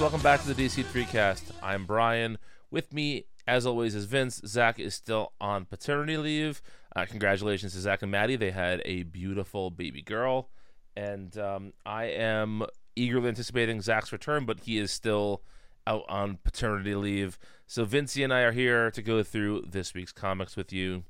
welcome 0.00 0.22
back 0.22 0.40
to 0.40 0.54
the 0.54 0.64
DC3cast. 0.64 1.42
I'm 1.62 1.84
Brian. 1.84 2.38
With 2.70 2.90
me, 2.94 3.26
as 3.46 3.66
always, 3.66 3.94
is 3.94 4.06
Vince. 4.06 4.40
Zach 4.46 4.80
is 4.80 4.94
still 4.94 5.34
on 5.38 5.66
paternity 5.66 6.16
leave. 6.16 6.62
Uh, 6.96 7.04
congratulations 7.04 7.74
to 7.74 7.80
Zach 7.80 8.00
and 8.00 8.10
Maddie. 8.10 8.36
They 8.36 8.50
had 8.50 8.80
a 8.86 9.02
beautiful 9.02 9.70
baby 9.70 10.00
girl. 10.00 10.48
And 10.96 11.36
um, 11.36 11.74
I 11.84 12.04
am 12.04 12.62
eagerly 12.96 13.28
anticipating 13.28 13.82
Zach's 13.82 14.10
return, 14.10 14.46
but 14.46 14.60
he 14.60 14.78
is 14.78 14.90
still 14.90 15.42
out 15.86 16.04
on 16.08 16.38
paternity 16.42 16.94
leave. 16.94 17.38
So 17.66 17.84
Vincey 17.84 18.24
and 18.24 18.32
I 18.32 18.40
are 18.40 18.52
here 18.52 18.90
to 18.92 19.02
go 19.02 19.22
through 19.22 19.66
this 19.68 19.92
week's 19.92 20.12
comics 20.12 20.56
with 20.56 20.72
you. 20.72 21.04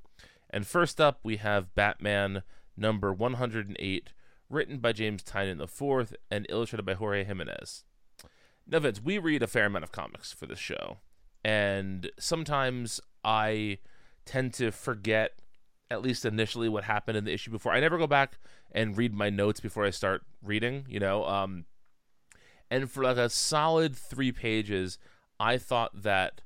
And 0.51 0.67
first 0.67 1.01
up, 1.01 1.21
we 1.23 1.37
have 1.37 1.77
Batman 1.77 2.43
number 2.77 3.13
108, 3.13 4.13
written 4.49 4.79
by 4.79 4.93
James 4.93 5.23
Tynion 5.23 5.63
IV 5.63 6.17
and 6.29 6.45
illustrated 6.49 6.85
by 6.85 6.95
Jorge 6.95 7.23
Jimenez. 7.23 7.85
Now, 8.71 8.79
Vince, 8.79 9.03
we 9.03 9.19
read 9.19 9.43
a 9.43 9.49
fair 9.49 9.67
amount 9.67 9.83
of 9.83 9.91
comics 9.91 10.33
for 10.33 10.47
this 10.47 10.61
show, 10.61 10.99
and 11.45 12.09
sometimes 12.21 13.01
I 13.25 13.79
tend 14.25 14.55
to 14.55 14.71
forget, 14.71 15.41
at 15.91 16.03
least 16.03 16.25
initially, 16.25 16.69
what 16.69 16.85
happened 16.85 17.19
in 17.19 17.25
the 17.25 17.33
issue 17.33 17.51
before. 17.51 17.73
I 17.73 17.81
never 17.81 17.99
go 17.99 18.07
back 18.07 18.39
and 18.71 18.97
read 18.97 19.13
my 19.13 19.29
notes 19.29 19.59
before 19.59 19.85
I 19.85 19.91
start 19.91 20.23
reading, 20.41 20.87
you 20.89 21.01
know. 21.01 21.25
Um, 21.25 21.65
and 22.71 22.89
for 22.89 23.03
like 23.03 23.17
a 23.17 23.29
solid 23.29 23.97
three 23.97 24.31
pages, 24.31 24.99
I 25.41 25.59
thought 25.59 26.03
that 26.03 26.43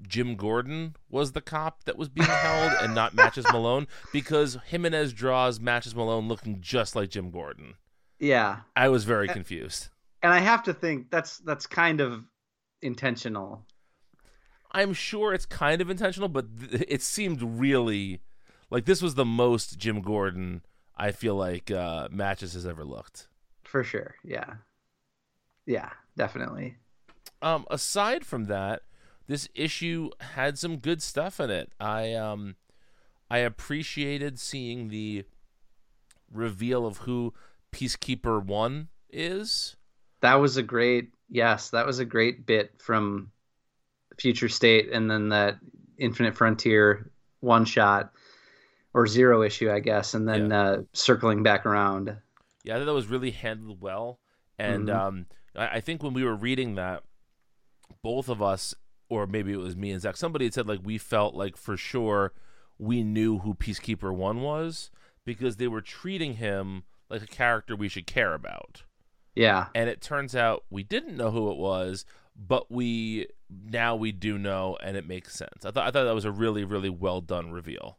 Jim 0.00 0.36
Gordon 0.36 0.94
was 1.10 1.32
the 1.32 1.40
cop 1.40 1.82
that 1.84 1.98
was 1.98 2.08
being 2.08 2.28
held 2.28 2.72
and 2.80 2.94
not 2.94 3.14
Matches 3.14 3.46
Malone 3.50 3.88
because 4.12 4.58
Jimenez 4.68 5.12
draws 5.12 5.58
Matches 5.58 5.96
Malone 5.96 6.28
looking 6.28 6.60
just 6.60 6.94
like 6.94 7.10
Jim 7.10 7.32
Gordon. 7.32 7.74
Yeah, 8.20 8.60
I 8.76 8.88
was 8.88 9.02
very 9.02 9.26
confused. 9.26 9.88
And 10.22 10.32
I 10.32 10.38
have 10.40 10.62
to 10.64 10.74
think 10.74 11.10
that's 11.10 11.38
that's 11.38 11.66
kind 11.66 12.00
of 12.00 12.24
intentional. 12.82 13.64
I'm 14.72 14.92
sure 14.92 15.32
it's 15.32 15.46
kind 15.46 15.80
of 15.80 15.90
intentional, 15.90 16.28
but 16.28 16.46
th- 16.70 16.84
it 16.88 17.02
seemed 17.02 17.42
really 17.42 18.20
like 18.70 18.84
this 18.84 19.02
was 19.02 19.14
the 19.14 19.24
most 19.24 19.78
Jim 19.78 20.02
Gordon 20.02 20.62
I 20.96 21.12
feel 21.12 21.36
like 21.36 21.70
uh, 21.70 22.08
Matches 22.10 22.54
has 22.54 22.66
ever 22.66 22.84
looked. 22.84 23.28
For 23.64 23.84
sure. 23.84 24.16
Yeah. 24.24 24.54
Yeah, 25.64 25.90
definitely. 26.16 26.76
Um, 27.40 27.66
aside 27.70 28.24
from 28.24 28.46
that, 28.46 28.82
this 29.26 29.48
issue 29.54 30.10
had 30.20 30.58
some 30.58 30.78
good 30.78 31.02
stuff 31.02 31.38
in 31.38 31.50
it. 31.50 31.70
I 31.78 32.14
um, 32.14 32.56
I 33.30 33.38
appreciated 33.38 34.38
seeing 34.38 34.88
the 34.88 35.24
reveal 36.32 36.86
of 36.86 36.98
who 36.98 37.34
Peacekeeper 37.72 38.42
One 38.44 38.88
is. 39.10 39.76
That 40.20 40.36
was 40.36 40.56
a 40.56 40.62
great 40.62 41.12
yes, 41.30 41.70
that 41.70 41.86
was 41.86 41.98
a 41.98 42.04
great 42.04 42.46
bit 42.46 42.72
from 42.80 43.30
Future 44.18 44.48
State 44.48 44.90
and 44.92 45.10
then 45.10 45.28
that 45.28 45.58
Infinite 45.98 46.36
Frontier 46.36 47.10
one 47.40 47.64
shot 47.64 48.12
or 48.94 49.06
zero 49.06 49.42
issue, 49.42 49.70
I 49.70 49.80
guess, 49.80 50.14
and 50.14 50.26
then 50.28 50.50
Yeah. 50.50 50.60
uh, 50.62 50.82
circling 50.92 51.42
back 51.42 51.66
around. 51.66 52.16
Yeah, 52.64 52.76
I 52.76 52.78
thought 52.78 52.86
that 52.86 52.94
was 52.94 53.06
really 53.06 53.30
handled 53.30 53.80
well. 53.80 54.18
And 54.58 54.88
Mhm. 54.88 54.94
um, 54.94 55.26
I, 55.54 55.68
I 55.76 55.80
think 55.80 56.02
when 56.02 56.14
we 56.14 56.24
were 56.24 56.34
reading 56.34 56.74
that, 56.76 57.04
both 58.02 58.28
of 58.28 58.42
us, 58.42 58.74
or 59.08 59.26
maybe 59.26 59.52
it 59.52 59.56
was 59.58 59.76
me 59.76 59.90
and 59.90 60.00
Zach, 60.00 60.16
somebody 60.16 60.46
had 60.46 60.54
said 60.54 60.66
like 60.66 60.80
we 60.82 60.98
felt 60.98 61.34
like 61.34 61.56
for 61.56 61.76
sure 61.76 62.32
we 62.78 63.02
knew 63.02 63.38
who 63.38 63.54
Peacekeeper 63.54 64.14
One 64.14 64.40
was 64.40 64.90
because 65.24 65.56
they 65.56 65.68
were 65.68 65.80
treating 65.80 66.34
him 66.34 66.84
like 67.10 67.22
a 67.22 67.26
character 67.26 67.76
we 67.76 67.88
should 67.88 68.06
care 68.06 68.34
about. 68.34 68.82
Yeah. 69.38 69.66
And 69.72 69.88
it 69.88 70.00
turns 70.00 70.34
out 70.34 70.64
we 70.68 70.82
didn't 70.82 71.16
know 71.16 71.30
who 71.30 71.52
it 71.52 71.58
was, 71.58 72.04
but 72.36 72.72
we 72.72 73.28
now 73.48 73.94
we 73.94 74.10
do 74.10 74.36
know, 74.36 74.76
and 74.82 74.96
it 74.96 75.06
makes 75.06 75.32
sense. 75.32 75.64
I 75.64 75.70
thought 75.70 75.86
I 75.86 75.92
thought 75.92 76.04
that 76.04 76.14
was 76.14 76.24
a 76.24 76.32
really 76.32 76.64
really 76.64 76.90
well 76.90 77.20
done 77.20 77.52
reveal. 77.52 77.98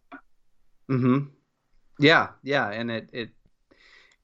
Mm-hmm. 0.91 1.29
Yeah, 1.97 2.29
yeah, 2.43 2.69
and 2.69 2.91
it 2.91 3.09
it 3.13 3.29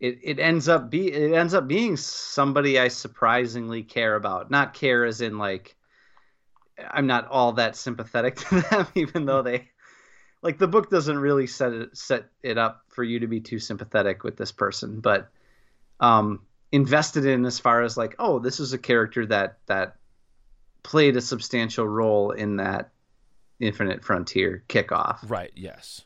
it 0.02 0.20
it 0.24 0.40
ends 0.40 0.68
up 0.68 0.90
be 0.90 1.10
it 1.10 1.34
ends 1.34 1.54
up 1.54 1.70
being 1.70 1.96
somebody 1.96 2.78
I 2.78 2.90
surprisingly 2.90 3.84
care 3.84 4.16
about. 4.16 4.52
Not 4.52 4.74
care 4.74 5.06
as 5.06 5.22
in 5.22 5.38
like 5.38 5.78
I'm 6.92 7.08
not 7.08 7.30
all 7.30 7.54
that 7.54 7.78
sympathetic 7.78 8.36
to 8.50 8.60
them, 8.60 8.88
even 8.94 9.26
though 9.26 9.42
they 9.42 9.70
like 10.42 10.58
the 10.58 10.68
book 10.68 10.90
doesn't 10.90 11.18
really 11.18 11.48
set 11.48 11.72
it 11.72 11.96
set 11.96 12.26
it 12.44 12.58
up 12.58 12.82
for 12.90 13.06
you 13.06 13.22
to 13.22 13.28
be 13.28 13.40
too 13.40 13.60
sympathetic 13.60 14.26
with 14.26 14.36
this 14.36 14.52
person, 14.52 15.00
but 15.00 15.30
um 16.02 16.42
invested 16.72 17.26
in 17.26 17.46
as 17.46 17.60
far 17.60 17.82
as 17.82 17.98
like, 17.98 18.16
oh, 18.20 18.40
this 18.40 18.60
is 18.60 18.74
a 18.74 18.78
character 18.78 19.26
that 19.28 19.60
that 19.68 19.96
played 20.84 21.18
a 21.18 21.22
substantial 21.22 21.88
role 21.88 22.32
in 22.32 22.58
that 22.58 22.92
Infinite 23.60 24.04
Frontier 24.04 24.64
kickoff. 24.68 25.20
Right. 25.28 25.52
Yes. 25.56 26.02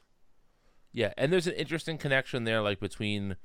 Yeah, 0.92 1.14
and 1.18 1.32
there's 1.32 1.48
an 1.48 1.54
interesting 1.54 1.98
connection 1.98 2.46
there, 2.46 2.62
like 2.62 2.80
between 2.80 3.36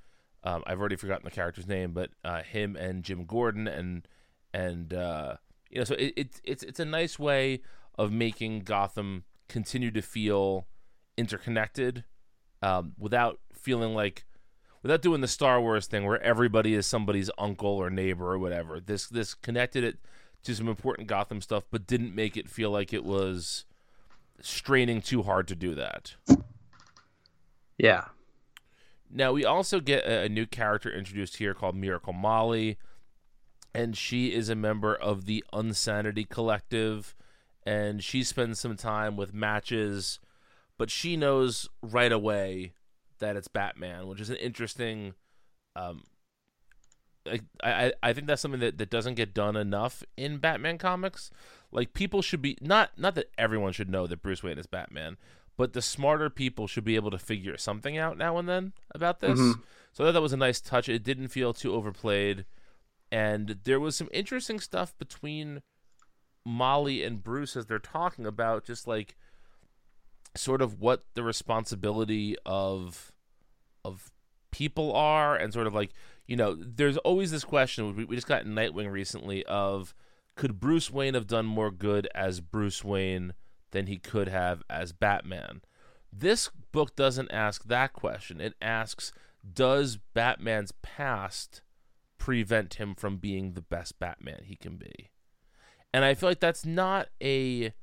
um, 0.44 0.62
I've 0.66 0.78
already 0.78 0.97
forgotten 0.97 1.24
the 1.24 1.30
character's 1.30 1.66
name, 1.66 1.92
but 1.92 2.10
uh, 2.24 2.42
him 2.42 2.76
and 2.76 3.03
Jim 3.03 3.24
Gordon, 3.24 3.66
and 3.66 4.06
and 4.53 4.92
uh, 4.92 5.36
you 5.70 5.78
know, 5.78 5.84
so 5.84 5.94
it, 5.94 6.12
it 6.16 6.41
it's 6.44 6.62
it's 6.62 6.80
a 6.80 6.84
nice 6.84 7.19
way 7.19 7.62
of 7.97 8.12
making 8.12 8.60
Gotham 8.60 9.24
continue 9.48 9.91
to 9.91 10.03
feel 10.03 10.66
interconnected, 11.16 12.04
um, 12.62 12.92
without 12.98 13.41
feeling 13.53 13.94
like 13.94 14.24
without 14.84 15.00
doing 15.00 15.22
the 15.22 15.27
Star 15.27 15.62
Wars 15.62 15.87
thing 15.87 16.05
where 16.05 16.22
everybody 16.22 16.75
is 16.75 16.87
somebody's 16.87 17.31
uncle 17.39 17.71
or 17.71 17.89
neighbor 17.89 18.31
or 18.31 18.39
whatever. 18.39 18.78
This 18.78 19.06
this 19.06 19.33
connected 19.33 19.83
it 19.83 19.97
to 20.45 20.55
some 20.55 20.69
important 20.69 21.09
Gotham 21.09 21.41
stuff, 21.41 21.65
but 21.71 21.87
didn't 21.87 22.15
make 22.15 22.37
it 22.37 22.50
feel 22.50 22.71
like 22.71 22.93
it 22.93 23.03
was 23.03 23.65
straining 24.43 25.00
too 25.00 25.22
hard 25.22 25.49
to 25.49 25.56
do 25.56 25.75
that. 25.75 26.17
Yeah. 27.78 28.09
Now 29.11 29.33
we 29.33 29.45
also 29.45 29.81
get 29.81 30.05
a, 30.05 30.25
a 30.25 30.28
new 30.28 30.45
character 30.45 30.93
introduced 30.93 31.39
here 31.39 31.55
called 31.55 31.75
Miracle 31.75 32.12
Molly, 32.12 32.77
and 33.75 33.97
she 33.97 34.34
is 34.34 34.51
a 34.51 34.55
member 34.55 34.95
of 34.95 35.25
the 35.25 35.43
Unsanity 35.51 36.25
Collective, 36.25 37.15
and 37.65 38.05
she 38.05 38.22
spends 38.22 38.61
some 38.61 38.77
time 38.77 39.16
with 39.16 39.33
matches, 39.33 40.21
but 40.77 40.91
she 40.91 41.16
knows 41.16 41.71
right 41.81 42.12
away 42.12 42.75
that 43.19 43.36
it's 43.36 43.48
Batman, 43.48 44.06
which 44.06 44.20
is 44.20 44.30
an 44.30 44.36
interesting. 44.36 45.14
Um, 45.76 46.02
I, 47.26 47.41
I 47.62 47.92
I 48.02 48.12
think 48.12 48.26
that's 48.26 48.42
something 48.42 48.60
that, 48.60 48.78
that 48.78 48.91
doesn't 48.91 49.14
get 49.14 49.32
done 49.34 49.56
enough 49.56 50.02
in 50.16 50.38
Batman 50.38 50.78
comics. 50.78 51.30
Like 51.72 51.94
people 51.94 52.22
should 52.22 52.42
be 52.42 52.58
not 52.60 52.98
not 52.98 53.14
that 53.14 53.30
everyone 53.38 53.72
should 53.72 53.88
know 53.91 54.06
that 54.06 54.22
Bruce 54.22 54.42
Wayne 54.42 54.58
is 54.58 54.66
Batman, 54.66 55.16
but 55.56 55.72
the 55.72 55.82
smarter 55.82 56.28
people 56.28 56.66
should 56.66 56.84
be 56.84 56.97
able 56.97 57.10
to 57.10 57.19
figure 57.19 57.56
something 57.56 57.97
out 57.97 58.19
now 58.19 58.36
and 58.38 58.48
then 58.48 58.72
about 58.94 59.20
this. 59.20 59.38
Mhm. 59.41 59.62
So 59.92 60.04
I 60.04 60.08
thought 60.08 60.12
that 60.12 60.22
was 60.22 60.32
a 60.32 60.36
nice 60.36 60.60
touch. 60.60 60.88
It 60.88 61.03
didn't 61.03 61.28
feel 61.28 61.54
too 61.54 61.72
overplayed, 61.74 62.44
and 63.10 63.60
there 63.65 63.80
was 63.80 63.97
some 63.97 64.09
interesting 64.12 64.60
stuff 64.60 64.97
between 64.98 65.62
Molly 66.44 67.03
and 67.03 67.22
Bruce 67.22 67.56
as 67.56 67.66
they're 67.66 67.78
talking 67.78 68.27
about 68.27 68.65
just 68.65 68.86
like 68.86 69.16
sort 70.36 70.63
of 70.63 70.81
what 70.81 71.04
the 71.15 71.22
responsibility 71.22 72.36
of 72.45 73.13
of 73.84 74.10
people 74.51 74.95
are 74.95 75.36
and 75.36 75.53
sort 75.53 75.66
of 75.66 75.75
like 75.75 75.91
you 76.27 76.36
know 76.36 76.57
there's 76.59 76.97
always 76.98 77.31
this 77.31 77.45
question 77.45 77.95
we, 77.97 78.04
we 78.04 78.16
just 78.16 78.27
got 78.27 78.45
nightwing 78.45 78.91
recently 78.91 79.45
of 79.47 79.95
could 80.36 80.60
bruce 80.60 80.91
wayne 80.91 81.15
have 81.15 81.27
done 81.27 81.47
more 81.47 81.71
good 81.71 82.09
as 82.15 82.41
bruce 82.41 82.84
wayne 82.84 83.34
than 83.75 83.86
he 83.89 83.98
could 83.98 84.28
have 84.28 84.63
as 84.71 84.92
batman? 84.92 85.60
This 86.10 86.48
book 86.72 86.97
doesn't 86.97 87.30
ask 87.33 87.65
that 87.65 87.92
question. 87.92 88.41
It 88.41 88.54
asks 88.63 89.13
does 89.53 89.98
batman's 90.15 90.72
past 90.80 91.60
prevent 92.16 92.75
him 92.75 92.95
from 92.95 93.19
being 93.19 93.53
the 93.53 93.60
best 93.60 93.98
batman 93.98 94.41
he 94.45 94.57
can 94.57 94.77
be? 94.78 95.10
And 95.92 96.04
i 96.04 96.15
feel 96.15 96.30
like 96.30 96.41
that's 96.41 96.65
not 96.65 97.09
a 97.22 97.75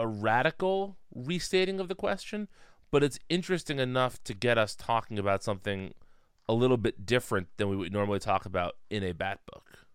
a 0.00 0.06
radical 0.08 0.96
restating 1.14 1.78
of 1.78 1.88
the 1.88 1.94
question 1.94 2.48
but 2.90 3.04
it's 3.04 3.18
interesting 3.28 3.78
enough 3.78 4.22
to 4.24 4.34
get 4.34 4.58
us 4.58 4.74
talking 4.74 5.18
about 5.18 5.42
something 5.42 5.94
a 6.48 6.54
little 6.54 6.76
bit 6.76 7.06
different 7.06 7.48
than 7.56 7.68
we 7.68 7.76
would 7.76 7.92
normally 7.92 8.18
talk 8.18 8.44
about 8.44 8.76
in 8.90 9.04
a 9.04 9.12
bat 9.12 9.38
book. 9.52 9.86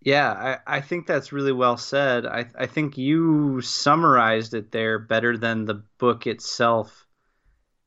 Yeah, 0.00 0.58
I, 0.66 0.78
I 0.78 0.80
think 0.80 1.06
that's 1.06 1.32
really 1.32 1.52
well 1.52 1.76
said. 1.76 2.24
I, 2.26 2.46
I 2.58 2.66
think 2.66 2.98
you 2.98 3.60
summarized 3.60 4.54
it 4.54 4.72
there 4.72 4.98
better 4.98 5.36
than 5.36 5.64
the 5.64 5.82
book 5.98 6.26
itself 6.26 7.06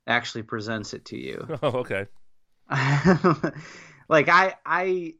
actually 0.08 0.44
presents 0.44 0.94
it 0.94 1.06
to 1.06 1.18
you. 1.18 1.48
Oh, 1.64 1.80
okay. 1.80 2.06
like 4.08 4.30
I 4.30 4.56
I 4.66 5.16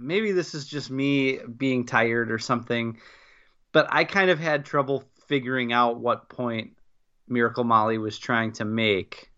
maybe 0.00 0.32
this 0.32 0.54
is 0.54 0.66
just 0.66 0.90
me 0.90 1.38
being 1.38 1.86
tired 1.86 2.30
or 2.30 2.38
something, 2.38 2.98
but 3.72 3.86
I 3.90 4.04
kind 4.04 4.30
of 4.30 4.38
had 4.38 4.64
trouble 4.64 5.04
figuring 5.26 5.72
out 5.72 6.00
what 6.00 6.28
point 6.28 6.76
Miracle 7.28 7.64
Molly 7.64 7.98
was 7.98 8.18
trying 8.18 8.52
to 8.54 8.64
make 8.64 9.30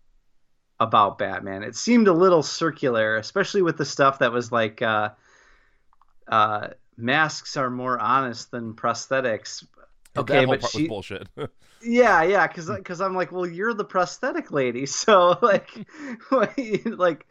about 0.79 1.17
Batman. 1.17 1.63
It 1.63 1.75
seemed 1.75 2.07
a 2.07 2.13
little 2.13 2.43
circular, 2.43 3.15
especially 3.17 3.61
with 3.61 3.77
the 3.77 3.85
stuff 3.85 4.19
that 4.19 4.31
was 4.31 4.51
like 4.51 4.81
uh, 4.81 5.09
uh, 6.27 6.69
masks 6.97 7.57
are 7.57 7.69
more 7.69 7.99
honest 7.99 8.51
than 8.51 8.73
prosthetics. 8.73 9.65
Okay, 10.15 10.45
that 10.45 10.61
but 10.61 10.69
she 10.69 10.87
bullshit. 10.87 11.27
yeah, 11.83 12.23
yeah, 12.23 12.47
because 12.47 12.69
because 12.69 13.01
I'm 13.01 13.15
like, 13.15 13.31
well, 13.31 13.47
you're 13.47 13.73
the 13.73 13.85
prosthetic 13.85 14.51
lady, 14.51 14.85
so 14.87 15.37
like, 15.41 15.69
like, 16.85 17.25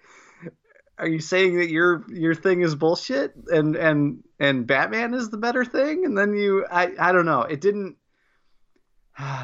are 1.03 1.09
you 1.09 1.19
saying 1.19 1.59
that 1.59 1.69
your 1.69 2.05
your 2.09 2.35
thing 2.35 2.63
is 2.63 2.77
bullshit 2.77 3.35
and 3.53 3.75
and 3.75 4.23
and 4.39 4.69
Batman 4.69 5.15
is 5.15 5.31
the 5.31 5.37
better 5.37 5.65
thing? 5.65 6.05
And 6.05 6.17
then 6.17 6.33
you, 6.35 6.65
I 6.71 6.93
I 6.99 7.11
don't 7.11 7.27
know, 7.27 7.43
it 7.43 7.61
didn't. 7.61 7.97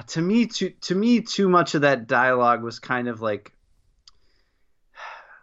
To 0.09 0.23
me, 0.23 0.47
to 0.47 0.71
to 0.71 0.95
me, 0.95 1.21
too 1.21 1.49
much 1.49 1.75
of 1.75 1.83
that 1.83 2.07
dialogue 2.07 2.63
was 2.63 2.79
kind 2.79 3.09
of 3.09 3.21
like 3.21 3.53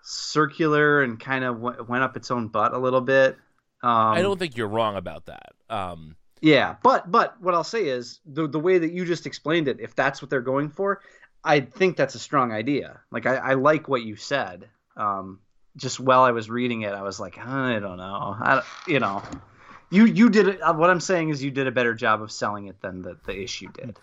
circular 0.04 1.04
and 1.04 1.20
kind 1.20 1.44
of 1.44 1.60
went 1.60 2.04
up 2.04 2.16
its 2.16 2.32
own 2.32 2.48
butt 2.48 2.74
a 2.74 2.78
little 2.78 3.02
bit. 3.02 3.38
Um, 3.84 3.92
I 3.92 4.22
don't 4.22 4.40
think 4.40 4.56
you're 4.56 4.68
wrong 4.68 4.96
about 4.96 5.26
that. 5.26 5.54
Um, 5.70 6.16
yeah, 6.42 6.76
but 6.82 7.12
but 7.12 7.42
what 7.42 7.54
I'll 7.54 7.64
say 7.64 7.88
is 7.88 8.22
the 8.26 8.48
the 8.48 8.60
way 8.60 8.78
that 8.78 8.92
you 8.92 9.04
just 9.04 9.26
explained 9.26 9.68
it, 9.68 9.80
if 9.82 9.96
that's 9.96 10.22
what 10.22 10.30
they're 10.30 10.42
going 10.42 10.70
for, 10.70 11.02
I 11.44 11.60
think 11.60 11.98
that's 11.98 12.16
a 12.16 12.20
strong 12.20 12.52
idea. 12.52 13.02
Like 13.12 13.26
I, 13.26 13.36
I 13.36 13.54
like 13.56 13.88
what 13.90 14.02
you 14.02 14.16
said. 14.16 14.70
Um, 14.98 15.40
just 15.78 16.00
while 16.00 16.22
I 16.22 16.32
was 16.32 16.50
reading 16.50 16.84
it, 16.84 16.94
I 16.94 17.02
was 17.02 17.20
like, 17.20 17.38
I 17.38 17.80
don't 17.80 17.98
know, 17.98 18.36
I, 18.40 18.64
you 18.88 19.00
know, 19.00 19.22
you 19.92 20.06
you 20.06 20.30
did 20.30 20.48
it. 20.48 20.62
Uh, 20.62 20.74
what 20.74 20.90
I'm 20.90 21.00
saying 21.00 21.30
is 21.30 21.44
you 21.44 21.52
did 21.52 21.68
a 21.68 21.72
better 21.72 21.94
job 21.94 22.22
of 22.22 22.32
selling 22.32 22.68
it 22.68 22.82
than 22.82 23.02
the 23.02 23.18
the 23.26 23.40
issue 23.40 23.70
did. 23.74 23.98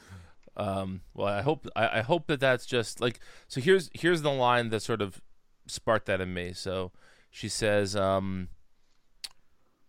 Um, 0.57 1.01
well, 1.15 1.29
I 1.29 1.43
hope 1.43 1.67
I, 1.75 1.99
I 1.99 2.01
hope 2.03 2.27
that 2.27 2.41
that's 2.41 2.67
just 2.67 3.01
like 3.01 3.21
so. 3.49 3.61
Here's 3.61 3.91
here's 3.95 4.23
the 4.23 4.31
line 4.33 4.71
that 4.71 4.81
sort 4.81 5.01
of 5.01 5.21
sparked 5.67 6.07
that 6.07 6.21
in 6.21 6.35
me. 6.35 6.53
So 6.53 6.93
she 7.31 7.49
says, 7.49 7.97
um, 7.97 8.49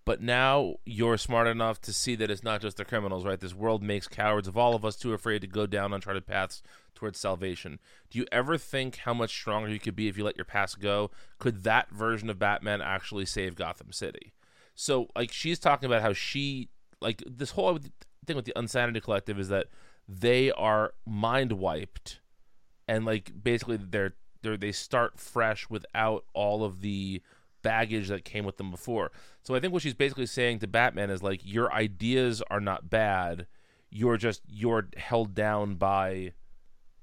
but 0.05 0.21
now 0.21 0.75
you're 0.85 1.17
smart 1.17 1.47
enough 1.47 1.79
to 1.81 1.93
see 1.93 2.15
that 2.15 2.29
it's 2.29 2.43
not 2.43 2.61
just 2.61 2.77
the 2.77 2.85
criminals, 2.85 3.25
right? 3.25 3.39
This 3.39 3.53
world 3.53 3.81
makes 3.81 4.07
cowards 4.07 4.47
of 4.47 4.57
all 4.57 4.75
of 4.75 4.83
us 4.83 4.95
too 4.95 5.13
afraid 5.13 5.41
to 5.41 5.47
go 5.47 5.65
down 5.65 5.93
uncharted 5.93 6.25
paths 6.25 6.61
towards 6.93 7.19
salvation. 7.19 7.79
Do 8.09 8.19
you 8.19 8.25
ever 8.31 8.57
think 8.57 8.97
how 8.97 9.13
much 9.13 9.31
stronger 9.31 9.69
you 9.69 9.79
could 9.79 9.95
be 9.95 10.07
if 10.07 10.17
you 10.17 10.23
let 10.23 10.37
your 10.37 10.45
past 10.45 10.79
go? 10.79 11.11
Could 11.39 11.63
that 11.63 11.89
version 11.89 12.29
of 12.29 12.39
Batman 12.39 12.81
actually 12.81 13.25
save 13.25 13.55
Gotham 13.55 13.91
City? 13.91 14.33
So, 14.75 15.07
like, 15.15 15.31
she's 15.31 15.59
talking 15.59 15.87
about 15.87 16.01
how 16.01 16.13
she, 16.13 16.69
like, 16.99 17.23
this 17.25 17.51
whole 17.51 17.79
thing 18.25 18.35
with 18.35 18.45
the 18.45 18.57
Unsanity 18.57 18.99
Collective 18.99 19.39
is 19.39 19.49
that 19.49 19.67
they 20.07 20.51
are 20.51 20.93
mind 21.05 21.53
wiped 21.53 22.19
and, 22.87 23.05
like, 23.05 23.31
basically 23.41 23.77
they're 23.77 24.15
they're, 24.41 24.57
they 24.57 24.73
start 24.73 25.19
fresh 25.19 25.69
without 25.69 26.25
all 26.33 26.63
of 26.63 26.81
the 26.81 27.21
baggage 27.63 28.09
that 28.09 28.25
came 28.25 28.45
with 28.45 28.57
them 28.57 28.69
before. 28.69 29.11
So 29.41 29.55
I 29.55 29.59
think 29.59 29.73
what 29.73 29.81
she's 29.81 29.93
basically 29.93 30.25
saying 30.25 30.59
to 30.59 30.67
Batman 30.67 31.09
is 31.09 31.23
like 31.23 31.41
your 31.43 31.73
ideas 31.73 32.43
are 32.49 32.59
not 32.59 32.89
bad. 32.89 33.47
You're 33.89 34.17
just 34.17 34.41
you're 34.47 34.89
held 34.97 35.33
down 35.33 35.75
by 35.75 36.33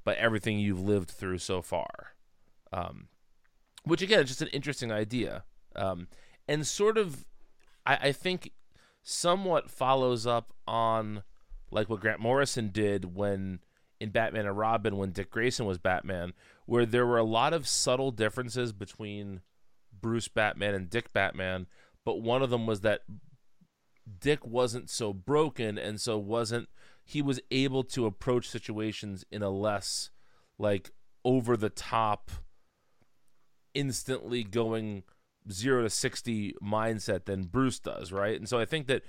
by 0.05 0.15
everything 0.15 0.59
you've 0.59 0.81
lived 0.81 1.11
through 1.11 1.39
so 1.39 1.63
far. 1.63 2.15
Um, 2.73 3.09
which 3.85 4.03
again 4.03 4.21
is 4.21 4.29
just 4.29 4.43
an 4.43 4.49
interesting 4.49 4.93
idea. 4.93 5.45
Um, 5.75 6.09
and 6.47 6.67
sort 6.67 6.99
of 6.99 7.25
I, 7.85 7.97
I 7.97 8.13
think 8.13 8.53
somewhat 9.03 9.71
follows 9.71 10.27
up 10.27 10.53
on 10.67 11.23
like 11.71 11.89
what 11.89 12.01
Grant 12.01 12.21
Morrison 12.21 12.69
did 12.69 13.17
when 13.17 13.61
in 14.01 14.11
Batman 14.11 14.47
and 14.47 14.57
Robin 14.57 14.97
when 14.97 15.13
Dick 15.13 15.31
Grayson 15.31 15.67
was 15.67 15.79
Batman, 15.79 16.33
where 16.67 16.87
there 16.87 17.07
were 17.07 17.19
a 17.19 17.25
lot 17.25 17.53
of 17.53 17.69
subtle 17.69 18.11
differences 18.11 18.73
between 18.73 19.41
Bruce 20.01 20.29
Batman 20.29 20.75
and 20.75 20.91
Dick 20.91 21.13
Batman, 21.13 21.67
but 22.05 22.23
one 22.23 22.43
of 22.43 22.51
them 22.51 22.67
was 22.67 22.81
that 22.81 23.03
Dick 24.19 24.47
wasn't 24.47 24.91
so 24.91 25.13
broken 25.13 25.79
and 25.79 26.01
so 26.01 26.19
wasn't 26.19 26.69
he 27.05 27.23
was 27.23 27.41
able 27.51 27.83
to 27.83 28.07
approach 28.07 28.49
situations 28.49 29.25
in 29.31 29.43
a 29.43 29.51
less 29.51 30.11
like 30.59 30.91
over 31.25 31.57
the 31.57 31.71
top 31.71 32.31
instantly 33.75 34.45
going 34.45 35.03
0 35.51 35.83
to 35.83 35.91
60 35.91 36.55
mindset 36.63 37.25
than 37.25 37.45
Bruce 37.45 37.79
does, 37.79 38.13
right? 38.13 38.39
And 38.39 38.49
so 38.49 38.59
I 38.59 38.65
think 38.65 38.87
that 38.87 39.03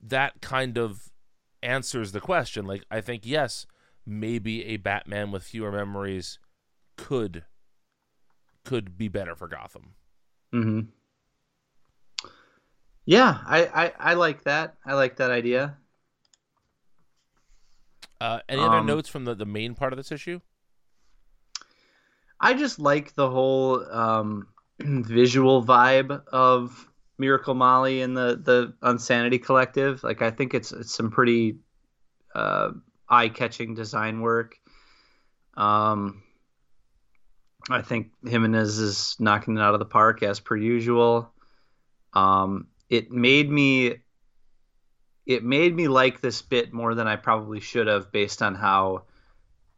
that 0.00 0.40
kind 0.40 0.78
of 0.78 1.10
answers 1.62 2.12
the 2.12 2.20
question. 2.20 2.66
Like 2.66 2.84
I 2.90 3.00
think 3.00 3.22
yes, 3.24 3.66
maybe 4.06 4.64
a 4.66 4.76
Batman 4.76 5.30
with 5.30 5.44
fewer 5.44 5.72
memories 5.72 6.38
could 6.96 7.44
could 8.64 8.96
be 8.96 9.08
better 9.08 9.34
for 9.34 9.48
Gotham. 9.48 9.94
Hmm. 10.52 10.80
Yeah, 13.04 13.38
I, 13.44 13.66
I 13.66 13.92
I 13.98 14.14
like 14.14 14.44
that. 14.44 14.76
I 14.86 14.94
like 14.94 15.16
that 15.16 15.30
idea. 15.30 15.76
Uh, 18.20 18.38
any 18.48 18.62
other 18.62 18.78
um, 18.78 18.86
notes 18.86 19.08
from 19.08 19.24
the, 19.24 19.34
the 19.34 19.44
main 19.44 19.74
part 19.74 19.92
of 19.92 19.96
this 19.96 20.12
issue? 20.12 20.38
I 22.40 22.54
just 22.54 22.78
like 22.78 23.14
the 23.14 23.28
whole 23.28 23.84
um, 23.90 24.46
visual 24.80 25.64
vibe 25.64 26.24
of 26.28 26.88
Miracle 27.18 27.54
Molly 27.54 28.02
and 28.02 28.16
the 28.16 28.40
the 28.42 28.74
Unsanity 28.82 29.38
Collective. 29.38 30.04
Like 30.04 30.22
I 30.22 30.30
think 30.30 30.54
it's 30.54 30.70
it's 30.70 30.94
some 30.94 31.10
pretty 31.10 31.56
uh, 32.34 32.70
eye 33.08 33.28
catching 33.28 33.74
design 33.74 34.20
work. 34.20 34.56
Um, 35.54 36.22
I 37.70 37.82
think 37.82 38.12
Jimenez 38.26 38.78
is 38.78 39.16
knocking 39.18 39.56
it 39.56 39.60
out 39.60 39.74
of 39.74 39.80
the 39.80 39.86
park 39.86 40.22
as 40.22 40.40
per 40.40 40.56
usual. 40.56 41.32
Um, 42.12 42.68
it 42.88 43.10
made 43.10 43.50
me 43.50 43.96
it 45.24 45.44
made 45.44 45.74
me 45.74 45.88
like 45.88 46.20
this 46.20 46.42
bit 46.42 46.72
more 46.72 46.94
than 46.94 47.06
I 47.06 47.16
probably 47.16 47.60
should 47.60 47.86
have 47.86 48.10
based 48.10 48.42
on 48.42 48.54
how 48.54 49.04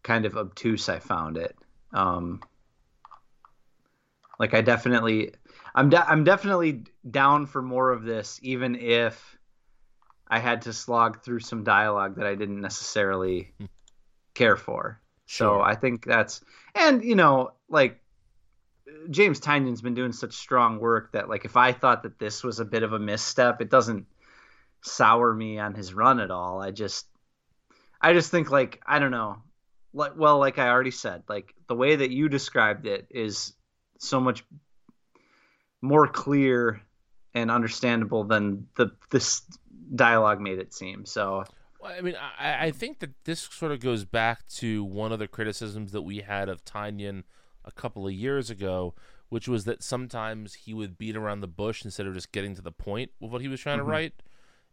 kind 0.03 0.25
of 0.25 0.37
obtuse 0.37 0.89
I 0.89 0.99
found 0.99 1.37
it. 1.37 1.55
Um, 1.93 2.41
like 4.39 4.55
I 4.55 4.63
definitely 4.63 5.33
I'm 5.75 5.91
de- 5.91 6.09
I'm 6.09 6.25
definitely 6.25 6.85
down 7.09 7.47
for 7.47 7.63
more 7.63 7.91
of 7.91 8.05
this 8.05 8.41
even 8.43 8.75
if 8.75 9.39
I 10.27 10.39
had 10.39 10.63
to 10.63 10.73
slog 10.73 11.23
through 11.23 11.41
some 11.41 11.65
dialogue 11.65 12.17
that 12.17 12.27
I 12.27 12.35
didn't 12.35 12.61
necessarily 12.61 13.53
hmm. 13.59 13.67
care 14.35 14.57
for. 14.57 15.01
Sure. 15.27 15.59
So 15.59 15.63
I 15.63 15.75
think 15.75 16.05
that's 16.05 16.43
and 16.75 17.05
you 17.05 17.15
know 17.15 17.53
like 17.75 18.01
James 19.11 19.41
Tynion's 19.41 19.83
been 19.83 19.95
doing 19.95 20.13
such 20.13 20.35
strong 20.35 20.79
work 20.79 21.13
that 21.13 21.29
like 21.29 21.45
if 21.45 21.57
I 21.57 21.73
thought 21.73 22.05
that 22.05 22.19
this 22.19 22.43
was 22.43 22.61
a 22.61 22.65
bit 22.65 22.83
of 22.83 22.93
a 22.93 22.99
misstep, 22.99 23.61
it 23.61 23.69
doesn't 23.69 24.07
sour 24.83 25.35
me 25.35 25.59
on 25.59 25.75
his 25.75 25.93
run 25.93 26.21
at 26.21 26.31
all. 26.31 26.63
I 26.63 26.71
just 26.71 27.07
I 28.01 28.13
just 28.13 28.31
think 28.31 28.51
like 28.51 28.81
I 28.87 29.01
don't 29.01 29.11
know. 29.11 29.43
Like 29.93 30.13
well, 30.17 30.39
like 30.39 30.59
I 30.59 30.69
already 30.69 30.93
said, 30.93 31.25
like 31.29 31.53
the 31.67 31.75
way 31.75 31.97
that 31.97 32.11
you 32.11 32.29
described 32.29 32.87
it 32.87 33.09
is 33.11 33.53
so 33.99 34.21
much 34.21 34.45
more 35.83 36.07
clear 36.07 36.81
and 37.35 37.51
understandable 37.51 38.25
than 38.25 38.69
the 38.77 38.91
this 39.11 39.43
dialogue 39.95 40.41
made 40.41 40.59
it 40.59 40.73
seem. 40.73 41.07
So 41.07 41.45
I 41.85 42.01
mean, 42.01 42.17
I, 42.39 42.67
I 42.67 42.71
think 42.71 43.01
that 43.01 43.25
this 43.25 43.41
sort 43.41 43.73
of 43.73 43.81
goes 43.81 44.05
back 44.05 44.47
to 44.57 44.85
one 44.85 45.13
of 45.13 45.19
the 45.19 45.29
criticisms 45.29 45.93
that 45.93 46.03
we 46.03 46.19
had 46.19 46.49
of 46.49 46.65
Tynion 46.65 47.25
a 47.65 47.73
couple 47.73 48.07
of 48.07 48.13
years 48.13 48.51
ago, 48.51 48.95
which 49.29 49.49
was 49.49 49.65
that 49.65 49.83
sometimes 49.83 50.55
he 50.55 50.75
would 50.75 50.99
beat 50.99 51.17
around 51.17 51.41
the 51.41 51.49
bush 51.49 51.85
instead 51.85 52.07
of 52.07 52.15
just 52.15 52.33
getting 52.33 52.55
to 52.55 52.63
the 52.63 52.73
point 52.73 53.11
with 53.21 53.31
what 53.31 53.41
he 53.41 53.49
was 53.49 53.61
trying 53.61 53.79
mm-hmm. 53.79 53.87
to 53.87 53.93
write. 53.93 54.23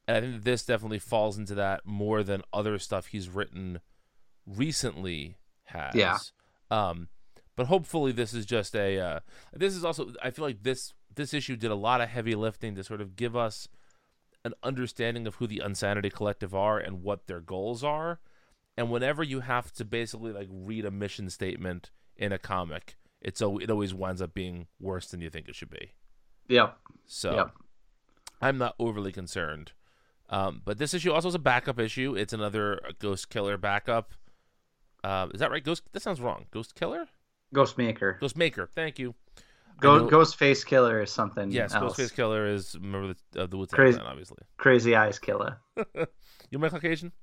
And 0.07 0.17
I 0.17 0.21
think 0.21 0.43
this 0.43 0.65
definitely 0.65 0.99
falls 0.99 1.37
into 1.37 1.55
that 1.55 1.85
more 1.85 2.23
than 2.23 2.41
other 2.51 2.77
stuff 2.79 3.07
he's 3.07 3.29
written 3.29 3.79
recently 4.45 5.37
has. 5.65 5.95
Yeah. 5.95 6.17
Um, 6.69 7.07
but 7.55 7.67
hopefully 7.67 8.11
this 8.11 8.33
is 8.33 8.45
just 8.45 8.75
a. 8.75 8.99
Uh, 8.99 9.19
this 9.53 9.75
is 9.75 9.85
also. 9.85 10.13
I 10.23 10.31
feel 10.31 10.45
like 10.45 10.63
this 10.63 10.93
this 11.15 11.33
issue 11.33 11.55
did 11.55 11.71
a 11.71 11.75
lot 11.75 12.01
of 12.01 12.09
heavy 12.09 12.35
lifting 12.35 12.75
to 12.75 12.83
sort 12.83 13.01
of 13.01 13.15
give 13.15 13.35
us 13.35 13.67
an 14.43 14.53
understanding 14.63 15.27
of 15.27 15.35
who 15.35 15.47
the 15.47 15.59
Unsanity 15.59 16.09
Collective 16.09 16.55
are 16.55 16.79
and 16.79 17.03
what 17.03 17.27
their 17.27 17.41
goals 17.41 17.83
are. 17.83 18.19
And 18.77 18.89
whenever 18.89 19.21
you 19.21 19.41
have 19.41 19.71
to 19.73 19.85
basically 19.85 20.31
like 20.31 20.47
read 20.49 20.85
a 20.85 20.91
mission 20.91 21.29
statement 21.29 21.91
in 22.21 22.31
a 22.31 22.37
comic, 22.37 22.95
it's 23.19 23.41
it 23.41 23.69
always 23.69 23.93
winds 23.93 24.21
up 24.21 24.33
being 24.33 24.67
worse 24.79 25.07
than 25.09 25.19
you 25.21 25.29
think 25.29 25.49
it 25.49 25.55
should 25.55 25.69
be. 25.71 25.91
Yep. 26.47 26.77
So 27.07 27.35
yep. 27.35 27.51
I'm 28.41 28.57
not 28.57 28.75
overly 28.79 29.11
concerned. 29.11 29.73
Um, 30.29 30.61
but 30.63 30.77
this 30.77 30.93
issue 30.93 31.11
also 31.11 31.27
is 31.27 31.35
a 31.35 31.39
backup 31.39 31.79
issue. 31.79 32.15
It's 32.15 32.31
another 32.31 32.79
Ghost 32.99 33.29
Killer 33.29 33.57
backup. 33.57 34.13
Uh, 35.03 35.27
is 35.33 35.39
that 35.41 35.51
right? 35.51 35.63
Ghost. 35.63 35.83
That 35.91 36.01
sounds 36.01 36.21
wrong. 36.21 36.45
Ghost 36.51 36.75
Killer. 36.75 37.07
Ghost 37.53 37.77
Maker. 37.77 38.17
Ghost 38.21 38.37
Maker. 38.37 38.69
Thank 38.73 38.97
you. 38.97 39.13
Go, 39.81 39.97
know- 39.97 40.07
Ghostface 40.07 40.65
Killah 40.65 41.03
is 41.03 41.11
something. 41.11 41.51
Yes, 41.51 41.73
else. 41.73 41.97
Ghostface 41.97 42.13
Killah 42.13 42.53
is 42.53 42.77
member 42.79 43.09
of 43.09 43.17
the, 43.31 43.41
of 43.41 43.49
the 43.49 43.65
Crazy- 43.65 43.97
Clan, 43.97 44.07
obviously. 44.09 44.37
Crazy 44.57 44.95
Eyes 44.95 45.19
Killer. 45.19 45.57
You 46.49 46.59
my 46.59 46.67
Caucasian? 46.67 47.13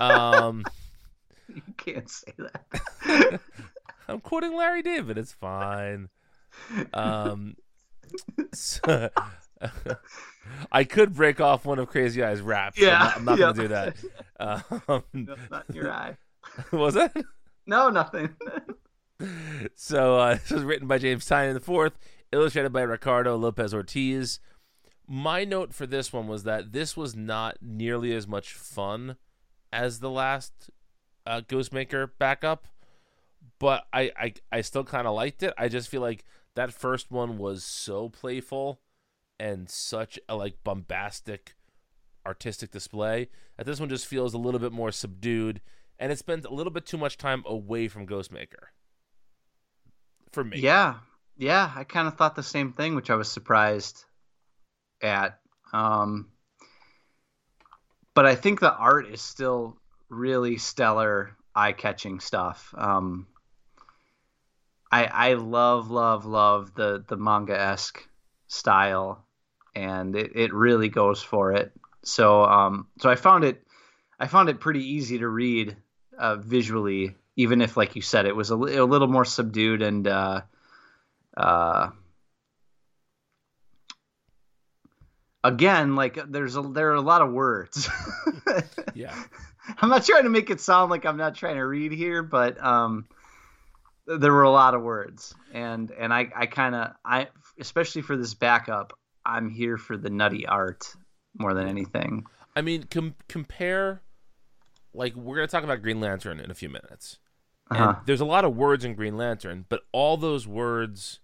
um, 0.00 0.64
You 1.54 1.62
can't 1.76 2.10
say 2.10 2.34
that. 2.38 3.40
I'm 4.08 4.20
quoting 4.20 4.54
Larry 4.54 4.82
David. 4.82 5.18
It's 5.18 5.32
fine. 5.32 6.08
Um, 6.92 7.56
so- 8.52 9.10
I 10.72 10.84
could 10.84 11.14
break 11.14 11.40
off 11.40 11.64
one 11.64 11.78
of 11.78 11.88
Crazy 11.88 12.22
Eyes' 12.22 12.40
raps. 12.40 12.78
Yeah, 12.78 13.12
I'm 13.14 13.24
not, 13.24 13.38
not 13.38 13.38
yeah. 13.38 13.46
gonna 13.46 13.62
do 13.62 13.68
that. 13.68 13.96
Um, 14.88 15.04
no, 15.12 15.36
not 15.52 15.72
your 15.72 15.92
eye. 15.92 16.16
was 16.72 16.96
it? 16.96 17.12
No, 17.64 17.90
nothing. 17.90 18.30
So 19.76 20.18
uh, 20.18 20.34
this 20.34 20.50
was 20.50 20.64
written 20.64 20.88
by 20.88 20.98
James 20.98 21.24
the 21.24 21.60
fourth, 21.62 21.92
illustrated 22.32 22.72
by 22.72 22.82
Ricardo 22.82 23.36
Lopez 23.36 23.72
Ortiz. 23.72 24.40
My 25.06 25.44
note 25.44 25.72
for 25.72 25.86
this 25.86 26.12
one 26.12 26.26
was 26.26 26.42
that 26.42 26.72
this 26.72 26.96
was 26.96 27.14
not 27.14 27.58
nearly 27.60 28.12
as 28.12 28.26
much 28.26 28.54
fun 28.54 29.16
as 29.72 30.00
the 30.00 30.10
last 30.10 30.70
uh, 31.24 31.42
Ghostmaker 31.42 32.10
backup, 32.18 32.66
but 33.62 33.86
I 33.92 34.10
I, 34.18 34.34
I 34.50 34.60
still 34.60 34.82
kind 34.82 35.06
of 35.06 35.14
liked 35.14 35.44
it. 35.44 35.54
I 35.56 35.68
just 35.68 35.88
feel 35.88 36.00
like 36.00 36.24
that 36.56 36.72
first 36.72 37.12
one 37.12 37.38
was 37.38 37.62
so 37.62 38.08
playful 38.08 38.80
and 39.38 39.70
such 39.70 40.18
a 40.28 40.34
like 40.34 40.64
bombastic 40.64 41.54
artistic 42.26 42.72
display 42.72 43.28
that 43.56 43.64
this 43.64 43.78
one 43.78 43.88
just 43.88 44.06
feels 44.06 44.34
a 44.34 44.38
little 44.38 44.58
bit 44.58 44.72
more 44.72 44.90
subdued 44.90 45.60
and 46.00 46.10
it 46.10 46.18
spends 46.18 46.44
a 46.44 46.50
little 46.50 46.72
bit 46.72 46.86
too 46.86 46.98
much 46.98 47.16
time 47.16 47.44
away 47.46 47.86
from 47.86 48.04
Ghostmaker 48.04 48.70
for 50.32 50.42
me. 50.42 50.58
Yeah, 50.58 50.96
yeah. 51.36 51.70
I 51.72 51.84
kind 51.84 52.08
of 52.08 52.16
thought 52.16 52.34
the 52.34 52.42
same 52.42 52.72
thing, 52.72 52.96
which 52.96 53.10
I 53.10 53.14
was 53.14 53.30
surprised 53.30 54.04
at. 55.00 55.38
Um, 55.72 56.30
but 58.12 58.26
I 58.26 58.34
think 58.34 58.58
the 58.58 58.74
art 58.74 59.06
is 59.06 59.20
still 59.20 59.78
really 60.08 60.58
stellar, 60.58 61.36
eye-catching 61.54 62.18
stuff. 62.18 62.74
Um, 62.76 63.28
I 64.92 65.04
I 65.06 65.34
love 65.34 65.90
love 65.90 66.26
love 66.26 66.74
the 66.74 67.04
the 67.08 67.16
manga 67.16 67.58
esque 67.58 68.06
style, 68.46 69.24
and 69.74 70.14
it, 70.14 70.32
it 70.36 70.52
really 70.52 70.88
goes 70.90 71.22
for 71.22 71.52
it. 71.52 71.72
So 72.04 72.44
um 72.44 72.88
so 73.00 73.10
I 73.10 73.16
found 73.16 73.44
it 73.44 73.66
I 74.20 74.26
found 74.28 74.48
it 74.48 74.60
pretty 74.60 74.84
easy 74.84 75.18
to 75.18 75.28
read 75.28 75.76
uh, 76.18 76.36
visually, 76.36 77.16
even 77.36 77.60
if 77.60 77.76
like 77.76 77.96
you 77.96 78.02
said 78.02 78.26
it 78.26 78.36
was 78.36 78.50
a, 78.50 78.56
li- 78.56 78.76
a 78.76 78.84
little 78.84 79.08
more 79.08 79.24
subdued 79.24 79.82
and 79.82 80.06
uh, 80.06 80.42
uh, 81.36 81.90
again 85.42 85.96
like 85.96 86.18
there's 86.30 86.56
a 86.56 86.62
there 86.62 86.90
are 86.92 86.94
a 86.94 87.00
lot 87.00 87.22
of 87.22 87.32
words. 87.32 87.88
Yeah. 88.94 89.14
I'm 89.80 89.88
not 89.88 90.04
trying 90.04 90.24
to 90.24 90.28
make 90.28 90.50
it 90.50 90.60
sound 90.60 90.90
like 90.90 91.06
I'm 91.06 91.16
not 91.16 91.34
trying 91.34 91.54
to 91.56 91.62
read 91.62 91.92
here, 91.92 92.22
but 92.22 92.62
um, 92.62 93.06
there 94.06 94.32
were 94.32 94.42
a 94.42 94.50
lot 94.50 94.74
of 94.74 94.82
words, 94.82 95.34
and 95.52 95.90
and 95.92 96.12
I 96.12 96.28
I 96.34 96.46
kind 96.46 96.74
of 96.74 96.92
I 97.04 97.28
especially 97.58 98.02
for 98.02 98.16
this 98.16 98.34
backup, 98.34 98.92
I'm 99.24 99.48
here 99.50 99.76
for 99.76 99.96
the 99.96 100.10
nutty 100.10 100.46
art 100.46 100.86
more 101.38 101.54
than 101.54 101.66
anything. 101.68 102.24
I 102.56 102.60
mean, 102.62 102.84
com- 102.84 103.14
compare. 103.28 104.02
Like 104.94 105.14
we're 105.14 105.36
gonna 105.36 105.46
talk 105.48 105.64
about 105.64 105.80
Green 105.82 106.00
Lantern 106.00 106.38
in 106.40 106.50
a 106.50 106.54
few 106.54 106.68
minutes, 106.68 107.18
Uh-huh. 107.70 107.94
there's 108.04 108.20
a 108.20 108.26
lot 108.26 108.44
of 108.44 108.54
words 108.54 108.84
in 108.84 108.94
Green 108.94 109.16
Lantern, 109.16 109.64
but 109.70 109.82
all 109.92 110.16
those 110.18 110.46
words 110.46 111.20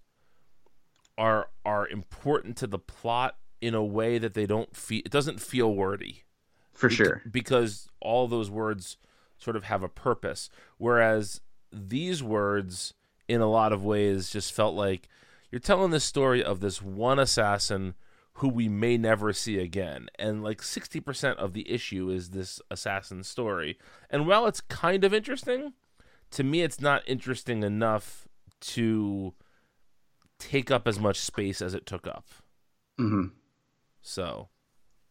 are 1.16 1.48
are 1.64 1.86
important 1.88 2.56
to 2.58 2.66
the 2.66 2.78
plot 2.78 3.36
in 3.60 3.74
a 3.74 3.84
way 3.84 4.18
that 4.18 4.34
they 4.34 4.46
don't 4.46 4.74
feel. 4.74 5.02
It 5.04 5.10
doesn't 5.10 5.40
feel 5.40 5.74
wordy 5.74 6.24
For 6.74 6.88
sure. 6.88 7.22
because 7.30 7.88
all 8.00 8.28
those 8.28 8.50
words 8.50 8.96
sort 9.36 9.56
of 9.56 9.64
have 9.64 9.82
a 9.82 9.88
purpose, 9.88 10.48
whereas 10.78 11.40
these 11.72 12.22
words, 12.22 12.94
in 13.28 13.40
a 13.40 13.50
lot 13.50 13.72
of 13.72 13.84
ways, 13.84 14.30
just 14.30 14.52
felt 14.52 14.74
like 14.74 15.08
you're 15.50 15.60
telling 15.60 15.90
the 15.90 16.00
story 16.00 16.42
of 16.42 16.60
this 16.60 16.82
one 16.82 17.18
assassin 17.18 17.94
who 18.34 18.48
we 18.48 18.68
may 18.68 18.96
never 18.96 19.32
see 19.32 19.58
again. 19.58 20.08
And 20.18 20.44
like 20.44 20.60
60% 20.60 21.36
of 21.36 21.54
the 21.54 21.68
issue 21.70 22.08
is 22.10 22.30
this 22.30 22.60
assassin 22.70 23.24
story. 23.24 23.78
And 24.10 24.26
while 24.26 24.46
it's 24.46 24.60
kind 24.60 25.04
of 25.04 25.12
interesting, 25.12 25.72
to 26.32 26.44
me, 26.44 26.62
it's 26.62 26.80
not 26.80 27.02
interesting 27.06 27.62
enough 27.62 28.28
to 28.60 29.34
take 30.38 30.70
up 30.70 30.86
as 30.86 31.00
much 31.00 31.18
space 31.18 31.60
as 31.60 31.74
it 31.74 31.86
took 31.86 32.06
up. 32.06 32.26
hmm 32.96 33.26
So 34.02 34.48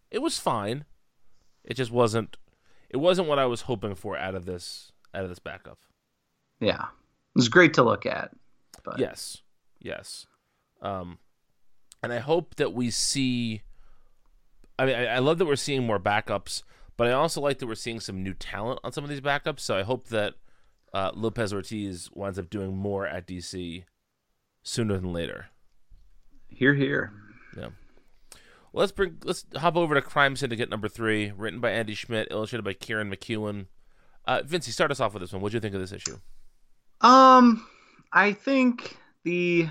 it 0.10 0.22
was 0.22 0.40
fine. 0.40 0.86
It 1.64 1.74
just 1.74 1.92
wasn't. 1.92 2.38
It 2.90 2.98
wasn't 2.98 3.28
what 3.28 3.40
I 3.40 3.46
was 3.46 3.62
hoping 3.62 3.96
for 3.96 4.18
out 4.18 4.36
of 4.36 4.46
this 4.46 4.94
out 5.14 5.24
of 5.24 5.30
this 5.30 5.40
backup. 5.40 5.80
Yeah, 6.60 6.84
it 6.84 7.36
was 7.36 7.50
great 7.50 7.74
to 7.76 7.84
look 7.84 8.06
at. 8.06 8.32
But 8.84 9.00
Yes, 9.00 9.42
yes, 9.80 10.26
um, 10.82 11.20
and 12.02 12.12
I 12.14 12.20
hope 12.20 12.56
that 12.56 12.74
we 12.74 12.90
see. 12.90 13.62
I 14.80 14.86
mean, 14.86 14.96
I, 14.96 15.06
I 15.06 15.20
love 15.20 15.38
that 15.40 15.46
we're 15.46 15.56
seeing 15.56 15.86
more 15.86 16.00
backups, 16.00 16.64
but 16.98 17.08
I 17.08 17.12
also 17.12 17.42
like 17.42 17.60
that 17.60 17.68
we're 17.68 17.76
seeing 17.76 18.00
some 18.00 18.24
new 18.24 18.34
talent 18.34 18.80
on 18.84 18.92
some 18.92 19.04
of 19.04 19.10
these 19.10 19.22
backups. 19.22 19.62
So 19.62 19.78
I 19.78 19.84
hope 19.84 20.08
that 20.10 20.36
uh, 20.94 21.12
Lopez 21.16 21.54
Ortiz 21.54 22.10
winds 22.14 22.40
up 22.40 22.50
doing 22.50 22.76
more 22.76 23.06
at 23.08 23.28
DC 23.28 23.86
sooner 24.64 24.98
than 24.98 25.14
later. 25.14 25.48
here, 26.50 26.74
here. 26.74 27.14
Well, 28.78 28.82
let's 28.82 28.92
bring 28.92 29.18
let's 29.24 29.46
hop 29.56 29.76
over 29.76 29.96
to 29.96 30.02
Crime 30.02 30.36
Syndicate 30.36 30.70
number 30.70 30.88
three, 30.88 31.32
written 31.36 31.60
by 31.60 31.72
Andy 31.72 31.96
Schmidt, 31.96 32.28
illustrated 32.30 32.64
by 32.64 32.74
Kieran 32.74 33.10
McKeown. 33.10 33.68
Uh, 34.26 34.42
Vincey, 34.46 34.72
start 34.72 34.92
us 34.92 35.00
off 35.00 35.14
with 35.14 35.22
this 35.22 35.32
one. 35.32 35.42
What 35.42 35.52
do 35.52 35.56
you 35.56 35.62
think 35.62 35.74
of 35.74 35.82
this 35.82 35.94
issue? 35.94 36.18
Um, 37.02 37.66
I 38.12 38.34
think 38.34 38.98
the 39.24 39.68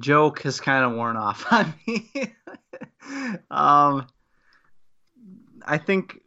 joke 0.00 0.42
has 0.42 0.60
kind 0.60 0.84
of 0.84 0.92
worn 0.92 1.16
off 1.16 1.46
on 1.52 1.74
me. 1.86 2.10
um, 3.50 4.06
I 5.64 5.78
think 5.78 6.20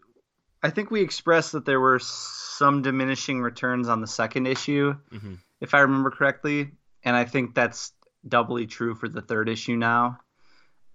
I 0.62 0.70
think 0.70 0.92
we 0.92 1.02
expressed 1.02 1.52
that 1.54 1.66
there 1.66 1.80
were 1.80 2.00
some 2.00 2.82
diminishing 2.84 3.42
returns 3.42 3.90
on 3.90 4.00
the 4.00 4.08
second 4.08 4.48
issue, 4.48 4.96
Mhm. 5.12 5.40
if 5.60 5.74
I 5.74 5.80
remember 5.80 6.10
correctly, 6.12 6.72
and 7.04 7.16
I 7.16 7.26
think 7.26 7.54
that's 7.54 7.92
doubly 8.26 8.66
true 8.68 8.96
for 8.96 9.10
the 9.10 9.22
third 9.22 9.50
issue 9.50 9.76
now. 9.76 10.20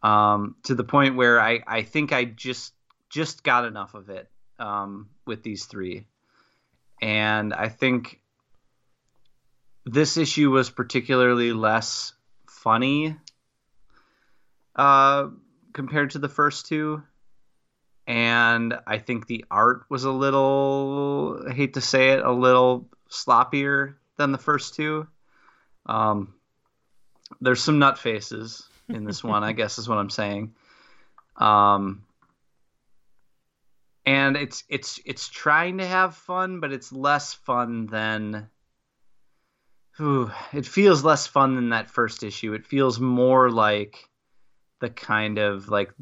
Um, 0.02 0.54
to 0.62 0.74
the 0.74 0.84
point 0.84 1.16
where 1.16 1.40
I 1.40 1.60
I 1.66 1.82
think 1.82 2.12
I 2.12 2.24
just 2.24 2.72
just 3.10 3.42
got 3.42 3.64
enough 3.64 3.94
of 3.94 4.08
it 4.10 4.30
um, 4.58 5.10
with 5.26 5.42
these 5.42 5.66
three, 5.66 6.06
and 7.02 7.52
I 7.52 7.68
think 7.68 8.20
this 9.88 10.16
issue 10.16 10.50
was 10.50 10.68
particularly 10.70 11.52
less 11.52 12.12
funny 12.46 13.16
uh, 14.76 15.28
compared 15.72 16.10
to 16.10 16.18
the 16.18 16.28
first 16.28 16.66
two. 16.66 17.02
And 18.06 18.74
I 18.86 18.98
think 18.98 19.26
the 19.26 19.44
art 19.50 19.84
was 19.88 20.04
a 20.04 20.10
little, 20.10 21.42
I 21.48 21.52
hate 21.52 21.74
to 21.74 21.80
say 21.80 22.10
it, 22.10 22.24
a 22.24 22.32
little 22.32 22.88
sloppier 23.10 23.94
than 24.16 24.32
the 24.32 24.38
first 24.38 24.74
two. 24.74 25.06
Um, 25.86 26.34
there's 27.40 27.62
some 27.62 27.78
nut 27.78 27.98
faces 27.98 28.66
in 28.88 29.04
this 29.04 29.22
one, 29.22 29.44
I 29.44 29.52
guess 29.58 29.78
is 29.78 29.88
what 29.88 29.98
I'm 29.98 30.10
saying. 30.10 30.54
Um, 31.36 32.04
and 34.04 34.36
it's 34.36 34.64
it's 34.70 34.98
it's 35.04 35.28
trying 35.28 35.78
to 35.78 35.86
have 35.86 36.16
fun, 36.16 36.60
but 36.60 36.72
it's 36.72 36.92
less 36.92 37.34
fun 37.34 37.86
than 37.86 38.48
Ooh, 40.00 40.30
it 40.52 40.66
feels 40.66 41.02
less 41.02 41.26
fun 41.26 41.56
than 41.56 41.70
that 41.70 41.90
first 41.90 42.22
issue. 42.22 42.52
It 42.52 42.66
feels 42.66 43.00
more 43.00 43.50
like 43.50 44.08
the 44.80 44.90
kind 44.90 45.38
of 45.38 45.68
like 45.68 45.92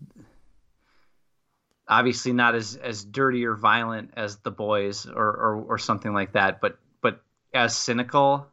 obviously 1.88 2.32
not 2.32 2.54
as 2.54 2.76
as 2.76 3.04
dirty 3.04 3.46
or 3.46 3.54
violent 3.54 4.10
as 4.16 4.36
the 4.38 4.50
boys 4.50 5.06
or 5.06 5.14
or, 5.14 5.56
or 5.68 5.78
something 5.78 6.12
like 6.12 6.32
that, 6.32 6.60
but 6.60 6.78
but 7.00 7.22
as 7.54 7.74
cynical 7.74 8.46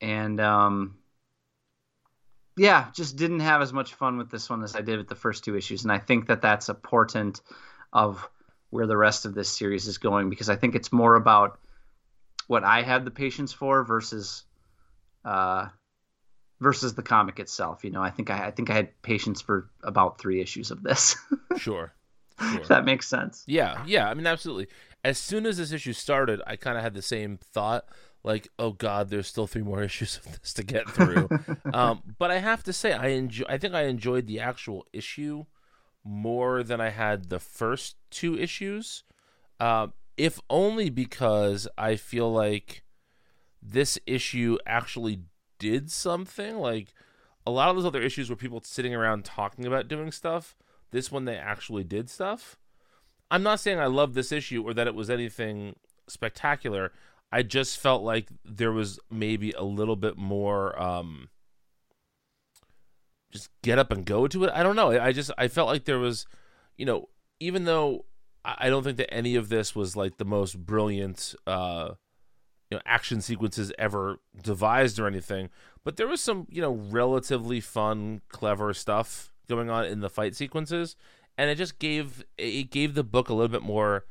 and 0.00 0.40
um 0.40 0.96
yeah, 2.56 2.90
just 2.92 3.16
didn't 3.16 3.40
have 3.40 3.62
as 3.62 3.72
much 3.72 3.94
fun 3.94 4.18
with 4.18 4.30
this 4.30 4.50
one 4.50 4.62
as 4.62 4.76
I 4.76 4.82
did 4.82 4.98
with 4.98 5.08
the 5.08 5.14
first 5.14 5.44
two 5.44 5.56
issues, 5.56 5.84
and 5.84 5.92
I 5.92 5.98
think 5.98 6.26
that 6.26 6.42
that's 6.42 6.68
a 6.68 6.74
portent 6.74 7.40
of 7.92 8.28
where 8.70 8.86
the 8.86 8.96
rest 8.96 9.24
of 9.24 9.34
this 9.34 9.48
series 9.56 9.86
is 9.86 9.98
going 9.98 10.30
because 10.30 10.50
I 10.50 10.56
think 10.56 10.74
it's 10.74 10.92
more 10.92 11.14
about 11.14 11.58
what 12.48 12.64
I 12.64 12.82
had 12.82 13.04
the 13.04 13.10
patience 13.10 13.52
for 13.52 13.84
versus 13.84 14.44
uh, 15.24 15.66
versus 16.60 16.94
the 16.94 17.02
comic 17.02 17.38
itself. 17.38 17.84
You 17.84 17.90
know, 17.90 18.02
I 18.02 18.10
think 18.10 18.30
I, 18.30 18.46
I 18.46 18.50
think 18.50 18.70
I 18.70 18.74
had 18.74 19.02
patience 19.02 19.40
for 19.40 19.70
about 19.82 20.18
three 20.18 20.40
issues 20.40 20.70
of 20.70 20.82
this. 20.82 21.16
Sure, 21.56 21.92
sure. 22.40 22.60
if 22.60 22.68
that 22.68 22.84
makes 22.84 23.08
sense. 23.08 23.44
Yeah, 23.46 23.82
yeah. 23.86 24.08
I 24.08 24.14
mean, 24.14 24.26
absolutely. 24.26 24.68
As 25.04 25.18
soon 25.18 25.46
as 25.46 25.56
this 25.56 25.72
issue 25.72 25.92
started, 25.92 26.40
I 26.46 26.56
kind 26.56 26.76
of 26.76 26.84
had 26.84 26.94
the 26.94 27.02
same 27.02 27.36
thought. 27.36 27.86
like, 28.24 28.48
oh 28.58 28.70
God, 28.70 29.10
there's 29.10 29.26
still 29.26 29.48
three 29.48 29.62
more 29.62 29.82
issues 29.90 30.18
of 30.18 30.40
this 30.40 30.54
to 30.54 30.62
get 30.62 30.88
through. 30.88 31.28
um, 31.74 32.02
but 32.18 32.30
I 32.30 32.38
have 32.38 32.62
to 32.64 32.72
say, 32.72 32.92
I 32.92 33.08
enjoy. 33.08 33.44
I 33.48 33.58
think 33.58 33.74
I 33.74 33.82
enjoyed 33.82 34.26
the 34.26 34.40
actual 34.40 34.86
issue 34.92 35.44
more 36.04 36.62
than 36.62 36.80
I 36.80 36.90
had 36.90 37.28
the 37.28 37.38
first 37.38 37.96
two 38.10 38.38
issues. 38.38 39.04
Uh, 39.60 39.88
if 40.22 40.38
only 40.48 40.88
because 40.88 41.66
I 41.76 41.96
feel 41.96 42.32
like 42.32 42.84
this 43.60 43.98
issue 44.06 44.56
actually 44.64 45.22
did 45.58 45.90
something. 45.90 46.58
Like 46.58 46.94
a 47.44 47.50
lot 47.50 47.70
of 47.70 47.74
those 47.74 47.84
other 47.84 48.00
issues 48.00 48.30
were 48.30 48.36
people 48.36 48.60
sitting 48.62 48.94
around 48.94 49.24
talking 49.24 49.66
about 49.66 49.88
doing 49.88 50.12
stuff. 50.12 50.54
This 50.92 51.10
one 51.10 51.24
they 51.24 51.34
actually 51.34 51.82
did 51.82 52.08
stuff. 52.08 52.56
I'm 53.32 53.42
not 53.42 53.58
saying 53.58 53.80
I 53.80 53.86
love 53.86 54.14
this 54.14 54.30
issue 54.30 54.62
or 54.62 54.72
that 54.74 54.86
it 54.86 54.94
was 54.94 55.10
anything 55.10 55.74
spectacular. 56.06 56.92
I 57.32 57.42
just 57.42 57.80
felt 57.80 58.04
like 58.04 58.28
there 58.44 58.70
was 58.70 59.00
maybe 59.10 59.50
a 59.50 59.64
little 59.64 59.96
bit 59.96 60.16
more 60.16 60.80
um 60.80 61.30
just 63.32 63.50
get 63.62 63.80
up 63.80 63.90
and 63.90 64.06
go 64.06 64.28
to 64.28 64.44
it. 64.44 64.52
I 64.54 64.62
don't 64.62 64.76
know. 64.76 64.92
I 65.00 65.10
just 65.10 65.32
I 65.36 65.48
felt 65.48 65.66
like 65.66 65.84
there 65.84 65.98
was, 65.98 66.26
you 66.76 66.86
know, 66.86 67.08
even 67.40 67.64
though 67.64 68.04
I 68.44 68.68
don't 68.68 68.82
think 68.82 68.96
that 68.96 69.12
any 69.12 69.36
of 69.36 69.48
this 69.48 69.76
was 69.76 69.96
like 69.96 70.18
the 70.18 70.24
most 70.24 70.66
brilliant 70.66 71.34
uh 71.46 71.90
you 72.70 72.76
know 72.76 72.82
action 72.86 73.20
sequences 73.20 73.72
ever 73.78 74.18
devised 74.42 74.98
or 74.98 75.06
anything, 75.06 75.50
but 75.84 75.96
there 75.96 76.08
was 76.08 76.20
some, 76.20 76.46
you 76.50 76.62
know, 76.62 76.72
relatively 76.72 77.60
fun, 77.60 78.22
clever 78.28 78.72
stuff 78.72 79.32
going 79.48 79.68
on 79.70 79.84
in 79.84 80.00
the 80.00 80.10
fight 80.10 80.34
sequences 80.34 80.96
and 81.36 81.50
it 81.50 81.56
just 81.56 81.78
gave 81.78 82.24
it 82.38 82.70
gave 82.70 82.94
the 82.94 83.04
book 83.04 83.28
a 83.28 83.34
little 83.34 83.48
bit 83.48 83.62
more 83.62 84.04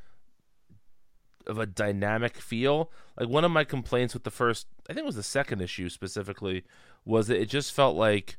of 1.48 1.58
a 1.58 1.66
dynamic 1.66 2.38
feel. 2.38 2.92
Like 3.20 3.30
one 3.30 3.44
of 3.44 3.52
my 3.52 3.64
complaints 3.64 4.14
with 4.14 4.24
the 4.24 4.32
first, 4.32 4.68
I 4.90 4.94
think 4.94 5.04
it 5.04 5.08
was 5.08 5.16
the 5.16 5.24
second 5.24 5.62
issue 5.62 5.90
specifically, 5.90 6.64
was 7.06 7.28
that 7.28 7.40
it 7.40 7.50
just 7.50 7.74
felt 7.74 7.96
like 7.96 8.38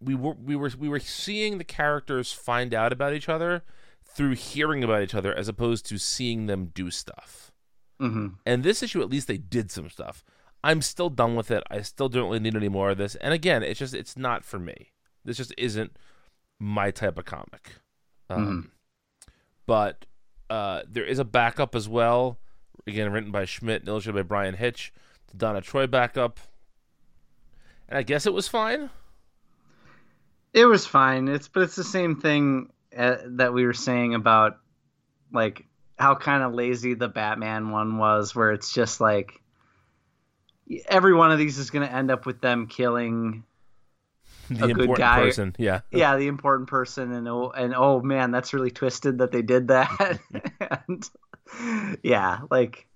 we 0.00 0.14
were 0.14 0.34
we 0.34 0.56
were 0.56 0.70
we 0.78 0.88
were 0.88 1.00
seeing 1.00 1.58
the 1.58 1.64
characters 1.64 2.32
find 2.32 2.74
out 2.74 2.92
about 2.92 3.14
each 3.14 3.28
other 3.28 3.64
through 4.16 4.32
hearing 4.34 4.82
about 4.82 5.02
each 5.02 5.14
other 5.14 5.34
as 5.34 5.46
opposed 5.46 5.84
to 5.86 5.98
seeing 5.98 6.46
them 6.46 6.70
do 6.74 6.90
stuff. 6.90 7.52
Mm-hmm. 8.00 8.28
And 8.46 8.62
this 8.62 8.82
issue, 8.82 9.02
at 9.02 9.10
least 9.10 9.28
they 9.28 9.36
did 9.36 9.70
some 9.70 9.90
stuff. 9.90 10.24
I'm 10.64 10.80
still 10.80 11.10
done 11.10 11.36
with 11.36 11.50
it. 11.50 11.62
I 11.70 11.82
still 11.82 12.08
don't 12.08 12.24
really 12.24 12.40
need 12.40 12.56
any 12.56 12.70
more 12.70 12.90
of 12.90 12.98
this. 12.98 13.14
And 13.16 13.34
again, 13.34 13.62
it's 13.62 13.78
just 13.78 13.94
it's 13.94 14.16
not 14.16 14.42
for 14.42 14.58
me. 14.58 14.92
This 15.24 15.36
just 15.36 15.52
isn't 15.58 15.96
my 16.58 16.90
type 16.90 17.18
of 17.18 17.26
comic. 17.26 17.72
Um, 18.30 18.46
Mhm. 18.46 18.70
But 19.66 20.06
uh, 20.48 20.82
there 20.88 21.04
is 21.04 21.18
a 21.18 21.24
backup 21.24 21.74
as 21.74 21.88
well. 21.88 22.38
Again, 22.86 23.12
written 23.12 23.32
by 23.32 23.44
Schmidt 23.44 23.82
and 23.82 23.88
illustrated 23.88 24.16
by 24.16 24.22
Bryan 24.22 24.54
Hitch. 24.54 24.92
The 25.28 25.36
Donna 25.36 25.60
Troy 25.60 25.86
backup. 25.86 26.40
And 27.88 27.98
I 27.98 28.02
guess 28.02 28.26
it 28.26 28.32
was 28.32 28.48
fine. 28.48 28.88
It 30.54 30.64
was 30.64 30.86
fine. 30.86 31.28
It's 31.28 31.48
but 31.48 31.64
it's 31.64 31.76
the 31.76 31.84
same 31.84 32.18
thing 32.18 32.70
uh, 32.96 33.16
that 33.36 33.52
we 33.52 33.64
were 33.66 33.72
saying 33.74 34.14
about 34.14 34.58
like 35.32 35.66
how 35.98 36.14
kind 36.14 36.42
of 36.42 36.54
lazy 36.54 36.94
the 36.94 37.08
Batman 37.08 37.70
one 37.70 37.98
was, 37.98 38.34
where 38.34 38.52
it's 38.52 38.72
just 38.72 39.00
like 39.00 39.32
every 40.88 41.14
one 41.14 41.30
of 41.30 41.38
these 41.38 41.58
is 41.58 41.70
going 41.70 41.86
to 41.86 41.92
end 41.92 42.10
up 42.10 42.26
with 42.26 42.40
them 42.40 42.66
killing 42.66 43.44
The 44.48 44.54
A 44.54 44.58
good 44.68 44.70
important 44.70 44.98
guy- 44.98 45.22
person. 45.22 45.56
Yeah. 45.58 45.80
yeah 45.90 46.16
the 46.16 46.28
important 46.28 46.68
person 46.68 47.12
and 47.12 47.26
oh 47.28 47.50
and 47.50 47.74
oh 47.74 48.00
man 48.00 48.30
that's 48.30 48.54
really 48.54 48.70
twisted 48.70 49.18
that 49.18 49.32
they 49.32 49.42
did 49.42 49.68
that 49.68 50.20
and 50.88 51.10
yeah 52.04 52.40
like 52.48 52.86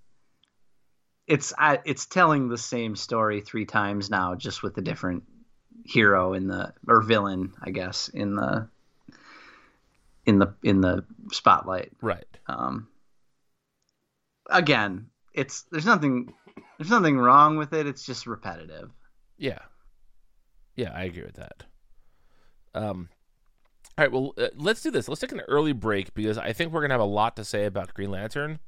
it's 1.26 1.52
I, 1.58 1.80
it's 1.84 2.06
telling 2.06 2.48
the 2.48 2.58
same 2.58 2.94
story 2.94 3.40
three 3.40 3.66
times 3.66 4.10
now 4.10 4.36
just 4.36 4.62
with 4.62 4.78
a 4.78 4.80
different 4.80 5.24
hero 5.84 6.34
in 6.34 6.46
the 6.46 6.72
or 6.86 7.02
villain 7.02 7.52
i 7.60 7.70
guess 7.70 8.08
in 8.08 8.36
the 8.36 8.68
in 10.26 10.38
the 10.38 10.54
in 10.62 10.80
the 10.80 11.04
spotlight 11.32 11.92
Right. 12.00 12.24
um 12.46 12.88
again 14.50 15.06
it's 15.34 15.64
there's 15.70 15.86
nothing 15.86 16.32
there's 16.78 16.90
nothing 16.90 17.16
wrong 17.18 17.56
with 17.56 17.72
it 17.72 17.86
it's 17.86 18.04
just 18.04 18.26
repetitive 18.26 18.90
Yeah. 19.38 19.58
Yeah, 20.76 20.92
I 20.94 21.04
agree 21.04 21.24
with 21.24 21.34
that. 21.34 21.64
Um, 22.74 23.08
all 23.98 24.04
right, 24.04 24.12
well, 24.12 24.32
uh, 24.38 24.48
let's 24.56 24.80
do 24.80 24.90
this. 24.90 25.08
Let's 25.08 25.20
take 25.20 25.32
an 25.32 25.42
early 25.48 25.72
break 25.72 26.14
because 26.14 26.38
I 26.38 26.52
think 26.54 26.72
we're 26.72 26.80
going 26.80 26.90
to 26.90 26.94
have 26.94 27.00
a 27.00 27.04
lot 27.04 27.36
to 27.36 27.44
say 27.44 27.66
about 27.66 27.92
Green 27.92 28.10
Lantern. 28.10 28.60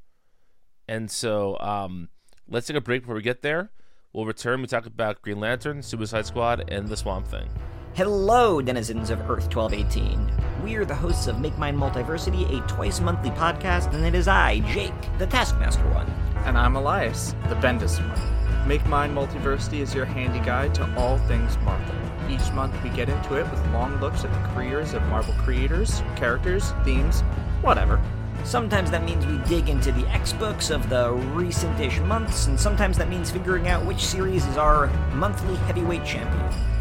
And 0.86 1.10
so 1.10 1.56
um, 1.60 2.10
let's 2.48 2.66
take 2.66 2.76
a 2.76 2.82
break 2.82 3.02
before 3.02 3.14
we 3.14 3.22
get 3.22 3.40
there. 3.40 3.70
We'll 4.12 4.26
return. 4.26 4.60
We 4.60 4.66
talk 4.66 4.84
about 4.84 5.22
Green 5.22 5.40
Lantern, 5.40 5.80
Suicide 5.80 6.26
Squad, 6.26 6.68
and 6.68 6.88
the 6.88 6.96
Swamp 6.98 7.26
Thing. 7.28 7.48
Hello, 7.94 8.62
denizens 8.62 9.10
of 9.10 9.20
Earth 9.28 9.54
1218. 9.54 10.64
We 10.64 10.76
are 10.76 10.84
the 10.86 10.94
hosts 10.94 11.26
of 11.26 11.40
Make 11.40 11.58
Mine 11.58 11.76
Multiversity, 11.76 12.48
a 12.48 12.66
twice 12.66 13.00
monthly 13.00 13.28
podcast, 13.32 13.92
and 13.92 14.06
it 14.06 14.14
is 14.14 14.26
I, 14.26 14.60
Jake, 14.60 14.94
the 15.18 15.26
Taskmaster 15.26 15.86
one. 15.90 16.06
And 16.46 16.56
I'm 16.56 16.74
Elias, 16.74 17.34
the 17.50 17.54
Bendis 17.56 17.98
one. 18.00 18.66
Make 18.66 18.86
Mine 18.86 19.14
Multiversity 19.14 19.80
is 19.80 19.94
your 19.94 20.06
handy 20.06 20.40
guide 20.40 20.74
to 20.76 20.96
all 20.96 21.18
things 21.18 21.58
Marvel. 21.58 21.94
Each 22.30 22.50
month 22.52 22.74
we 22.82 22.88
get 22.88 23.10
into 23.10 23.34
it 23.34 23.50
with 23.50 23.72
long 23.74 24.00
looks 24.00 24.24
at 24.24 24.32
the 24.32 24.54
careers 24.54 24.94
of 24.94 25.02
Marvel 25.08 25.34
creators, 25.44 26.02
characters, 26.16 26.72
themes, 26.84 27.20
whatever. 27.60 28.02
Sometimes 28.42 28.90
that 28.90 29.04
means 29.04 29.26
we 29.26 29.36
dig 29.50 29.68
into 29.68 29.92
the 29.92 30.08
X 30.08 30.32
books 30.32 30.70
of 30.70 30.88
the 30.88 31.12
recent 31.12 31.78
ish 31.78 32.00
months, 32.00 32.46
and 32.46 32.58
sometimes 32.58 32.96
that 32.96 33.10
means 33.10 33.30
figuring 33.30 33.68
out 33.68 33.84
which 33.84 34.02
series 34.02 34.46
is 34.46 34.56
our 34.56 34.86
monthly 35.12 35.56
heavyweight 35.56 36.06
champion. 36.06 36.72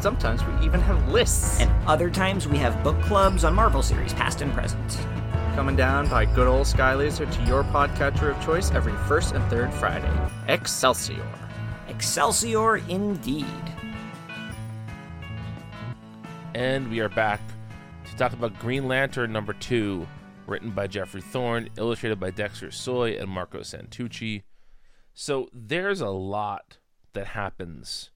Sometimes 0.00 0.42
we 0.42 0.64
even 0.64 0.80
have 0.80 1.10
lists 1.10 1.60
And 1.60 1.70
other 1.86 2.08
times 2.08 2.48
we 2.48 2.56
have 2.56 2.82
book 2.82 2.98
clubs 3.02 3.44
on 3.44 3.54
Marvel 3.54 3.82
series, 3.82 4.14
past 4.14 4.40
and 4.40 4.50
present. 4.54 4.98
coming 5.54 5.76
down 5.76 6.08
by 6.08 6.24
good 6.24 6.46
old 6.46 6.66
Sky 6.66 6.94
Laser 6.94 7.26
to 7.26 7.42
your 7.42 7.64
podcatcher 7.64 8.34
of 8.34 8.42
choice 8.42 8.70
every 8.70 8.94
first 9.06 9.34
and 9.34 9.44
third 9.50 9.70
Friday. 9.74 10.10
Excelsior! 10.48 11.22
Excelsior 11.88 12.78
indeed. 12.88 13.44
And 16.54 16.90
we 16.90 17.00
are 17.00 17.10
back 17.10 17.42
to 18.06 18.16
talk 18.16 18.32
about 18.32 18.58
Green 18.58 18.88
Lantern 18.88 19.32
number 19.32 19.52
two, 19.52 20.08
written 20.46 20.70
by 20.70 20.86
Geoffrey 20.86 21.20
Thorne, 21.20 21.68
illustrated 21.76 22.18
by 22.18 22.30
Dexter 22.30 22.70
Soy 22.70 23.18
and 23.18 23.28
Marco 23.28 23.60
Santucci. 23.60 24.44
So 25.12 25.50
there's 25.52 26.00
a 26.00 26.08
lot 26.08 26.78
that 27.12 27.26
happens 27.26 28.10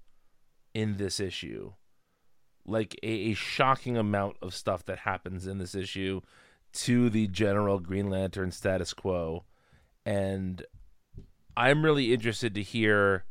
in 0.74 0.96
this 0.96 1.20
issue. 1.20 1.72
Like 2.66 2.98
a, 3.02 3.30
a 3.30 3.34
shocking 3.34 3.96
amount 3.96 4.36
of 4.42 4.54
stuff 4.54 4.84
that 4.86 5.00
happens 5.00 5.46
in 5.46 5.58
this 5.58 5.74
issue 5.74 6.20
to 6.74 7.08
the 7.08 7.28
general 7.28 7.78
Green 7.78 8.10
Lantern 8.10 8.50
status 8.50 8.92
quo. 8.92 9.44
And 10.04 10.64
I'm 11.56 11.84
really 11.84 12.12
interested 12.12 12.54
to 12.54 12.62
hear 12.62 13.24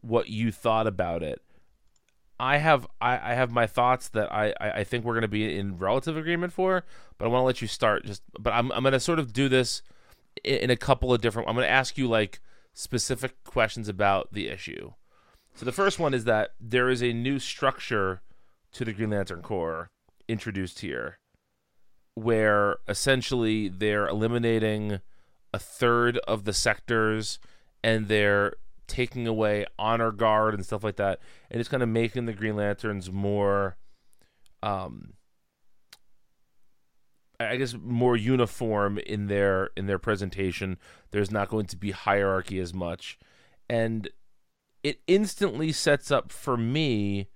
what 0.00 0.28
you 0.28 0.52
thought 0.52 0.86
about 0.86 1.22
it. 1.22 1.40
I 2.38 2.58
have 2.58 2.86
I, 3.00 3.32
I 3.32 3.34
have 3.34 3.52
my 3.52 3.66
thoughts 3.66 4.08
that 4.10 4.32
I, 4.32 4.52
I, 4.60 4.70
I 4.70 4.84
think 4.84 5.04
we're 5.04 5.14
going 5.14 5.22
to 5.22 5.28
be 5.28 5.56
in 5.56 5.78
relative 5.78 6.16
agreement 6.16 6.52
for, 6.52 6.84
but 7.16 7.24
I 7.24 7.28
want 7.28 7.42
to 7.42 7.46
let 7.46 7.62
you 7.62 7.68
start. 7.68 8.04
Just 8.04 8.22
but 8.38 8.52
I'm 8.52 8.72
I'm 8.72 8.82
going 8.82 8.92
to 8.92 9.00
sort 9.00 9.20
of 9.20 9.32
do 9.32 9.48
this 9.48 9.82
in, 10.42 10.56
in 10.56 10.70
a 10.70 10.76
couple 10.76 11.14
of 11.14 11.20
different. 11.20 11.48
I'm 11.48 11.54
going 11.54 11.66
to 11.66 11.70
ask 11.70 11.96
you 11.96 12.08
like 12.08 12.40
specific 12.74 13.44
questions 13.44 13.88
about 13.88 14.32
the 14.32 14.48
issue. 14.48 14.92
So 15.54 15.64
the 15.64 15.72
first 15.72 15.98
one 15.98 16.14
is 16.14 16.24
that 16.24 16.50
there 16.60 16.88
is 16.88 17.02
a 17.02 17.12
new 17.12 17.38
structure 17.38 18.22
to 18.72 18.84
the 18.84 18.92
Green 18.92 19.10
Lantern 19.10 19.42
Corps 19.42 19.90
introduced 20.28 20.80
here, 20.80 21.18
where 22.14 22.78
essentially 22.88 23.68
they're 23.68 24.08
eliminating 24.08 25.00
a 25.52 25.58
third 25.58 26.18
of 26.18 26.44
the 26.44 26.52
sectors 26.52 27.38
and 27.84 28.08
they're 28.08 28.54
taking 28.86 29.26
away 29.26 29.66
honor 29.78 30.10
guard 30.10 30.54
and 30.54 30.66
stuff 30.66 30.84
like 30.84 30.96
that 30.96 31.18
and 31.50 31.60
it's 31.60 31.68
kind 31.68 31.82
of 31.82 31.88
making 31.88 32.26
the 32.26 32.32
green 32.32 32.56
lanterns 32.56 33.10
more 33.10 33.76
um 34.62 35.14
i 37.48 37.56
guess 37.56 37.74
more 37.82 38.16
uniform 38.16 38.98
in 38.98 39.26
their 39.26 39.70
in 39.76 39.86
their 39.86 39.98
presentation. 39.98 40.78
There's 41.10 41.30
not 41.30 41.48
going 41.48 41.66
to 41.66 41.76
be 41.76 41.90
hierarchy 41.90 42.58
as 42.58 42.72
much. 42.72 43.18
And 43.68 44.08
it 44.82 45.00
instantly 45.06 45.72
sets 45.72 46.10
up 46.10 46.32
for 46.32 46.56
me 46.56 47.28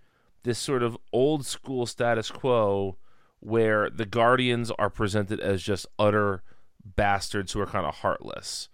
this 0.43 0.59
sort 0.59 0.83
of 0.83 0.97
old 1.13 1.45
school 1.45 1.87
status 1.87 2.31
quo 2.31 2.97
where 3.41 3.91
the 3.91 4.07
guardians 4.07 4.71
are 4.73 4.91
presented 4.91 5.41
as 5.41 5.63
just 5.63 5.87
utter 5.99 6.43
bastards 6.85 7.53
who 7.53 7.61
are 7.61 7.67
kind 7.67 7.87
of 7.87 7.97
heartless 7.97 8.69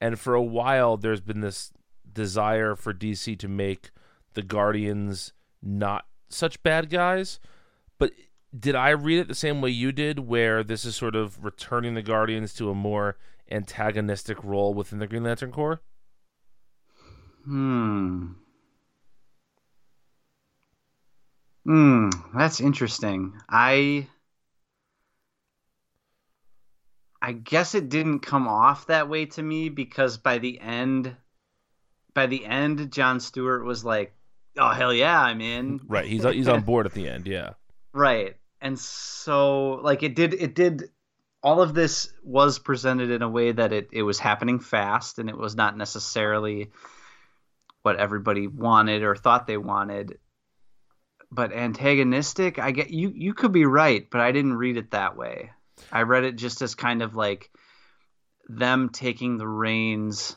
and 0.00 0.18
for 0.18 0.34
a 0.34 0.42
while 0.42 0.96
there's 0.96 1.20
been 1.20 1.40
this 1.40 1.72
desire 2.12 2.74
for 2.74 2.92
DC 2.92 3.38
to 3.38 3.48
make 3.48 3.90
the 4.34 4.42
Guardians 4.42 5.32
not 5.62 6.06
such 6.28 6.62
bad 6.62 6.90
guys. 6.90 7.40
But 7.98 8.12
did 8.58 8.74
I 8.74 8.90
read 8.90 9.20
it 9.20 9.28
the 9.28 9.34
same 9.34 9.60
way 9.60 9.70
you 9.70 9.92
did, 9.92 10.20
where 10.20 10.62
this 10.62 10.84
is 10.84 10.96
sort 10.96 11.16
of 11.16 11.44
returning 11.44 11.94
the 11.94 12.02
Guardians 12.02 12.54
to 12.54 12.70
a 12.70 12.74
more 12.74 13.16
antagonistic 13.50 14.42
role 14.42 14.74
within 14.74 14.98
the 14.98 15.06
Green 15.06 15.24
Lantern 15.24 15.52
Corps? 15.52 15.80
Hmm. 17.44 18.32
Hmm, 21.64 22.08
that's 22.34 22.60
interesting. 22.60 23.34
I 23.48 24.08
I 27.20 27.32
guess 27.32 27.74
it 27.74 27.88
didn't 27.88 28.20
come 28.20 28.48
off 28.48 28.86
that 28.86 29.08
way 29.08 29.26
to 29.26 29.42
me 29.42 29.68
because 29.68 30.18
by 30.18 30.38
the 30.38 30.60
end 30.60 31.14
by 32.14 32.26
the 32.26 32.46
end 32.46 32.90
John 32.92 33.20
Stewart 33.20 33.64
was 33.64 33.84
like, 33.84 34.14
"Oh 34.56 34.70
hell 34.70 34.94
yeah, 34.94 35.20
I'm 35.20 35.40
in." 35.40 35.80
Right. 35.88 36.06
He's 36.06 36.24
he's 36.24 36.48
on 36.48 36.62
board 36.62 36.86
at 36.86 36.92
the 36.92 37.08
end. 37.08 37.26
Yeah. 37.26 37.50
Right. 37.92 38.36
And 38.60 38.78
so 38.78 39.72
like 39.82 40.02
it 40.02 40.14
did 40.14 40.34
it 40.34 40.54
did 40.54 40.84
all 41.42 41.60
of 41.60 41.74
this 41.74 42.12
was 42.24 42.58
presented 42.58 43.10
in 43.10 43.22
a 43.22 43.28
way 43.28 43.52
that 43.52 43.72
it, 43.72 43.88
it 43.92 44.02
was 44.02 44.18
happening 44.18 44.58
fast 44.58 45.18
and 45.18 45.28
it 45.28 45.36
was 45.36 45.54
not 45.54 45.76
necessarily 45.76 46.70
what 47.88 47.96
everybody 47.98 48.46
wanted 48.46 49.02
or 49.02 49.16
thought 49.16 49.46
they 49.46 49.56
wanted 49.56 50.18
but 51.30 51.54
antagonistic 51.54 52.58
i 52.58 52.70
get 52.70 52.90
you 52.90 53.10
you 53.14 53.32
could 53.32 53.50
be 53.50 53.64
right 53.64 54.10
but 54.10 54.20
i 54.20 54.30
didn't 54.30 54.52
read 54.56 54.76
it 54.76 54.90
that 54.90 55.16
way 55.16 55.50
i 55.90 56.02
read 56.02 56.24
it 56.24 56.36
just 56.36 56.60
as 56.60 56.74
kind 56.74 57.00
of 57.00 57.14
like 57.16 57.50
them 58.50 58.90
taking 58.90 59.38
the 59.38 59.48
reins 59.48 60.36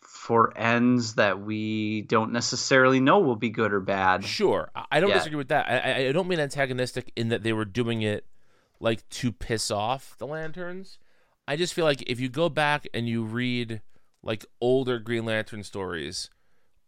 for 0.00 0.56
ends 0.56 1.16
that 1.16 1.38
we 1.38 2.00
don't 2.02 2.32
necessarily 2.32 2.98
know 2.98 3.18
will 3.18 3.36
be 3.36 3.50
good 3.50 3.74
or 3.74 3.80
bad 3.80 4.24
Sure. 4.24 4.70
I- 4.90 5.00
don't 5.00 5.10
Yeah. 5.10 5.16
disagree 5.16 5.36
with 5.36 5.48
that. 5.48 5.68
I- 5.68 6.08
I 6.08 6.12
don't 6.12 6.26
mean 6.28 6.40
antagonistic 6.40 7.12
in 7.14 7.28
that 7.28 7.42
they 7.42 7.52
were 7.52 7.66
doing 7.66 8.00
it 8.00 8.26
like 8.80 9.06
to 9.20 9.32
piss 9.32 9.70
off 9.70 10.16
the 10.16 10.26
lanterns. 10.26 10.98
I 11.46 11.56
just 11.56 11.74
feel 11.74 11.84
like 11.84 12.02
if 12.06 12.20
you 12.20 12.30
go 12.30 12.48
back 12.48 12.86
and 12.94 13.06
you 13.06 13.22
read 13.22 13.82
like 14.24 14.44
older 14.60 14.98
Green 14.98 15.26
Lantern 15.26 15.62
stories, 15.62 16.30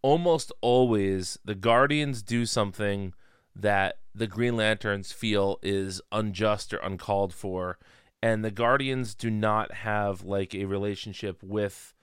almost 0.02 0.50
always 0.60 1.38
the 1.44 1.54
Guardians 1.54 2.22
do 2.22 2.46
something 2.46 3.12
that 3.54 3.98
the 4.14 4.26
Green 4.26 4.56
Lanterns 4.56 5.12
feel 5.12 5.58
is 5.62 6.00
unjust 6.10 6.72
or 6.72 6.78
uncalled 6.78 7.34
for. 7.34 7.78
And 8.22 8.44
the 8.44 8.50
Guardians 8.50 9.14
do 9.14 9.30
not 9.30 9.72
have 9.74 10.24
like 10.24 10.54
a 10.54 10.64
relationship 10.64 11.42
with 11.42 11.94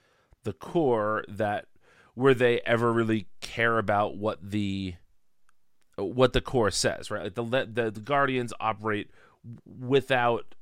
the 0.44 0.54
Corps 0.54 1.26
that 1.28 1.66
where 2.14 2.36
they 2.36 2.62
ever 2.62 2.94
really 2.94 3.28
care 3.42 3.80
about 3.80 4.16
what 4.16 4.52
the 4.52 4.94
what 5.96 6.34
the 6.34 6.42
Corps 6.42 6.72
says, 6.72 7.10
right? 7.10 7.24
Like 7.24 7.36
the 7.36 7.44
the, 7.44 7.92
the 7.92 8.00
Guardians 8.00 8.54
operate 8.60 9.10
without 9.66 10.54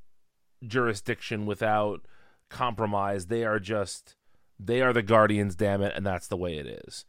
jurisdiction, 0.65 1.45
without 1.45 2.05
compromise. 2.49 3.27
They 3.27 3.43
are 3.43 3.59
just 3.59 4.15
they 4.63 4.81
are 4.81 4.93
the 4.93 5.01
Guardians, 5.01 5.55
damn 5.55 5.81
it, 5.81 5.93
and 5.95 6.05
that's 6.05 6.27
the 6.27 6.37
way 6.37 6.57
it 6.57 6.65
is. 6.67 7.05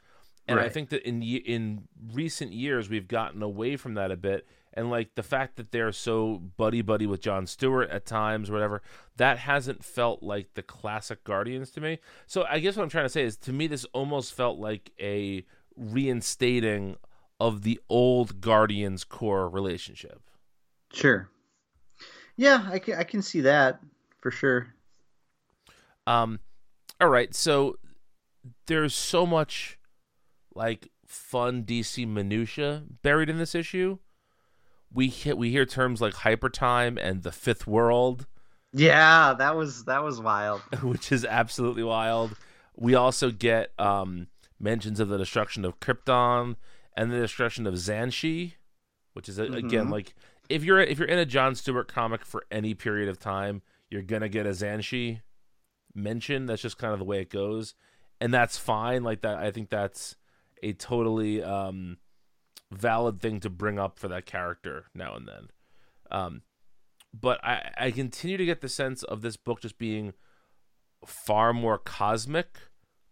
And 0.48 0.58
I 0.58 0.68
think 0.68 0.88
that 0.88 1.06
in 1.06 1.22
in 1.22 1.88
recent 2.12 2.52
years 2.52 2.88
we've 2.90 3.06
gotten 3.08 3.42
away 3.42 3.76
from 3.76 3.94
that 3.94 4.10
a 4.10 4.16
bit, 4.16 4.46
and 4.74 4.90
like 4.90 5.14
the 5.14 5.22
fact 5.22 5.56
that 5.56 5.70
they're 5.70 5.92
so 5.92 6.38
buddy 6.56 6.82
buddy 6.82 7.06
with 7.06 7.20
John 7.20 7.46
Stewart 7.46 7.88
at 7.90 8.06
times, 8.06 8.50
or 8.50 8.54
whatever, 8.54 8.82
that 9.16 9.38
hasn't 9.38 9.84
felt 9.84 10.22
like 10.22 10.54
the 10.54 10.62
classic 10.62 11.22
Guardians 11.24 11.70
to 11.72 11.80
me. 11.80 11.98
So 12.26 12.44
I 12.50 12.58
guess 12.58 12.76
what 12.76 12.82
I'm 12.82 12.88
trying 12.88 13.04
to 13.04 13.08
say 13.10 13.22
is, 13.22 13.36
to 13.38 13.52
me, 13.52 13.66
this 13.68 13.84
almost 13.92 14.34
felt 14.34 14.58
like 14.58 14.90
a 15.00 15.44
reinstating 15.76 16.96
of 17.38 17.62
the 17.62 17.80
old 17.88 18.40
Guardians 18.40 19.04
Corps 19.04 19.48
relationship. 19.48 20.20
sure 20.92 21.28
yeah 22.36 22.66
i 22.70 22.78
can, 22.78 22.94
I 22.94 23.04
can 23.04 23.22
see 23.22 23.40
that 23.42 23.80
for 24.20 24.30
sure 24.30 24.74
Um, 26.06 26.40
all 27.02 27.08
right, 27.08 27.34
so 27.34 27.76
there's 28.66 28.94
so 28.94 29.26
much 29.26 29.78
like 30.54 30.90
fun 31.06 31.64
DC 31.64 32.06
minutia 32.06 32.84
buried 33.02 33.28
in 33.28 33.38
this 33.38 33.54
issue. 33.54 33.98
We 34.92 35.08
hit, 35.08 35.36
we 35.38 35.50
hear 35.50 35.64
terms 35.64 36.00
like 36.00 36.14
hypertime 36.14 36.98
and 37.00 37.22
the 37.22 37.32
fifth 37.32 37.66
world, 37.66 38.26
yeah 38.74 39.34
that 39.34 39.54
was 39.54 39.84
that 39.84 40.02
was 40.02 40.18
wild 40.18 40.62
which 40.82 41.12
is 41.12 41.24
absolutely 41.24 41.82
wild. 41.82 42.36
We 42.76 42.94
also 42.94 43.30
get 43.30 43.72
um, 43.78 44.28
mentions 44.58 44.98
of 45.00 45.08
the 45.08 45.18
destruction 45.18 45.64
of 45.66 45.78
Krypton 45.80 46.56
and 46.96 47.10
the 47.12 47.18
destruction 47.20 47.66
of 47.66 47.74
Xanshi, 47.74 48.54
which 49.12 49.28
is 49.28 49.38
again 49.38 49.86
Mhm. 49.86 49.90
like 49.90 50.14
if 50.48 50.64
you're 50.64 50.80
if 50.80 50.98
you're 50.98 51.08
in 51.08 51.18
a 51.18 51.26
John 51.26 51.54
Stewart 51.54 51.88
comic 51.88 52.24
for 52.24 52.44
any 52.50 52.74
period 52.74 53.08
of 53.08 53.18
time, 53.18 53.62
you're 53.90 54.02
gonna 54.02 54.28
get 54.28 54.46
a 54.46 54.50
Xanshi 54.50 55.20
mention. 55.94 56.46
That's 56.46 56.62
just 56.62 56.78
kind 56.78 56.92
of 56.92 56.98
the 56.98 57.04
way 57.04 57.20
it 57.20 57.30
goes, 57.30 57.74
and 58.20 58.32
that's 58.32 58.58
fine. 58.58 59.02
Like 59.02 59.22
that, 59.22 59.38
I 59.38 59.50
think 59.50 59.70
that's 59.70 60.16
a 60.62 60.72
totally 60.72 61.42
um, 61.42 61.98
valid 62.70 63.20
thing 63.20 63.40
to 63.40 63.50
bring 63.50 63.78
up 63.78 63.98
for 63.98 64.08
that 64.08 64.26
character 64.26 64.86
now 64.94 65.14
and 65.14 65.28
then. 65.28 65.48
Um, 66.10 66.42
but 67.18 67.44
I, 67.44 67.70
I 67.76 67.90
continue 67.90 68.36
to 68.36 68.44
get 68.44 68.60
the 68.60 68.68
sense 68.68 69.02
of 69.02 69.22
this 69.22 69.36
book 69.36 69.60
just 69.60 69.78
being 69.78 70.14
far 71.04 71.52
more 71.52 71.78
cosmic 71.78 72.58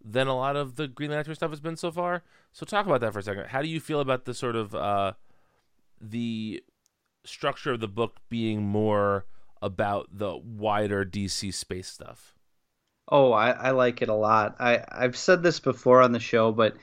than 0.03 0.27
a 0.27 0.37
lot 0.37 0.57
of 0.57 0.77
the 0.77 0.89
Green 0.89 1.11
Lantern 1.11 1.35
stuff 1.35 1.51
has 1.51 1.61
been 1.61 1.77
so 1.77 1.91
far. 1.91 2.23
So 2.53 2.65
talk 2.65 2.87
about 2.87 3.01
that 3.03 3.13
for 3.13 3.19
a 3.19 3.23
second. 3.23 3.47
How 3.49 3.63
do 3.63 3.69
you 3.69 3.81
feel 3.81 4.01
about 4.01 4.25
the 4.25 4.35
sort 4.35 4.57
of 4.57 4.75
uh, 4.75 5.13
the 6.01 6.63
structure 7.25 7.73
of 7.73 7.81
the 7.81 7.89
book 7.89 8.17
being 8.31 8.63
more 8.63 9.27
about 9.61 10.09
the 10.11 10.37
wider 10.37 11.05
DC 11.05 11.53
space 11.53 11.89
stuff? 11.89 12.35
Oh, 13.11 13.33
I, 13.33 13.51
I 13.51 13.71
like 13.73 14.03
it 14.03 14.09
a 14.09 14.15
lot. 14.15 14.57
I 14.61 14.85
I've 14.89 15.17
said 15.17 15.43
this 15.43 15.61
before 15.61 16.01
on 16.01 16.13
the 16.13 16.21
show, 16.21 16.53
but 16.53 16.77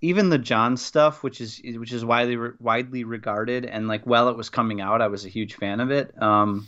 even 0.00 0.30
the 0.30 0.38
John 0.38 0.76
stuff, 0.76 1.22
which 1.22 1.40
is 1.40 1.60
which 1.62 1.92
is 1.92 2.04
widely 2.04 2.36
widely 2.58 3.04
regarded, 3.04 3.66
and 3.66 3.86
like 3.86 4.04
while 4.04 4.28
it 4.28 4.36
was 4.36 4.48
coming 4.48 4.80
out, 4.80 5.02
I 5.02 5.08
was 5.08 5.24
a 5.24 5.30
huge 5.30 5.54
fan 5.54 5.80
of 5.80 5.90
it. 5.90 6.20
Um, 6.22 6.66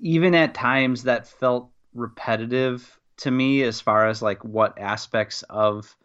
even 0.00 0.34
at 0.34 0.54
times 0.54 1.04
that 1.04 1.28
felt 1.28 1.70
repetitive 1.94 3.00
to 3.18 3.30
me, 3.30 3.62
as 3.62 3.80
far 3.80 4.08
as 4.08 4.20
like 4.22 4.44
what 4.44 4.78
aspects 4.78 5.42
of 5.48 5.96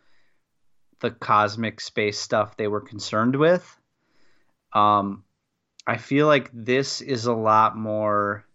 the 1.01 1.11
cosmic 1.11 1.81
space 1.81 2.19
stuff 2.19 2.55
they 2.55 2.67
were 2.67 2.81
concerned 2.81 3.35
with. 3.35 3.65
Um, 4.73 5.23
I 5.85 5.97
feel 5.97 6.27
like 6.27 6.49
this 6.53 7.01
is 7.01 7.25
a 7.25 7.33
lot 7.33 7.75
more 7.75 8.45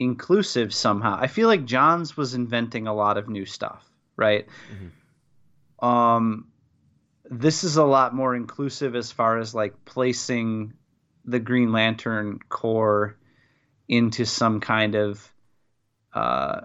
inclusive 0.00 0.72
somehow. 0.74 1.16
I 1.20 1.26
feel 1.28 1.46
like 1.46 1.66
Johns 1.66 2.16
was 2.16 2.34
inventing 2.34 2.86
a 2.88 2.94
lot 2.94 3.18
of 3.18 3.28
new 3.28 3.44
stuff, 3.44 3.88
right? 4.16 4.46
Um 5.86 6.46
this 7.30 7.62
is 7.62 7.76
a 7.76 7.84
lot 7.84 8.12
more 8.12 8.34
inclusive 8.34 8.96
as 8.96 9.12
far 9.12 9.38
as 9.38 9.54
like 9.54 9.84
placing 9.84 10.72
the 11.24 11.38
Green 11.38 11.70
Lantern 11.70 12.40
Corps 12.48 13.16
into 13.86 14.24
some 14.24 14.58
kind 14.60 14.94
of 14.96 15.32
uh 16.14 16.62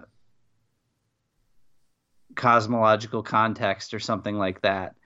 cosmological 2.34 3.22
context 3.22 3.94
or 3.94 4.00
something 4.00 4.36
like 4.36 4.62
that. 4.62 4.96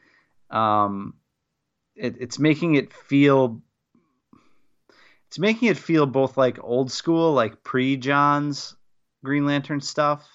Um 0.50 1.14
it, 1.96 2.16
it's 2.20 2.38
making 2.38 2.76
it 2.76 2.92
feel 2.92 3.60
it's 5.30 5.38
making 5.38 5.68
it 5.68 5.78
feel 5.78 6.06
both 6.06 6.36
like 6.36 6.58
old 6.60 6.90
school, 6.90 7.32
like 7.32 7.62
pre 7.62 7.96
Johns 7.96 8.74
Green 9.22 9.46
Lantern 9.46 9.80
stuff, 9.80 10.28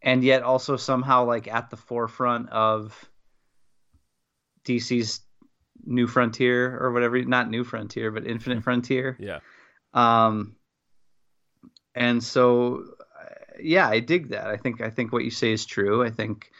and 0.00 0.22
yet 0.22 0.44
also 0.44 0.76
somehow 0.76 1.24
like 1.24 1.48
at 1.48 1.68
the 1.68 1.76
forefront 1.76 2.48
of 2.50 3.10
DC's 4.64 5.22
New 5.84 6.06
Frontier 6.06 6.78
or 6.80 6.92
whatever, 6.92 7.20
not 7.24 7.50
New 7.50 7.64
Frontier, 7.64 8.12
but 8.12 8.24
Infinite 8.24 8.62
Frontier. 8.62 9.16
Yeah. 9.18 9.40
Um, 9.92 10.54
and 11.96 12.22
so, 12.22 12.84
yeah, 13.60 13.88
I 13.88 13.98
dig 13.98 14.28
that. 14.28 14.46
I 14.46 14.56
think 14.56 14.80
I 14.80 14.90
think 14.90 15.12
what 15.12 15.24
you 15.24 15.32
say 15.32 15.50
is 15.50 15.66
true. 15.66 16.04
I 16.04 16.10
think 16.10 16.52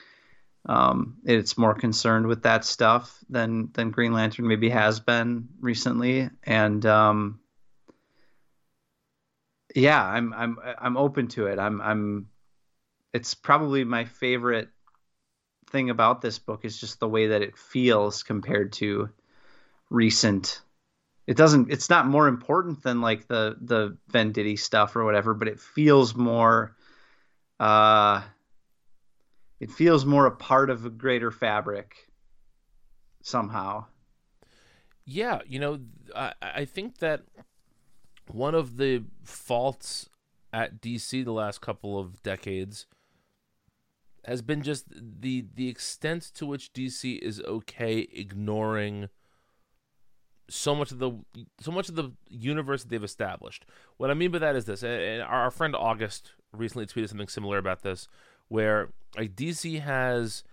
um, 0.68 1.16
it's 1.24 1.56
more 1.56 1.74
concerned 1.74 2.26
with 2.26 2.42
that 2.42 2.64
stuff 2.64 3.18
than 3.30 3.70
than 3.72 3.90
Green 3.90 4.12
Lantern 4.12 4.46
maybe 4.46 4.68
has 4.68 5.00
been 5.00 5.48
recently, 5.60 6.28
and 6.44 6.84
um, 6.84 7.40
yeah, 9.74 10.04
I'm 10.04 10.32
I'm 10.34 10.58
I'm 10.78 10.96
open 10.96 11.28
to 11.28 11.46
it. 11.46 11.58
I'm 11.58 11.80
I'm. 11.80 12.28
It's 13.14 13.32
probably 13.34 13.84
my 13.84 14.04
favorite 14.04 14.68
thing 15.70 15.88
about 15.90 16.20
this 16.20 16.38
book 16.38 16.64
is 16.64 16.78
just 16.78 17.00
the 17.00 17.08
way 17.08 17.28
that 17.28 17.42
it 17.42 17.56
feels 17.56 18.22
compared 18.22 18.72
to 18.74 19.08
recent 19.90 20.60
it 21.26 21.36
doesn't 21.36 21.70
it's 21.70 21.90
not 21.90 22.06
more 22.06 22.26
important 22.26 22.82
than 22.82 23.00
like 23.00 23.28
the 23.28 23.56
the 23.60 23.96
Venditti 24.10 24.58
stuff 24.58 24.96
or 24.96 25.04
whatever 25.04 25.34
but 25.34 25.48
it 25.48 25.60
feels 25.60 26.14
more 26.14 26.74
uh 27.60 28.22
it 29.60 29.70
feels 29.70 30.04
more 30.04 30.26
a 30.26 30.30
part 30.30 30.70
of 30.70 30.84
a 30.84 30.90
greater 30.90 31.30
fabric 31.30 32.08
somehow 33.22 33.84
Yeah, 35.04 35.40
you 35.46 35.58
know, 35.58 35.80
I, 36.14 36.32
I 36.40 36.64
think 36.64 36.98
that 36.98 37.22
one 38.30 38.54
of 38.54 38.76
the 38.76 39.04
faults 39.24 40.08
at 40.52 40.80
DC 40.80 41.24
the 41.24 41.32
last 41.32 41.60
couple 41.60 41.98
of 41.98 42.22
decades 42.22 42.86
has 44.24 44.42
been 44.42 44.62
just 44.62 44.84
the 44.90 45.46
the 45.54 45.68
extent 45.68 46.22
to 46.34 46.44
which 46.44 46.72
DC 46.72 47.18
is 47.20 47.40
okay 47.46 48.08
ignoring 48.12 49.08
so 50.50 50.74
much 50.74 50.90
of 50.90 50.98
the 50.98 51.12
so 51.60 51.70
much 51.70 51.88
of 51.88 51.94
the 51.94 52.12
universe 52.28 52.82
that 52.82 52.90
they've 52.90 53.04
established. 53.04 53.64
What 53.96 54.10
I 54.10 54.14
mean 54.14 54.30
by 54.30 54.38
that 54.38 54.56
is 54.56 54.64
this, 54.64 54.82
and 54.82 55.22
our 55.22 55.50
friend 55.50 55.74
August 55.74 56.32
recently 56.52 56.86
tweeted 56.86 57.08
something 57.08 57.28
similar 57.28 57.58
about 57.58 57.82
this, 57.82 58.08
where 58.48 58.90
like 59.16 59.34
DC 59.34 59.80
has, 59.80 60.44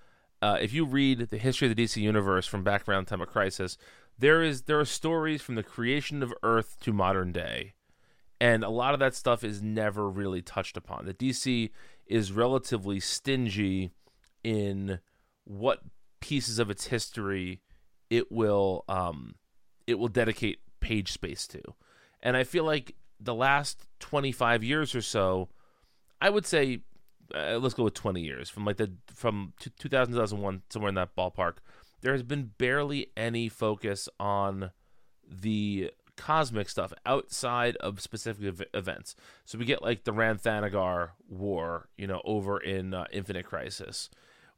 uh, 0.42 0.58
if 0.62 0.74
you 0.74 0.86
read 0.86 1.30
the 1.30 1.38
history 1.38 1.70
of 1.70 1.76
the 1.76 1.84
DC 1.84 2.02
universe 2.02 2.48
from 2.48 2.64
back 2.64 2.88
around 2.88 3.06
time 3.06 3.22
of 3.22 3.30
Crisis, 3.30 3.78
there 4.18 4.42
is 4.42 4.64
there 4.64 4.80
are 4.80 4.86
stories 4.86 5.42
from 5.42 5.56
the 5.56 5.64
creation 5.64 6.24
of 6.24 6.34
Earth 6.44 6.78
to 6.82 6.94
modern 6.94 7.32
day, 7.32 7.74
and 8.40 8.64
a 8.64 8.70
lot 8.70 8.94
of 8.94 9.00
that 9.00 9.16
stuff 9.16 9.44
is 9.44 9.62
never 9.62 10.10
really 10.10 10.42
touched 10.42 10.78
upon. 10.78 11.06
The 11.06 11.14
DC 11.14 11.70
is 12.08 12.32
relatively 12.32 13.00
stingy 13.00 13.92
in 14.44 15.00
what 15.44 15.80
pieces 16.22 16.60
of 16.60 16.70
its 16.70 16.88
history 16.88 17.62
it 18.10 18.32
will 18.32 18.86
um, 18.88 19.36
it 19.88 19.96
will 19.96 20.08
dedicate 20.08 20.60
page 20.80 21.12
space 21.12 21.48
to. 21.48 21.62
And 22.22 22.38
I 22.38 22.44
feel 22.44 22.64
like 22.64 22.96
the 23.20 23.34
last 23.34 23.88
25 24.00 24.64
years 24.64 24.96
or 24.96 25.02
so, 25.02 25.50
I 26.22 26.30
would 26.30 26.46
say, 26.46 26.80
uh, 27.34 27.58
let's 27.58 27.74
go 27.74 27.84
with 27.84 27.94
20 27.94 28.22
years 28.22 28.50
from 28.50 28.66
like 28.66 28.78
the 28.78 28.92
from 29.14 29.54
2000 29.80 30.14
2001 30.14 30.62
somewhere 30.70 30.90
in 30.90 30.96
that 30.96 31.16
ballpark. 31.16 31.58
There 32.02 32.14
has 32.14 32.24
been 32.24 32.52
barely 32.58 33.12
any 33.18 33.50
focus 33.50 34.08
on 34.20 34.72
the 35.28 35.92
cosmic 36.18 36.70
stuff 36.70 36.94
outside 37.06 37.76
of 37.78 38.02
specific 38.02 38.46
ev- 38.46 38.64
events. 38.74 39.16
So 39.44 39.58
we 39.58 39.66
get 39.66 39.82
like 39.82 40.04
the 40.04 40.14
Rann-Thanagar 40.14 41.10
war, 41.28 41.90
you 41.98 42.08
know, 42.08 42.22
over 42.24 42.58
in 42.58 42.94
uh, 42.94 43.06
Infinite 43.12 43.46
Crisis. 43.46 44.10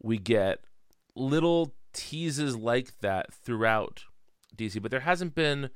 We 0.02 0.18
get 0.18 0.64
little 1.16 1.74
teases 1.94 2.56
like 2.56 3.00
that 3.00 3.34
throughout 3.34 4.04
DC, 4.56 4.82
but 4.82 4.92
there 4.92 5.02
hasn't 5.02 5.36
been 5.36 5.70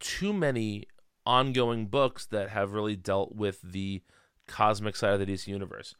too 0.00 0.32
many 0.32 0.84
ongoing 1.26 1.86
books 1.86 2.24
that 2.26 2.50
have 2.50 2.72
really 2.72 2.96
dealt 2.96 3.34
with 3.34 3.60
the 3.62 4.02
cosmic 4.48 4.96
side 4.96 5.12
of 5.12 5.20
the 5.20 5.26
DC 5.26 5.46
universe. 5.46 5.94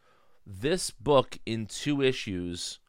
This 0.47 0.91
book 0.91 1.39
in 1.47 1.67
two 1.67 2.03
issues 2.03 2.81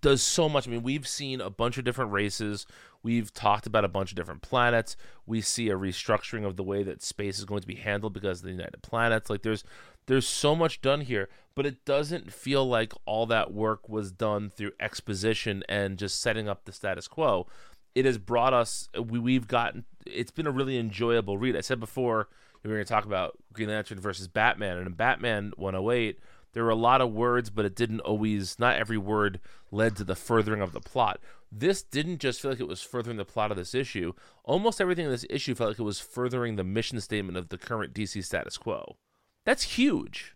does 0.00 0.22
so 0.22 0.48
much. 0.48 0.66
I 0.66 0.70
mean, 0.70 0.82
we've 0.82 1.06
seen 1.06 1.40
a 1.40 1.50
bunch 1.50 1.78
of 1.78 1.84
different 1.84 2.12
races. 2.12 2.66
We've 3.02 3.32
talked 3.32 3.66
about 3.66 3.84
a 3.84 3.88
bunch 3.88 4.10
of 4.10 4.16
different 4.16 4.42
planets. 4.42 4.96
We 5.26 5.40
see 5.40 5.68
a 5.68 5.76
restructuring 5.76 6.44
of 6.44 6.56
the 6.56 6.62
way 6.62 6.82
that 6.82 7.02
space 7.02 7.38
is 7.38 7.44
going 7.44 7.60
to 7.60 7.66
be 7.66 7.76
handled 7.76 8.12
because 8.12 8.40
of 8.40 8.46
the 8.46 8.50
United 8.50 8.82
Planets. 8.82 9.30
Like 9.30 9.42
there's 9.42 9.64
there's 10.06 10.26
so 10.26 10.54
much 10.54 10.80
done 10.80 11.02
here, 11.02 11.28
but 11.54 11.66
it 11.66 11.84
doesn't 11.84 12.32
feel 12.32 12.66
like 12.66 12.92
all 13.04 13.26
that 13.26 13.52
work 13.52 13.88
was 13.88 14.12
done 14.12 14.50
through 14.50 14.72
exposition 14.80 15.62
and 15.68 15.98
just 15.98 16.20
setting 16.20 16.48
up 16.48 16.64
the 16.64 16.72
status 16.72 17.08
quo. 17.08 17.46
It 17.94 18.04
has 18.04 18.18
brought 18.18 18.52
us 18.52 18.88
we, 19.00 19.18
we've 19.18 19.48
gotten 19.48 19.84
it's 20.04 20.30
been 20.30 20.46
a 20.46 20.52
really 20.52 20.78
enjoyable 20.78 21.38
read. 21.38 21.56
I 21.56 21.60
said 21.60 21.80
before 21.80 22.28
we 22.66 22.72
were 22.72 22.78
going 22.78 22.86
to 22.86 22.92
talk 22.92 23.04
about 23.04 23.36
Green 23.52 23.68
Lantern 23.68 24.00
versus 24.00 24.28
Batman 24.28 24.78
and 24.78 24.86
in 24.86 24.92
Batman 24.94 25.52
108 25.56 26.18
there 26.56 26.64
were 26.64 26.70
a 26.70 26.74
lot 26.74 27.02
of 27.02 27.12
words, 27.12 27.50
but 27.50 27.66
it 27.66 27.76
didn't 27.76 28.00
always, 28.00 28.58
not 28.58 28.76
every 28.76 28.96
word 28.96 29.40
led 29.70 29.94
to 29.96 30.04
the 30.04 30.14
furthering 30.16 30.62
of 30.62 30.72
the 30.72 30.80
plot. 30.80 31.20
This 31.52 31.82
didn't 31.82 32.16
just 32.16 32.40
feel 32.40 32.50
like 32.50 32.60
it 32.60 32.66
was 32.66 32.80
furthering 32.80 33.18
the 33.18 33.26
plot 33.26 33.50
of 33.50 33.58
this 33.58 33.74
issue. 33.74 34.14
Almost 34.42 34.80
everything 34.80 35.04
in 35.04 35.10
this 35.10 35.26
issue 35.28 35.54
felt 35.54 35.68
like 35.68 35.78
it 35.78 35.82
was 35.82 36.00
furthering 36.00 36.56
the 36.56 36.64
mission 36.64 36.98
statement 37.02 37.36
of 37.36 37.50
the 37.50 37.58
current 37.58 37.92
DC 37.92 38.24
status 38.24 38.56
quo. 38.56 38.96
That's 39.44 39.64
huge. 39.64 40.34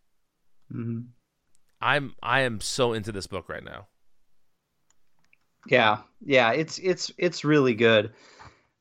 Mm-hmm. 0.70 1.06
I'm 1.80 2.14
I 2.22 2.40
am 2.40 2.60
so 2.60 2.92
into 2.92 3.12
this 3.12 3.26
book 3.26 3.48
right 3.48 3.64
now. 3.64 3.86
Yeah, 5.66 6.00
yeah, 6.22 6.52
it's 6.52 6.78
it's 6.78 7.10
it's 7.16 7.46
really 7.46 7.72
good. 7.74 8.12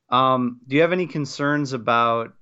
Um, 0.10 0.60
do 0.68 0.76
you 0.76 0.82
have 0.82 0.92
any 0.92 1.08
concerns 1.08 1.72
about 1.72 2.34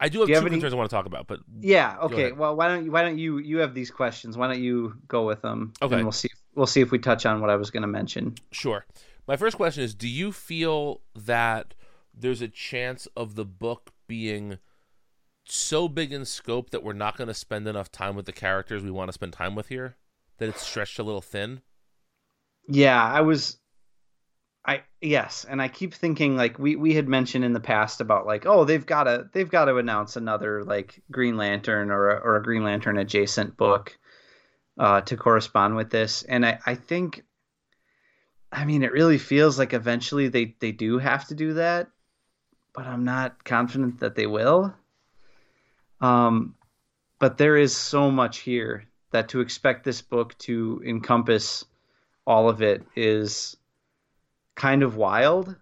I 0.00 0.08
do 0.08 0.20
have 0.20 0.28
Do 0.28 0.34
two 0.34 0.40
have 0.40 0.52
any- 0.52 0.64
I 0.64 0.74
want 0.74 0.88
to 0.88 0.94
talk 0.94 1.06
about, 1.06 1.26
but 1.26 1.40
Yeah. 1.60 1.96
Okay. 2.02 2.32
Well, 2.32 2.54
why 2.56 2.68
don't 2.68 2.84
you 2.84 2.92
why 2.92 3.02
don't 3.02 3.18
you 3.18 3.38
you 3.38 3.58
have 3.58 3.74
these 3.74 3.90
questions? 3.90 4.36
Why 4.36 4.46
don't 4.46 4.62
you 4.62 4.94
go 5.08 5.26
with 5.26 5.42
them? 5.42 5.72
Okay. 5.82 5.96
And 5.96 6.04
we'll 6.04 6.12
see. 6.12 6.28
We'll 6.54 6.66
see 6.66 6.80
if 6.80 6.90
we 6.90 6.98
touch 6.98 7.26
on 7.26 7.40
what 7.40 7.50
I 7.50 7.56
was 7.56 7.70
going 7.70 7.82
to 7.82 7.88
mention. 7.88 8.34
Sure. 8.52 8.84
My 9.26 9.36
first 9.36 9.56
question 9.56 9.82
is 9.82 9.94
Do 9.94 10.08
you 10.08 10.32
feel 10.32 11.02
that 11.14 11.74
there's 12.14 12.40
a 12.42 12.48
chance 12.48 13.06
of 13.16 13.34
the 13.34 13.44
book 13.44 13.90
being 14.06 14.58
so 15.44 15.88
big 15.88 16.12
in 16.12 16.24
scope 16.24 16.70
that 16.70 16.82
we're 16.82 16.92
not 16.92 17.16
going 17.16 17.28
to 17.28 17.34
spend 17.34 17.66
enough 17.66 17.90
time 17.90 18.14
with 18.16 18.26
the 18.26 18.32
characters 18.32 18.82
we 18.82 18.90
want 18.90 19.08
to 19.08 19.12
spend 19.12 19.32
time 19.32 19.54
with 19.54 19.68
here? 19.68 19.96
That 20.38 20.48
it's 20.48 20.62
stretched 20.62 20.98
a 20.98 21.02
little 21.02 21.20
thin? 21.20 21.62
Yeah, 22.68 23.02
I 23.02 23.20
was. 23.22 23.58
I 24.68 24.82
yes, 25.00 25.46
and 25.48 25.62
I 25.62 25.68
keep 25.68 25.94
thinking 25.94 26.36
like 26.36 26.58
we 26.58 26.76
we 26.76 26.92
had 26.92 27.08
mentioned 27.08 27.42
in 27.42 27.54
the 27.54 27.60
past 27.60 28.02
about 28.02 28.26
like 28.26 28.44
oh 28.44 28.66
they've 28.66 28.84
got 28.84 29.04
to 29.04 29.26
they've 29.32 29.50
got 29.50 29.64
to 29.64 29.78
announce 29.78 30.16
another 30.16 30.62
like 30.62 31.02
Green 31.10 31.38
Lantern 31.38 31.90
or 31.90 32.10
a, 32.10 32.16
or 32.18 32.36
a 32.36 32.42
Green 32.42 32.62
Lantern 32.62 32.98
adjacent 32.98 33.56
book 33.56 33.98
uh, 34.78 35.00
to 35.00 35.16
correspond 35.16 35.74
with 35.74 35.88
this, 35.88 36.22
and 36.22 36.44
I 36.44 36.60
I 36.66 36.74
think. 36.74 37.24
I 38.50 38.64
mean, 38.64 38.82
it 38.82 38.92
really 38.92 39.18
feels 39.18 39.58
like 39.58 39.74
eventually 39.74 40.28
they 40.28 40.54
they 40.58 40.72
do 40.72 40.98
have 40.98 41.26
to 41.28 41.34
do 41.34 41.54
that, 41.54 41.88
but 42.74 42.86
I'm 42.86 43.04
not 43.04 43.44
confident 43.44 44.00
that 44.00 44.14
they 44.14 44.26
will. 44.26 44.74
Um, 46.00 46.54
but 47.18 47.36
there 47.36 47.58
is 47.58 47.76
so 47.76 48.10
much 48.10 48.38
here 48.38 48.84
that 49.10 49.28
to 49.30 49.40
expect 49.40 49.84
this 49.84 50.00
book 50.00 50.36
to 50.38 50.82
encompass 50.86 51.66
all 52.26 52.48
of 52.48 52.62
it 52.62 52.86
is 52.96 53.57
kind 54.58 54.82
of 54.82 54.96
wild. 54.96 55.56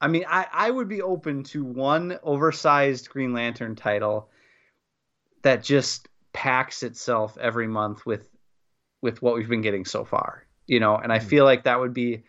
I 0.00 0.08
mean, 0.08 0.24
I, 0.28 0.46
I 0.52 0.70
would 0.70 0.86
be 0.86 1.02
open 1.02 1.44
to 1.44 1.64
one 1.64 2.18
oversized 2.22 3.08
Green 3.08 3.32
Lantern 3.32 3.74
title 3.74 4.28
that 5.42 5.64
just 5.64 6.08
packs 6.32 6.82
itself 6.82 7.38
every 7.40 7.66
month 7.66 8.06
with 8.06 8.28
with 9.00 9.20
what 9.20 9.34
we've 9.34 9.48
been 9.48 9.62
getting 9.62 9.84
so 9.84 10.04
far. 10.04 10.46
You 10.66 10.78
know, 10.78 10.96
and 10.96 11.12
I 11.12 11.18
hmm. 11.18 11.26
feel 11.26 11.44
like 11.44 11.64
that 11.64 11.80
would 11.80 11.94
be 11.94 12.22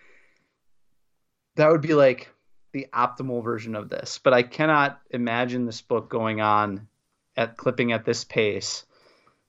that 1.56 1.70
would 1.70 1.82
be 1.82 1.94
like 1.94 2.30
the 2.72 2.88
optimal 2.94 3.44
version 3.44 3.76
of 3.76 3.90
this. 3.90 4.20
But 4.24 4.34
I 4.34 4.44
cannot 4.44 5.02
imagine 5.10 5.66
this 5.66 5.82
book 5.82 6.10
going 6.10 6.40
on 6.42 6.88
at 7.36 7.58
clipping 7.58 7.92
at 7.92 8.06
this 8.06 8.24
pace, 8.24 8.86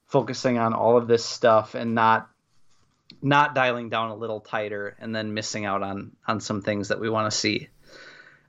focusing 0.05 0.57
on 0.57 0.73
all 0.73 0.97
of 0.97 1.07
this 1.07 1.23
stuff 1.23 1.75
and 1.75 1.95
not 1.95 2.29
not 3.21 3.55
dialing 3.55 3.89
down 3.89 4.11
a 4.11 4.15
little 4.15 4.39
tighter 4.39 4.95
and 4.99 5.15
then 5.15 5.33
missing 5.33 5.65
out 5.65 5.83
on 5.83 6.11
on 6.27 6.39
some 6.39 6.61
things 6.61 6.89
that 6.89 6.99
we 6.99 7.09
want 7.09 7.31
to 7.31 7.37
see. 7.37 7.69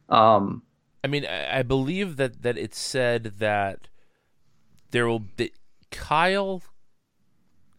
Um, 0.09 0.63
I 1.05 1.09
mean, 1.09 1.27
I, 1.27 1.61
I 1.61 1.63
believe 1.63 2.17
that, 2.17 2.43
that 2.43 2.59
it 2.59 2.75
said 2.75 3.35
that 3.39 3.89
there 4.91 5.07
will 5.07 5.21
be 5.21 5.53
Kyle, 5.91 6.63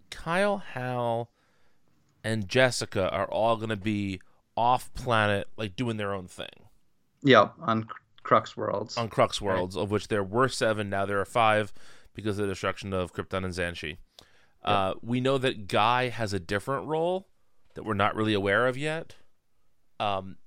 Kyle, 0.10 0.58
Hal, 0.58 1.30
and 2.24 2.48
Jessica 2.48 3.10
are 3.10 3.28
all 3.28 3.56
going 3.58 3.70
to 3.70 3.76
be 3.76 4.22
off 4.56 4.94
planet, 4.94 5.48
like 5.58 5.76
doing 5.76 5.98
their 5.98 6.14
own 6.14 6.28
thing. 6.28 6.68
yeah, 7.24 7.50
on 7.62 7.88
Crux 8.24 8.56
Worlds. 8.56 8.98
on 8.98 9.10
Crux 9.10 9.42
Worlds, 9.42 9.76
of 9.76 9.90
which 9.92 10.08
there 10.08 10.24
were 10.24 10.50
seven. 10.50 10.90
Now 10.90 11.06
there 11.06 11.20
are 11.20 11.26
five 11.26 11.74
because 12.14 12.38
of 12.38 12.48
the 12.48 12.52
destruction 12.52 12.94
of 12.94 13.14
Krypton 13.14 13.46
and 13.46 13.54
Xanshi. 13.54 13.98
Uh, 14.64 14.94
we 15.02 15.22
know 15.22 15.38
that 15.38 15.68
Guy 15.68 16.10
has 16.10 16.34
a 16.34 16.40
different 16.40 16.88
role 16.88 17.28
that 17.76 17.84
we're 17.84 17.94
not 17.94 18.16
really 18.16 18.34
aware 18.34 18.68
of 18.68 18.78
yet. 18.78 19.16
Um, 20.00 20.38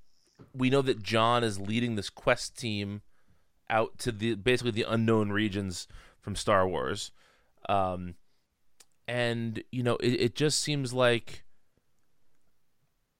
we 0.54 0.70
know 0.70 0.82
that 0.82 1.02
John 1.02 1.42
is 1.42 1.58
leading 1.58 1.94
this 1.94 2.10
quest 2.10 2.58
team 2.58 3.02
out 3.70 3.98
to 3.98 4.12
the 4.12 4.34
basically 4.34 4.72
the 4.72 4.86
unknown 4.88 5.30
regions 5.30 5.88
from 6.20 6.36
Star 6.36 6.68
Wars, 6.68 7.10
um, 7.68 8.14
and 9.08 9.62
you 9.72 9.82
know 9.82 9.96
it, 9.96 10.20
it 10.20 10.34
just 10.34 10.58
seems 10.60 10.92
like 10.92 11.44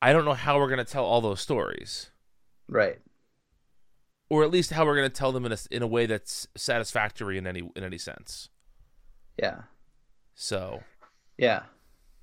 I 0.01 0.13
don't 0.13 0.25
know 0.25 0.35
how 0.35 0.59
we're 0.59 0.69
gonna 0.69 0.85
tell 0.85 1.05
all 1.05 1.21
those 1.21 1.41
stories 1.41 2.11
right. 2.73 2.99
or 4.29 4.43
at 4.43 4.51
least 4.51 4.73
how 4.73 4.85
we're 4.85 4.97
going 4.97 5.09
to 5.09 5.15
tell 5.15 5.33
them 5.33 5.45
in 5.47 5.53
a, 5.53 5.59
in 5.71 5.83
a 5.83 5.87
way 5.87 6.07
that's 6.07 6.49
satisfactory 6.57 7.39
in 7.39 7.47
any 7.47 7.71
in 7.77 7.85
any 7.85 7.99
sense. 7.99 8.49
Yeah. 9.39 9.63
So 10.43 10.83
Yeah. 11.39 11.63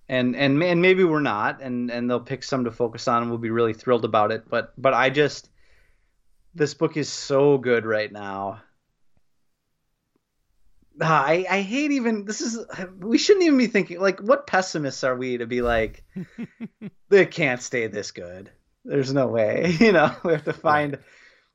And 0.10 0.36
and 0.36 0.62
and 0.62 0.82
maybe 0.82 1.06
we're 1.06 1.22
not 1.22 1.62
and 1.62 1.90
and 1.90 2.10
they'll 2.10 2.20
pick 2.20 2.44
some 2.44 2.66
to 2.66 2.72
focus 2.72 3.08
on 3.08 3.22
and 3.22 3.32
we'll 3.32 3.40
be 3.40 3.50
really 3.50 3.74
thrilled 3.74 4.04
about 4.04 4.34
it, 4.34 4.50
but 4.50 4.74
but 4.78 4.94
I 4.94 5.10
just 5.10 5.50
this 6.54 6.74
book 6.74 6.98
is 6.98 7.10
so 7.10 7.58
good 7.58 7.86
right 7.86 8.12
now. 8.12 8.62
Ah, 11.02 11.24
I 11.28 11.46
I 11.50 11.62
hate 11.62 11.92
even 11.92 12.26
this 12.26 12.42
is 12.42 12.60
we 12.98 13.18
shouldn't 13.18 13.46
even 13.46 13.58
be 13.58 13.68
thinking 13.68 14.02
like 14.02 14.20
what 14.20 14.48
pessimists 14.48 15.06
are 15.06 15.16
we 15.16 15.38
to 15.38 15.46
be 15.46 15.62
like 15.62 16.04
they 17.10 17.26
can't 17.26 17.62
stay 17.62 17.88
this 17.88 18.12
good. 18.12 18.52
There's 18.84 19.14
no 19.14 19.28
way, 19.28 19.78
you 19.80 19.94
know. 19.94 20.14
We 20.26 20.34
have 20.34 20.44
to 20.44 20.54
find 20.54 21.00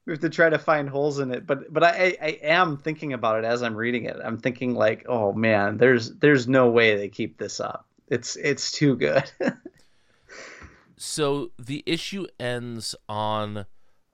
we 0.06 0.12
have 0.12 0.20
to 0.20 0.30
try 0.30 0.50
to 0.50 0.58
find 0.58 0.88
holes 0.88 1.18
in 1.18 1.32
it. 1.32 1.46
But 1.46 1.72
but 1.72 1.82
I, 1.82 2.16
I 2.20 2.38
am 2.42 2.76
thinking 2.76 3.12
about 3.12 3.38
it 3.38 3.44
as 3.44 3.62
I'm 3.62 3.74
reading 3.74 4.04
it. 4.04 4.16
I'm 4.22 4.38
thinking 4.38 4.74
like, 4.74 5.04
oh 5.08 5.32
man, 5.32 5.78
there's 5.78 6.12
there's 6.16 6.46
no 6.46 6.68
way 6.68 6.96
they 6.96 7.08
keep 7.08 7.38
this 7.38 7.60
up. 7.60 7.86
It's 8.08 8.36
it's 8.36 8.70
too 8.70 8.96
good. 8.96 9.30
so 10.96 11.50
the 11.58 11.82
issue 11.86 12.26
ends 12.38 12.94
on 13.08 13.66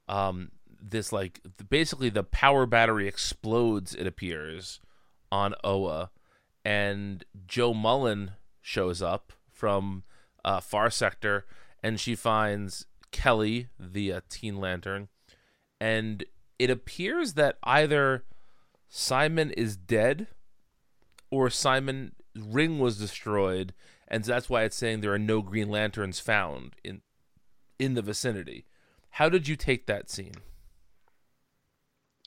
um 0.09 0.51
this 0.81 1.13
like 1.13 1.41
basically 1.69 2.09
the 2.09 2.23
power 2.23 2.67
battery 2.67 3.07
explodes 3.07 3.95
it 3.95 4.07
appears 4.07 4.81
on 5.31 5.55
Oa 5.63 6.11
and 6.65 7.25
Jo 7.47 7.75
Mullein 7.75 8.33
shows 8.61 9.03
up 9.03 9.33
from 9.51 10.05
uh, 10.45 10.61
Far 10.61 10.91
Sector 10.91 11.45
and 11.83 12.01
she 12.01 12.15
finds 12.15 12.87
Keli 13.13 13.69
the 13.79 14.13
uh, 14.13 14.21
Teen 14.29 14.57
Lantern 14.57 15.09
and 15.81 16.25
it 16.59 16.71
appears 16.71 17.35
that 17.35 17.57
either 17.63 18.25
Simon 18.89 19.51
is 19.53 19.77
dead 19.77 20.27
or 21.31 21.49
Simon 21.49 22.13
ring 22.37 22.79
was 22.79 22.99
destroyed 22.99 23.73
and 24.07 24.25
that's 24.25 24.51
why 24.51 24.65
it's 24.65 24.77
saying 24.77 25.01
there 25.01 25.13
are 25.13 25.19
no 25.19 25.41
green 25.41 25.69
lanterns 25.69 26.21
found 26.21 26.75
in 26.85 27.01
in 27.79 27.95
the 27.95 28.03
vicinity. 28.03 28.67
How 29.11 29.29
did 29.29 29.49
you 29.49 29.57
take 29.57 29.87
that 29.87 30.11
scene? 30.11 30.35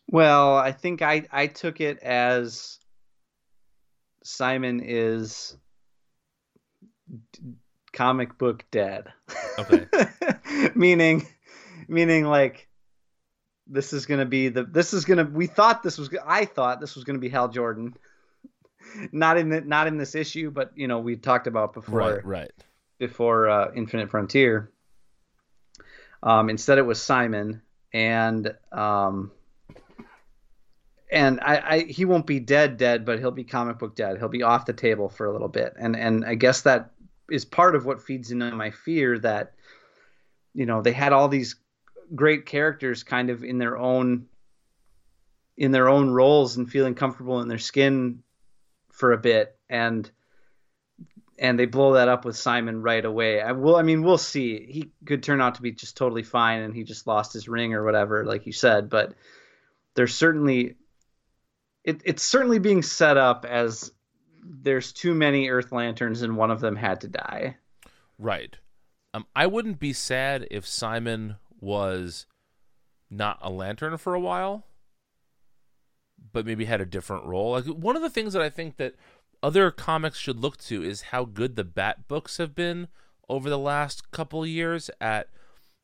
Well 0.09 0.55
i 0.57 0.71
think 0.71 1.01
i 1.01 1.25
i 1.31 1.47
took 1.47 1.79
it 1.81 1.99
as 1.99 2.79
simon 4.23 4.81
is 4.83 5.57
d- 7.33 7.53
comic 7.91 8.37
book 8.37 8.65
dead. 8.71 9.11
Okay. 9.59 9.87
Meaning 10.75 11.27
meaning 11.87 12.25
like 12.25 12.67
this 13.67 13.93
is 13.93 14.05
going 14.05 14.19
to 14.19 14.25
be 14.25 14.49
the 14.49 14.63
this 14.63 14.93
is 14.93 15.05
going 15.05 15.17
to 15.17 15.23
we 15.23 15.47
thought 15.47 15.83
this 15.83 15.97
was 15.97 16.09
i 16.25 16.45
thought 16.45 16.81
this 16.81 16.95
was 16.95 17.03
going 17.03 17.15
to 17.15 17.21
be 17.21 17.29
hal 17.29 17.47
jordan 17.47 17.95
not 19.11 19.37
in 19.37 19.49
the, 19.49 19.61
not 19.61 19.87
in 19.87 19.97
this 19.97 20.15
issue, 20.15 20.51
but 20.51 20.71
you 20.75 20.87
know 20.87 20.99
we 20.99 21.15
talked 21.15 21.47
about 21.47 21.73
before, 21.73 21.99
right, 21.99 22.25
right. 22.25 22.51
before 22.99 23.49
uh, 23.49 23.71
Infinite 23.75 24.09
Frontier. 24.09 24.71
Um, 26.21 26.49
instead, 26.49 26.77
it 26.77 26.85
was 26.85 27.01
Simon, 27.01 27.61
and 27.93 28.53
um, 28.71 29.31
and 31.11 31.39
I, 31.41 31.57
I 31.65 31.79
he 31.79 32.05
won't 32.05 32.25
be 32.25 32.39
dead, 32.39 32.77
dead, 32.77 33.05
but 33.05 33.19
he'll 33.19 33.31
be 33.31 33.43
comic 33.43 33.79
book 33.79 33.95
dead. 33.95 34.17
He'll 34.17 34.29
be 34.29 34.43
off 34.43 34.65
the 34.65 34.73
table 34.73 35.09
for 35.09 35.25
a 35.25 35.31
little 35.31 35.49
bit, 35.49 35.73
and 35.77 35.95
and 35.95 36.25
I 36.25 36.35
guess 36.35 36.61
that 36.61 36.91
is 37.29 37.45
part 37.45 37.75
of 37.75 37.85
what 37.85 38.01
feeds 38.01 38.31
into 38.31 38.51
my 38.51 38.71
fear 38.71 39.19
that 39.19 39.53
you 40.53 40.65
know 40.65 40.81
they 40.81 40.93
had 40.93 41.13
all 41.13 41.27
these 41.27 41.55
great 42.15 42.45
characters 42.45 43.03
kind 43.03 43.29
of 43.29 43.43
in 43.43 43.57
their 43.57 43.77
own 43.77 44.27
in 45.57 45.71
their 45.71 45.87
own 45.87 46.09
roles 46.09 46.57
and 46.57 46.69
feeling 46.69 46.95
comfortable 46.95 47.41
in 47.41 47.47
their 47.47 47.59
skin 47.59 48.23
for 48.91 49.11
a 49.13 49.17
bit 49.17 49.57
and 49.69 50.09
and 51.39 51.57
they 51.57 51.65
blow 51.65 51.93
that 51.93 52.09
up 52.09 52.25
with 52.25 52.37
Simon 52.37 52.81
right 52.81 53.03
away. 53.03 53.41
I 53.41 53.51
will 53.51 53.75
I 53.75 53.81
mean 53.81 54.03
we'll 54.03 54.17
see. 54.17 54.65
He 54.69 54.91
could 55.05 55.23
turn 55.23 55.41
out 55.41 55.55
to 55.55 55.61
be 55.61 55.71
just 55.71 55.97
totally 55.97 56.23
fine 56.23 56.61
and 56.61 56.75
he 56.75 56.83
just 56.83 57.07
lost 57.07 57.33
his 57.33 57.47
ring 57.47 57.73
or 57.73 57.83
whatever 57.83 58.25
like 58.25 58.45
you 58.45 58.53
said, 58.53 58.89
but 58.89 59.13
there's 59.95 60.15
certainly 60.15 60.75
it, 61.83 62.01
it's 62.05 62.23
certainly 62.23 62.59
being 62.59 62.81
set 62.81 63.17
up 63.17 63.45
as 63.45 63.91
there's 64.43 64.93
too 64.93 65.13
many 65.13 65.49
earth 65.49 65.71
lanterns 65.71 66.21
and 66.21 66.37
one 66.37 66.51
of 66.51 66.61
them 66.61 66.75
had 66.75 67.01
to 67.01 67.07
die. 67.07 67.57
Right. 68.17 68.55
Um 69.13 69.25
I 69.35 69.47
wouldn't 69.47 69.79
be 69.79 69.93
sad 69.93 70.47
if 70.49 70.67
Simon 70.67 71.37
was 71.63 72.25
not 73.09 73.37
a 73.41 73.49
lantern 73.49 73.97
for 73.97 74.13
a 74.13 74.19
while 74.19 74.65
but 76.31 76.45
maybe 76.45 76.65
had 76.65 76.81
a 76.81 76.85
different 76.85 77.25
role. 77.25 77.51
Like 77.51 77.65
one 77.65 77.95
of 77.95 78.01
the 78.01 78.09
things 78.09 78.33
that 78.33 78.41
I 78.41 78.49
think 78.49 78.77
that 78.77 78.95
other 79.41 79.71
comics 79.71 80.17
should 80.17 80.39
look 80.39 80.57
to 80.57 80.83
is 80.83 81.01
how 81.01 81.25
good 81.25 81.55
the 81.55 81.63
Bat 81.63 82.07
books 82.07 82.37
have 82.37 82.55
been 82.55 82.87
over 83.27 83.49
the 83.49 83.59
last 83.59 84.11
couple 84.11 84.45
years 84.45 84.89
at 85.01 85.29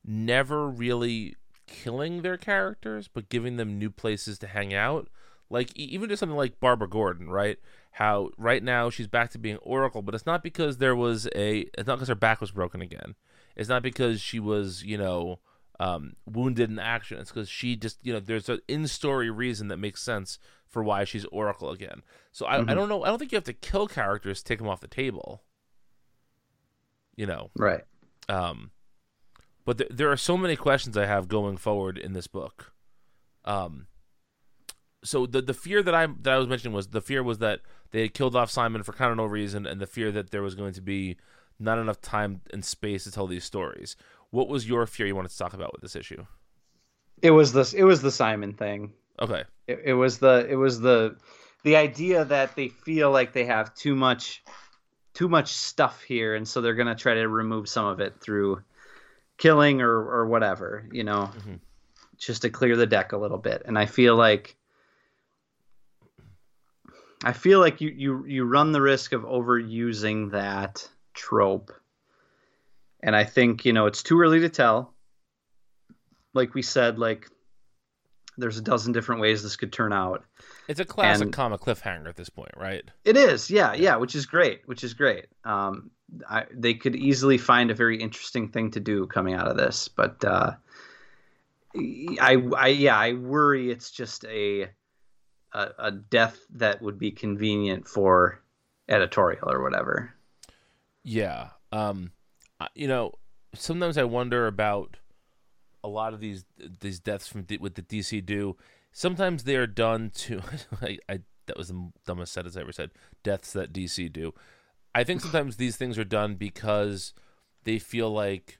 never 0.04 0.68
really 0.68 1.36
killing 1.66 2.22
their 2.22 2.36
characters, 2.36 3.08
but 3.08 3.28
giving 3.28 3.56
them 3.56 3.78
new 3.78 3.90
places 3.90 4.38
to 4.38 4.46
hang 4.46 4.72
out. 4.72 5.08
Like 5.50 5.76
even 5.76 6.08
just 6.08 6.20
something 6.20 6.36
like 6.36 6.60
Barbara 6.60 6.88
Gordon, 6.88 7.28
right? 7.28 7.58
How 7.92 8.30
right 8.38 8.62
now 8.62 8.88
she's 8.88 9.08
back 9.08 9.30
to 9.30 9.38
being 9.38 9.56
Oracle, 9.58 10.00
but 10.00 10.14
it's 10.14 10.26
not 10.26 10.42
because 10.42 10.78
there 10.78 10.94
was 10.94 11.28
a. 11.34 11.66
It's 11.76 11.88
not 11.88 11.96
because 11.96 12.08
her 12.08 12.14
back 12.14 12.40
was 12.40 12.52
broken 12.52 12.80
again. 12.80 13.16
It's 13.56 13.68
not 13.68 13.82
because 13.82 14.20
she 14.20 14.38
was, 14.38 14.84
you 14.84 14.96
know, 14.96 15.40
um, 15.80 16.12
wounded 16.26 16.70
in 16.70 16.78
action. 16.78 17.18
It's 17.18 17.30
because 17.30 17.48
she 17.48 17.74
just, 17.74 17.98
you 18.02 18.12
know, 18.12 18.20
there's 18.20 18.50
an 18.50 18.60
in-story 18.68 19.30
reason 19.30 19.68
that 19.68 19.78
makes 19.78 20.02
sense 20.02 20.38
for 20.68 20.84
why 20.84 21.04
she's 21.04 21.24
Oracle 21.32 21.70
again. 21.70 22.02
So 22.32 22.46
I, 22.46 22.58
mm-hmm. 22.58 22.68
I 22.68 22.74
don't 22.74 22.90
know. 22.90 23.02
I 23.02 23.08
don't 23.08 23.18
think 23.18 23.32
you 23.32 23.36
have 23.36 23.44
to 23.44 23.54
kill 23.54 23.88
characters 23.88 24.40
to 24.40 24.44
take 24.44 24.58
them 24.58 24.68
off 24.68 24.82
the 24.82 24.86
table. 24.86 25.42
You 27.16 27.26
know, 27.26 27.50
right? 27.56 27.80
Um, 28.28 28.70
but 29.64 29.78
th- 29.78 29.90
there 29.92 30.12
are 30.12 30.16
so 30.18 30.36
many 30.36 30.54
questions 30.54 30.96
I 30.96 31.06
have 31.06 31.28
going 31.28 31.56
forward 31.56 31.96
in 31.96 32.12
this 32.12 32.26
book. 32.26 32.72
Um, 33.46 33.86
so 35.02 35.24
the 35.24 35.40
the 35.40 35.54
fear 35.54 35.82
that 35.82 35.94
I 35.94 36.06
that 36.06 36.34
I 36.34 36.38
was 36.38 36.46
mentioning 36.46 36.74
was 36.74 36.88
the 36.88 37.00
fear 37.00 37.22
was 37.22 37.38
that 37.38 37.60
they 37.90 38.02
had 38.02 38.14
killed 38.14 38.36
off 38.36 38.50
Simon 38.50 38.82
for 38.82 38.92
kind 38.92 39.10
of 39.10 39.16
no 39.16 39.24
reason, 39.24 39.66
and 39.66 39.80
the 39.80 39.86
fear 39.86 40.12
that 40.12 40.30
there 40.30 40.42
was 40.42 40.54
going 40.54 40.74
to 40.74 40.82
be 40.82 41.16
not 41.58 41.78
enough 41.78 42.00
time 42.00 42.42
and 42.52 42.64
space 42.64 43.04
to 43.04 43.10
tell 43.10 43.26
these 43.26 43.44
stories. 43.44 43.96
What 44.30 44.48
was 44.48 44.68
your 44.68 44.86
fear 44.86 45.06
you 45.06 45.16
wanted 45.16 45.30
to 45.32 45.38
talk 45.38 45.54
about 45.54 45.72
with 45.72 45.82
this 45.82 45.96
issue? 45.96 46.24
It 47.22 47.32
was 47.32 47.52
this. 47.52 47.72
It 47.72 47.82
was 47.82 48.00
the 48.00 48.10
Simon 48.10 48.54
thing. 48.54 48.92
Okay. 49.20 49.44
It, 49.66 49.80
it 49.86 49.94
was 49.94 50.18
the. 50.18 50.46
It 50.48 50.56
was 50.56 50.80
the. 50.80 51.16
The 51.62 51.76
idea 51.76 52.24
that 52.24 52.56
they 52.56 52.68
feel 52.68 53.10
like 53.10 53.34
they 53.34 53.44
have 53.44 53.74
too 53.74 53.94
much, 53.94 54.42
too 55.12 55.28
much 55.28 55.52
stuff 55.52 56.00
here, 56.02 56.34
and 56.34 56.48
so 56.48 56.60
they're 56.60 56.74
gonna 56.74 56.94
try 56.94 57.14
to 57.14 57.28
remove 57.28 57.68
some 57.68 57.84
of 57.84 58.00
it 58.00 58.18
through 58.20 58.62
killing 59.36 59.82
or 59.82 59.90
or 59.90 60.26
whatever, 60.26 60.88
you 60.90 61.04
know, 61.04 61.30
mm-hmm. 61.36 61.54
just 62.16 62.42
to 62.42 62.50
clear 62.50 62.76
the 62.76 62.86
deck 62.86 63.12
a 63.12 63.18
little 63.18 63.38
bit. 63.38 63.62
And 63.66 63.78
I 63.78 63.86
feel 63.86 64.16
like. 64.16 64.56
I 67.22 67.34
feel 67.34 67.60
like 67.60 67.82
you, 67.82 67.90
you 67.90 68.24
you 68.24 68.44
run 68.44 68.72
the 68.72 68.80
risk 68.80 69.12
of 69.12 69.24
overusing 69.24 70.30
that 70.30 70.88
trope 71.12 71.70
and 73.02 73.16
I 73.16 73.24
think, 73.24 73.64
you 73.64 73.72
know, 73.72 73.86
it's 73.86 74.02
too 74.02 74.20
early 74.20 74.40
to 74.40 74.48
tell. 74.48 74.94
Like 76.34 76.54
we 76.54 76.62
said, 76.62 76.98
like 76.98 77.28
there's 78.36 78.58
a 78.58 78.62
dozen 78.62 78.92
different 78.92 79.20
ways 79.20 79.42
this 79.42 79.56
could 79.56 79.72
turn 79.72 79.92
out. 79.92 80.24
It's 80.68 80.80
a 80.80 80.84
classic 80.84 81.24
and 81.24 81.32
comic 81.32 81.60
cliffhanger 81.60 82.08
at 82.08 82.16
this 82.16 82.30
point, 82.30 82.52
right? 82.56 82.84
It 83.04 83.16
is, 83.16 83.50
yeah, 83.50 83.74
yeah, 83.74 83.96
which 83.96 84.14
is 84.14 84.26
great, 84.26 84.62
which 84.66 84.84
is 84.84 84.94
great. 84.94 85.26
Um, 85.44 85.90
I, 86.28 86.46
they 86.52 86.74
could 86.74 86.96
easily 86.96 87.38
find 87.38 87.70
a 87.70 87.74
very 87.74 87.98
interesting 88.00 88.48
thing 88.48 88.70
to 88.72 88.80
do 88.80 89.06
coming 89.06 89.34
out 89.34 89.48
of 89.48 89.56
this, 89.56 89.88
but 89.88 90.24
uh, 90.24 90.52
I, 91.76 92.36
I, 92.56 92.68
yeah, 92.68 92.96
I 92.96 93.12
worry 93.14 93.70
it's 93.70 93.90
just 93.90 94.24
a, 94.24 94.70
a, 95.52 95.68
a 95.78 95.90
death 95.90 96.38
that 96.54 96.80
would 96.82 96.98
be 96.98 97.10
convenient 97.10 97.86
for 97.86 98.42
editorial 98.88 99.50
or 99.50 99.62
whatever. 99.62 100.14
Yeah. 101.02 101.50
Um, 101.72 102.12
you 102.74 102.88
know, 102.88 103.14
sometimes 103.54 103.96
I 103.96 104.04
wonder 104.04 104.46
about 104.46 104.96
a 105.82 105.88
lot 105.88 106.12
of 106.12 106.20
these 106.20 106.44
these 106.80 107.00
deaths 107.00 107.28
from 107.28 107.46
with 107.60 107.74
the 107.74 107.82
DC 107.82 108.24
do. 108.24 108.56
Sometimes 108.92 109.44
they 109.44 109.56
are 109.56 109.66
done 109.66 110.10
to. 110.14 110.42
I, 110.82 110.98
I 111.08 111.20
that 111.46 111.56
was 111.56 111.68
the 111.68 111.90
dumbest 112.06 112.32
sentence 112.32 112.56
I 112.56 112.60
ever 112.60 112.72
said. 112.72 112.90
Deaths 113.22 113.52
that 113.52 113.72
DC 113.72 114.12
do. 114.12 114.34
I 114.94 115.04
think 115.04 115.20
sometimes 115.20 115.56
these 115.56 115.76
things 115.76 115.98
are 115.98 116.04
done 116.04 116.34
because 116.34 117.14
they 117.64 117.78
feel 117.78 118.10
like 118.10 118.58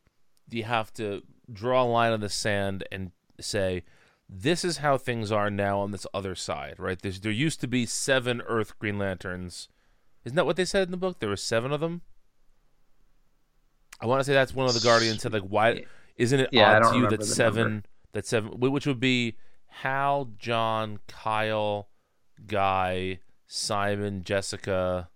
you 0.50 0.64
have 0.64 0.92
to 0.94 1.22
draw 1.52 1.82
a 1.82 1.84
line 1.84 2.12
on 2.12 2.20
the 2.20 2.28
sand 2.28 2.84
and 2.90 3.12
say, 3.40 3.84
"This 4.28 4.64
is 4.64 4.78
how 4.78 4.96
things 4.96 5.30
are 5.30 5.50
now 5.50 5.80
on 5.80 5.90
this 5.90 6.06
other 6.14 6.34
side." 6.34 6.76
Right? 6.78 7.00
There's, 7.00 7.20
there 7.20 7.32
used 7.32 7.60
to 7.60 7.68
be 7.68 7.86
seven 7.86 8.40
Earth 8.42 8.78
Green 8.78 8.98
Lanterns. 8.98 9.68
Isn't 10.24 10.36
that 10.36 10.46
what 10.46 10.56
they 10.56 10.64
said 10.64 10.88
in 10.88 10.90
the 10.90 10.96
book? 10.96 11.18
There 11.18 11.30
were 11.30 11.36
seven 11.36 11.72
of 11.72 11.80
them. 11.80 12.02
I 14.00 14.06
want 14.06 14.20
to 14.20 14.24
say 14.24 14.32
that's 14.32 14.54
one 14.54 14.66
of 14.66 14.74
the 14.74 14.80
Guardians 14.80 15.22
said 15.22 15.32
like 15.32 15.42
why 15.42 15.84
isn't 16.16 16.40
it 16.40 16.48
yeah, 16.52 16.78
odd 16.78 16.92
to 16.92 16.98
you 16.98 17.08
that 17.08 17.24
seven 17.24 17.62
number. 17.62 17.88
that 18.12 18.26
seven 18.26 18.60
which 18.60 18.86
would 18.86 19.00
be 19.00 19.36
Hal, 19.66 20.30
John, 20.38 20.98
Kyle, 21.06 21.88
Guy, 22.46 23.20
Simon, 23.46 24.24
Jessica. 24.24 25.08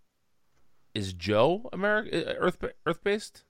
Is 0.94 1.12
Joe 1.12 1.68
America 1.72 2.36
Earth 2.38 2.64
Earth 2.86 3.02
based? 3.02 3.42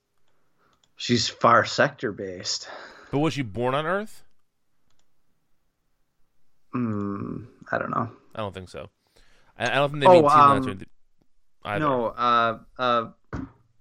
She's 0.96 1.28
far 1.28 1.64
sector 1.64 2.10
based. 2.10 2.68
But 3.10 3.18
was 3.18 3.34
she 3.34 3.42
born 3.42 3.74
on 3.74 3.84
Earth? 3.84 4.24
Mm, 6.74 7.46
I 7.70 7.78
don't 7.78 7.90
know. 7.90 8.10
I 8.34 8.40
don't 8.40 8.54
think 8.54 8.68
so. 8.68 8.88
I, 9.58 9.70
I 9.70 9.74
don't 9.74 9.90
think 9.90 10.02
they 10.02 10.08
oh, 10.08 10.22
mean 10.22 10.84
um, 11.64 11.80
No, 11.80 12.06
uh, 12.06 12.58
uh, 12.78 13.10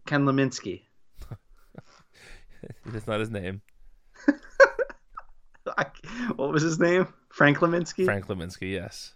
Ken 0.06 0.26
Leminski. 0.26 0.82
That's 2.86 3.08
not 3.08 3.20
his 3.20 3.30
name. 3.30 3.62
what 6.36 6.52
was 6.52 6.62
his 6.62 6.80
name? 6.80 7.08
Frank 7.30 7.60
Leminski. 7.60 8.06
Frank 8.06 8.28
Leminski, 8.28 8.72
yes, 8.72 9.14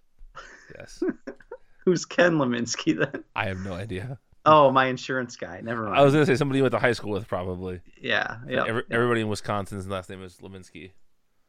yes. 0.77 1.03
Who's 1.85 2.05
Ken 2.05 2.33
Leminski 2.33 2.97
then? 2.97 3.23
I 3.35 3.45
have 3.45 3.59
no 3.59 3.73
idea. 3.73 4.19
Oh, 4.45 4.71
my 4.71 4.85
insurance 4.85 5.35
guy. 5.35 5.59
Never 5.61 5.83
mind. 5.83 5.97
I 5.97 6.03
was 6.03 6.13
gonna 6.13 6.25
say 6.25 6.35
somebody 6.35 6.59
you 6.59 6.63
went 6.63 6.71
to 6.71 6.79
high 6.79 6.93
school 6.93 7.11
with, 7.11 7.27
probably. 7.27 7.81
yeah, 8.01 8.37
yeah. 8.47 8.65
Every, 8.65 8.83
Everybody 8.89 9.21
in 9.21 9.27
Wisconsin's 9.27 9.87
last 9.87 10.09
name 10.09 10.23
is 10.23 10.37
Leminski. 10.37 10.91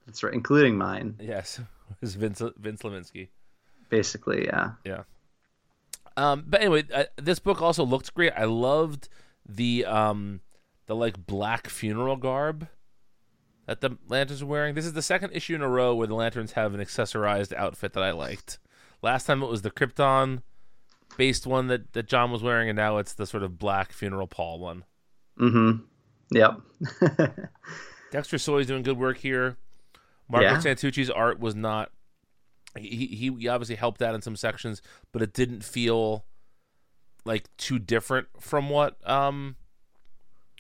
That's 0.07 0.23
right, 0.23 0.35
including 0.35 0.77
mine. 0.77 1.17
Yes, 1.21 1.61
it's 2.03 2.15
Vince 2.15 2.43
Vince 2.57 2.83
Leminski. 2.83 3.29
Basically, 3.89 4.47
yeah. 4.47 4.73
Yeah. 4.85 5.03
Um, 6.17 6.45
but 6.47 6.61
anyway, 6.61 6.85
uh, 6.93 7.05
this 7.17 7.39
book 7.39 7.63
also 7.63 7.85
looked 7.85 8.13
great. 8.15 8.33
I 8.37 8.45
loved 8.45 9.09
the 9.49 9.85
um, 9.85 10.41
the 10.89 10.97
like 10.97 11.27
black 11.27 11.69
funeral 11.69 12.17
garb 12.17 12.67
that 13.67 13.81
the 13.81 13.97
lanterns 14.09 14.43
are 14.43 14.47
wearing. 14.47 14.75
This 14.75 14.87
is 14.87 14.95
the 14.95 15.03
second 15.03 15.33
issue 15.33 15.55
in 15.55 15.63
a 15.63 15.69
row 15.69 15.95
where 15.95 16.07
the 16.07 16.15
lanterns 16.15 16.53
have 16.53 16.75
an 16.75 16.81
accessorized 16.81 17.53
outfit 17.55 17.93
that 17.93 18.03
I 18.03 18.11
liked. 18.11 18.59
Last 19.03 19.27
time 19.27 19.43
it 19.43 19.49
was 19.49 19.63
the 19.63 19.71
Krypton 19.71 20.43
based 21.17 21.47
one 21.47 21.67
that, 21.69 21.93
that 21.93 22.09
John 22.09 22.33
was 22.33 22.43
wearing, 22.43 22.69
and 22.69 22.77
now 22.77 22.97
it's 22.97 23.13
the 23.13 23.27
sort 23.27 23.43
of 23.43 23.59
black 23.59 23.93
funeral 23.93 24.27
Paul 24.27 24.59
one. 24.59 24.85
Mm-hmm. 25.39 25.85
Yep. 26.31 26.61
Dexter 28.11 28.39
Soy's 28.39 28.67
doing 28.67 28.83
good 28.83 28.99
work 28.99 29.19
here. 29.19 29.57
Marco 30.29 30.47
Yeah. 30.47 30.57
Santucci's 30.59 31.11
art 31.11 31.39
was 31.39 31.55
not. 31.55 31.91
He, 32.77 33.07
he 33.07 33.33
he 33.39 33.49
obviously 33.49 33.77
helped 33.77 34.03
out 34.03 34.15
in 34.15 34.23
some 34.23 34.37
sections, 34.37 34.83
but 35.13 35.23
it 35.23 35.33
didn't 35.33 35.65
feel 35.65 36.25
like 37.25 37.45
too 37.57 37.79
different 37.79 38.29
from 38.39 38.71
what 38.71 38.97
um 39.09 39.57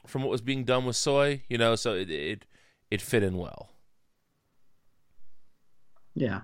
from 0.09 0.23
what 0.23 0.31
was 0.31 0.41
being 0.41 0.65
done 0.65 0.85
with 0.85 0.97
Soy. 0.97 1.43
You 1.49 1.59
know, 1.59 1.77
so 1.77 1.95
it 1.95 2.11
it, 2.11 2.45
it 2.91 3.01
fit 3.03 3.23
in 3.23 3.37
well. 3.37 3.71
yeah. 6.15 6.41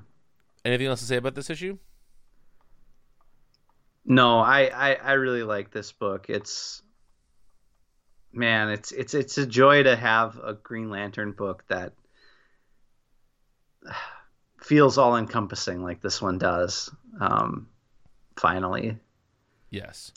Anything 0.65 0.87
else 0.87 1.01
to 1.01 1.07
say 1.07 1.17
about 1.17 1.35
this 1.35 1.51
issue? 1.51 1.79
No, 4.07 4.39
I, 4.41 4.71
I 4.75 4.95
I 4.95 5.13
really 5.13 5.43
like 5.43 5.71
this 5.71 5.93
book. 5.93 6.27
It's 6.29 6.83
man, 8.33 8.71
it's 8.71 8.93
it's 8.93 9.15
it's 9.15 9.39
a 9.39 9.47
joy 9.47 9.83
to 9.83 9.97
have 9.97 10.39
a 10.39 10.55
Green 10.55 10.91
Lantern 10.91 11.33
book 11.33 11.65
that 11.69 11.93
feels 14.63 14.97
all 14.99 15.17
encompassing 15.17 15.83
like 15.83 16.01
this 16.01 16.21
one 16.23 16.39
does. 16.39 16.91
Um, 17.21 17.69
finally. 18.37 18.99
Yes. 19.71 20.13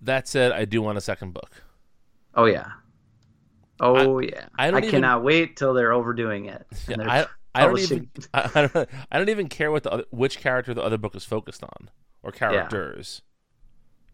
That 0.00 0.28
said, 0.28 0.52
I 0.52 0.64
do 0.64 0.82
want 0.82 0.98
a 0.98 1.00
second 1.00 1.32
book. 1.32 1.62
Oh 2.36 2.46
yeah. 2.46 2.66
Oh 3.80 4.18
yeah. 4.20 4.46
I 4.58 4.66
I, 4.66 4.78
even- 4.78 4.90
cannot 4.90 5.22
wait 5.24 5.56
till 5.56 5.74
they're 5.74 5.92
overdoing 5.92 6.46
it. 6.46 6.66
they're 6.86 7.08
I 7.08 7.26
I 7.54 7.66
don't 7.66 7.78
even 7.78 8.10
I, 8.32 8.50
I 8.54 8.66
don't 8.66 8.88
I 9.12 9.18
don't 9.18 9.28
even 9.28 9.48
care 9.48 9.70
what 9.70 9.82
the 9.84 9.92
other, 9.92 10.04
which 10.10 10.38
character 10.38 10.74
the 10.74 10.82
other 10.82 10.98
book 10.98 11.14
is 11.14 11.24
focused 11.24 11.62
on 11.62 11.90
or 12.22 12.32
characters. 12.32 13.22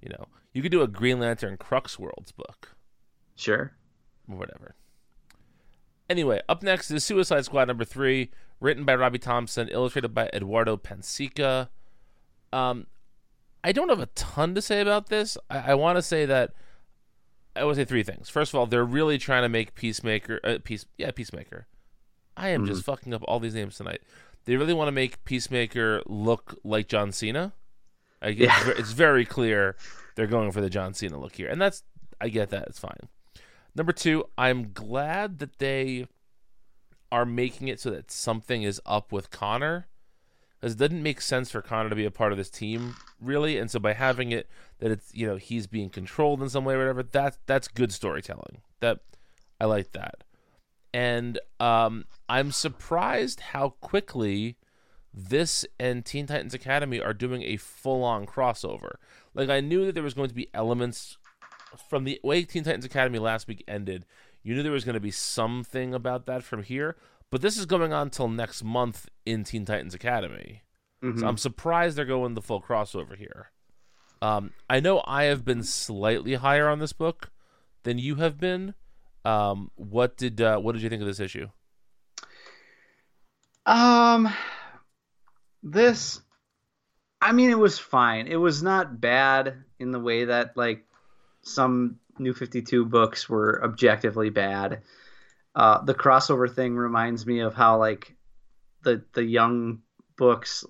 You 0.03 0.11
know, 0.11 0.27
you 0.53 0.63
could 0.63 0.73
do 0.73 0.83
a 0.83 0.89
Green 0.89 1.21
Lantern 1.21 1.57
Crux 1.57 1.99
Worlds 1.99 2.33
book 2.33 2.75
Sure. 3.37 3.73
whatever. 4.27 4.75
Anyway, 6.09 6.41
up 6.49 6.63
next 6.63 6.91
is 6.91 7.05
Suicide 7.05 7.45
Squad 7.45 7.69
number 7.69 7.85
three, 7.85 8.31
written 8.59 8.85
by 8.85 8.95
Robbie 8.95 9.19
Thompson, 9.19 9.69
illustrated 9.69 10.13
by 10.13 10.29
Eduardo 10.35 10.77
Pansica. 10.77 11.69
Um, 12.53 12.87
I 13.63 13.71
don't 13.73 13.89
have 13.91 14.01
a 14.01 14.07
ton 14.07 14.55
to 14.57 14.63
say 14.63 14.81
about 14.81 15.09
this. 15.09 15.39
I, 15.49 15.71
I 15.73 15.75
want 15.75 15.97
to 15.99 16.03
say 16.03 16.27
that 16.27 16.53
I 17.61 17.65
would 17.65 17.77
say 17.77 17.85
three 17.85 18.03
things. 18.03 18.29
First 18.29 18.53
of 18.55 18.59
all, 18.59 18.67
they're 18.67 18.85
really 18.85 19.19
trying 19.19 19.43
to 19.43 19.49
make 19.49 19.75
Peacemaker, 19.75 20.41
uh, 20.43 20.59
Peace, 20.65 20.87
yeah, 20.99 21.11
Peacemaker. 21.11 21.67
I 22.37 22.49
am 22.51 22.67
just 22.67 22.85
fucking 22.85 23.13
up 23.13 23.23
all 23.29 23.39
these 23.41 23.55
names 23.55 23.77
tonight. 23.77 24.01
They 24.47 24.57
really 24.57 24.73
want 24.73 24.89
to 24.89 24.93
make 24.93 25.23
Peacemaker 25.25 26.03
look 26.07 26.59
like 26.65 26.89
John 26.89 27.13
Cena. 27.13 27.53
I 28.23 28.29
Yeah. 28.29 28.71
it's 28.77 28.93
very 28.93 29.25
clear 29.25 29.77
they're 30.15 30.27
going 30.27 30.51
for 30.53 30.61
the 30.61 30.71
John 30.71 30.95
Cena 30.95 31.19
look 31.19 31.37
here, 31.37 31.49
and 31.49 31.61
that's 31.61 31.83
I 32.21 32.29
get 32.29 32.51
that. 32.51 32.69
It's 32.69 32.79
fine. 32.79 33.09
Number 33.75 33.93
two, 33.93 34.25
I'm 34.37 34.73
glad 34.73 35.39
that 35.39 35.59
they 35.59 36.07
are 37.13 37.25
making 37.27 37.69
it 37.69 37.81
so 37.81 37.91
that 37.91 38.11
something 38.11 38.63
is 38.63 38.81
up 38.87 39.13
with 39.13 39.31
Connor, 39.31 39.87
because 40.61 40.75
it 40.75 40.79
doesn't 40.79 41.03
make 41.03 41.21
sense 41.21 41.51
for 41.51 41.63
Connor 41.63 41.89
to 41.89 41.97
be 41.97 42.05
a 42.05 42.11
part 42.11 42.33
of 42.33 42.39
this 42.39 42.51
team 42.51 42.97
really, 43.21 43.59
and 43.59 43.71
so 43.71 43.79
by 43.79 43.93
having 43.93 44.33
it 44.33 44.49
that 44.79 44.91
it's 44.91 45.15
you 45.15 45.27
know 45.27 45.37
he's 45.37 45.67
being 45.67 45.91
controlled 45.91 46.43
in 46.43 46.49
some 46.49 46.65
way 46.65 46.75
or 46.75 46.79
whatever, 46.79 47.03
that's 47.03 47.39
that's 47.47 47.69
good 47.69 47.93
storytelling. 47.93 48.61
That 48.81 49.01
I 49.61 49.67
like 49.67 49.93
that, 49.93 50.25
and 50.93 51.39
um, 51.59 52.05
I'm 52.29 52.53
surprised 52.53 53.41
how 53.41 53.71
quickly 53.81 54.57
this 55.13 55.67
and 55.79 56.05
Teen 56.05 56.27
Titans 56.27 56.55
Academy 56.55 57.01
are 57.01 57.15
doing 57.15 57.43
a 57.43 57.57
full 57.57 58.05
on 58.05 58.27
crossover. 58.27 58.95
Like 59.35 59.49
I 59.49 59.61
knew 59.61 59.87
that 59.87 59.93
there 59.93 60.03
was 60.03 60.15
going 60.15 60.29
to 60.29 60.35
be 60.35 60.49
elements 60.55 61.17
from 61.89 62.05
the 62.05 62.21
way 62.23 62.45
Teen 62.45 62.65
Titans 62.65 62.85
Academy 62.85 63.19
last 63.19 63.49
week 63.49 63.65
ended. 63.67 64.07
You 64.43 64.55
knew 64.55 64.63
there 64.63 64.73
was 64.73 64.85
going 64.85 64.95
to 64.95 65.01
be 65.01 65.11
something 65.11 65.93
about 65.93 66.27
that 66.27 66.43
from 66.43 66.63
here, 66.63 66.97
but 67.31 67.41
this 67.41 67.57
is 67.57 67.67
going 67.67 67.93
on 67.93 68.11
till 68.11 68.29
next 68.29 68.65
month 68.65 69.09
in 69.25 69.45
Teen 69.45 69.65
Titans 69.65 69.95
Academy. 69.95 70.63
So 71.19 71.27
I'm 71.27 71.39
surprised 71.39 71.97
they're 71.97 72.05
going 72.05 72.35
the 72.35 72.43
full 72.43 72.61
crossover 72.61 73.17
here. 73.17 73.51
Um, 74.21 74.53
I 74.69 74.81
know 74.81 75.03
I 75.07 75.25
have 75.25 75.45
been 75.47 75.63
slightly 75.63 76.35
higher 76.35 76.69
on 76.69 76.79
this 76.79 76.93
book 76.93 77.31
than 77.85 77.99
you 77.99 78.17
have 78.17 78.39
been. 78.39 78.75
Um, 79.25 79.71
what 79.77 80.17
did 80.17 80.41
uh, 80.41 80.59
what 80.59 80.73
did 80.73 80.83
you 80.83 80.91
think 80.91 81.01
of 81.01 81.07
this 81.09 81.21
issue? 81.21 81.49
Um, 83.65 84.33
this, 85.63 86.21
I 87.21 87.33
mean, 87.33 87.51
it 87.51 87.59
was 87.59 87.79
fine. 87.79 88.27
It 88.27 88.37
was 88.37 88.63
not 88.63 89.01
bad 89.01 89.65
in 89.79 89.91
the 89.91 90.01
way 90.01 90.27
that 90.27 90.57
like 90.57 90.87
some 91.43 91.99
New 92.19 92.35
Fifty 92.35 92.63
Two 92.63 92.85
books 92.85 93.29
were 93.29 93.63
objectively 93.65 94.31
bad. 94.31 94.83
Uh, 95.55 95.83
the 95.83 95.95
crossover 95.95 96.53
thing 96.53 96.77
reminds 96.77 97.27
me 97.27 97.41
of 97.41 97.55
how 97.55 97.79
like 97.79 98.17
the 98.83 99.05
the 99.15 99.25
young 99.25 99.81
books 100.17 100.65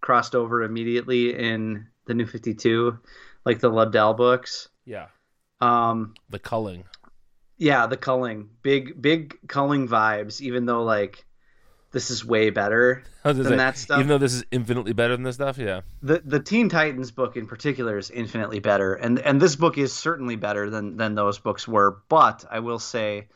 crossed 0.00 0.34
over 0.34 0.62
immediately 0.62 1.34
in 1.36 1.86
the 2.06 2.14
New 2.14 2.26
Fifty 2.26 2.54
Two, 2.54 2.98
like 3.44 3.60
the 3.60 3.70
Lobdell 3.70 4.16
books. 4.16 4.68
Yeah, 4.84 5.06
Um, 5.60 6.14
the 6.30 6.38
culling. 6.38 6.84
yeah, 7.58 7.86
the 7.86 7.96
culling, 7.96 8.48
big 8.62 9.00
big 9.00 9.36
culling 9.48 9.86
vibes. 9.86 10.40
Even 10.40 10.66
though 10.66 10.82
like 10.82 11.24
this 11.92 12.10
is 12.10 12.24
way 12.24 12.48
better 12.48 13.04
I 13.24 13.28
was 13.28 13.36
gonna 13.36 13.48
than 13.50 13.52
say, 13.52 13.56
that 13.64 13.76
stuff. 13.78 13.98
Even 13.98 14.08
though 14.08 14.18
this 14.18 14.34
is 14.34 14.44
infinitely 14.50 14.94
better 14.94 15.14
than 15.14 15.24
this 15.24 15.36
stuff, 15.36 15.58
yeah. 15.58 15.82
the 16.02 16.22
the 16.24 16.40
Teen 16.40 16.68
Titans 16.70 17.10
book 17.10 17.36
in 17.36 17.46
particular 17.46 17.98
is 17.98 18.10
infinitely 18.10 18.60
better, 18.60 18.94
and 18.94 19.18
and 19.18 19.40
this 19.40 19.56
book 19.56 19.76
is 19.78 19.92
certainly 19.92 20.36
better 20.36 20.70
than 20.70 20.96
than 20.96 21.14
those 21.14 21.38
books 21.38 21.68
were. 21.68 22.02
But 22.08 22.44
I 22.50 22.60
will 22.60 22.78
say 22.78 23.28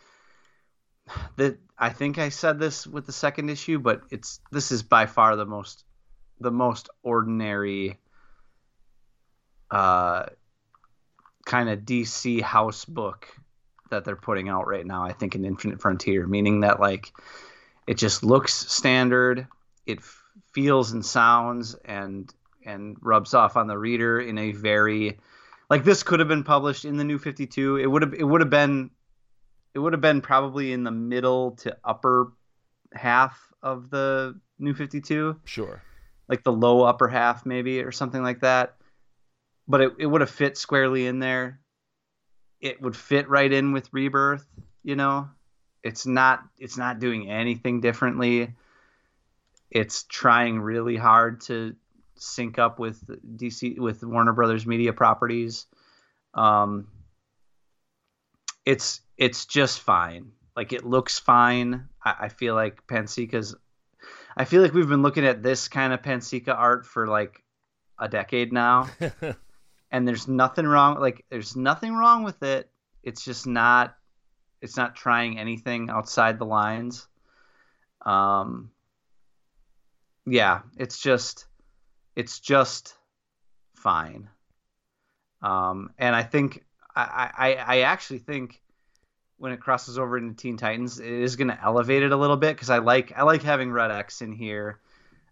that 1.36 1.58
I 1.78 1.90
think 1.90 2.18
I 2.18 2.30
said 2.30 2.58
this 2.58 2.86
with 2.86 3.06
the 3.06 3.12
second 3.12 3.50
issue, 3.50 3.78
but 3.78 4.02
it's 4.10 4.40
this 4.50 4.72
is 4.72 4.82
by 4.82 5.06
far 5.06 5.36
the 5.36 5.46
most 5.46 5.84
the 6.40 6.50
most 6.50 6.88
ordinary 7.02 7.98
uh 9.70 10.26
kind 11.44 11.68
of 11.68 11.80
DC 11.80 12.40
house 12.40 12.84
book 12.84 13.28
that 13.90 14.04
they're 14.04 14.16
putting 14.16 14.48
out 14.48 14.66
right 14.66 14.86
now. 14.86 15.04
I 15.04 15.12
think 15.12 15.34
in 15.34 15.44
Infinite 15.44 15.80
Frontier, 15.80 16.26
meaning 16.26 16.60
that 16.60 16.80
like 16.80 17.12
it 17.86 17.96
just 17.96 18.22
looks 18.24 18.52
standard 18.52 19.46
it 19.86 19.98
f- 19.98 20.24
feels 20.52 20.92
and 20.92 21.04
sounds 21.04 21.74
and 21.84 22.32
and 22.64 22.96
rubs 23.00 23.32
off 23.32 23.56
on 23.56 23.68
the 23.68 23.78
reader 23.78 24.20
in 24.20 24.36
a 24.38 24.52
very 24.52 25.18
like 25.70 25.84
this 25.84 26.02
could 26.02 26.18
have 26.18 26.28
been 26.28 26.44
published 26.44 26.84
in 26.84 26.96
the 26.96 27.04
new 27.04 27.18
52 27.18 27.76
it 27.76 27.86
would 27.86 28.02
have 28.02 28.14
it 28.14 28.24
would 28.24 28.40
have 28.40 28.50
been 28.50 28.90
it 29.76 29.78
would 29.78 29.92
have 29.92 30.00
been 30.00 30.22
probably 30.22 30.72
in 30.72 30.84
the 30.84 30.90
middle 30.90 31.50
to 31.50 31.76
upper 31.84 32.32
half 32.94 33.38
of 33.62 33.90
the 33.90 34.40
new 34.58 34.72
52 34.72 35.38
Sure. 35.44 35.82
like 36.30 36.42
the 36.42 36.52
low 36.52 36.82
upper 36.82 37.08
half 37.08 37.44
maybe 37.44 37.82
or 37.82 37.92
something 37.92 38.22
like 38.22 38.40
that. 38.40 38.76
But 39.68 39.82
it, 39.82 39.92
it 39.98 40.06
would 40.06 40.22
have 40.22 40.30
fit 40.30 40.56
squarely 40.56 41.06
in 41.06 41.18
there. 41.18 41.60
It 42.58 42.80
would 42.80 42.96
fit 42.96 43.28
right 43.28 43.52
in 43.52 43.72
with 43.74 43.92
rebirth 43.92 44.46
you 44.82 44.96
know? 44.96 45.28
It's 45.82 46.06
not 46.06 46.42
it's 46.58 46.78
not 46.78 46.98
doing 46.98 47.30
anything 47.30 47.82
differently. 47.82 48.54
It's 49.70 50.04
trying 50.04 50.58
really 50.60 50.96
hard 50.96 51.42
to 51.42 51.76
sync 52.14 52.58
up 52.58 52.78
with 52.78 52.98
dc 53.36 53.78
with 53.78 54.02
warner 54.02 54.32
brothers 54.32 54.66
media 54.66 54.94
properties. 54.94 55.66
Um 56.32 56.88
it's 58.66 59.00
it's 59.16 59.46
just 59.46 59.80
fine 59.80 60.32
like 60.54 60.72
it 60.74 60.84
looks 60.84 61.18
fine 61.18 61.88
i, 62.04 62.14
I 62.20 62.28
feel 62.28 62.54
like 62.54 62.86
pansica's 62.86 63.54
I 64.36 64.44
feel 64.44 64.60
like 64.60 64.74
we've 64.74 64.88
been 64.88 65.02
looking 65.02 65.24
at 65.24 65.42
this 65.42 65.68
kind 65.68 65.92
of 65.94 66.02
Pansica 66.02 66.54
art 66.54 66.84
for 66.84 67.06
like 67.06 67.42
a 67.98 68.06
decade 68.06 68.52
now, 68.52 68.88
and 69.90 70.06
there's 70.06 70.28
nothing 70.28 70.66
wrong. 70.66 71.00
Like, 71.00 71.24
there's 71.30 71.56
nothing 71.56 71.94
wrong 71.94 72.22
with 72.22 72.42
it. 72.42 72.70
It's 73.02 73.24
just 73.24 73.46
not. 73.46 73.96
It's 74.60 74.76
not 74.76 74.94
trying 74.94 75.38
anything 75.38 75.88
outside 75.90 76.38
the 76.38 76.44
lines. 76.44 77.06
Um, 78.04 78.70
yeah, 80.26 80.60
it's 80.76 80.98
just 80.98 81.46
it's 82.14 82.40
just 82.40 82.94
fine. 83.74 84.28
Um, 85.40 85.90
and 85.98 86.14
I 86.14 86.24
think 86.24 86.64
I, 86.96 87.30
I 87.36 87.54
I 87.54 87.80
actually 87.80 88.18
think 88.18 88.60
when 89.38 89.52
it 89.52 89.60
crosses 89.60 89.98
over 89.98 90.16
into 90.16 90.34
Teen 90.34 90.56
Titans, 90.56 90.98
it 90.98 91.06
is 91.06 91.36
going 91.36 91.48
to 91.48 91.62
elevate 91.62 92.02
it 92.02 92.12
a 92.12 92.16
little 92.16 92.36
bit 92.36 92.56
because 92.56 92.70
I 92.70 92.78
like 92.78 93.12
I 93.16 93.22
like 93.22 93.42
having 93.42 93.70
Red 93.70 93.90
X 93.90 94.22
in 94.22 94.32
here. 94.32 94.80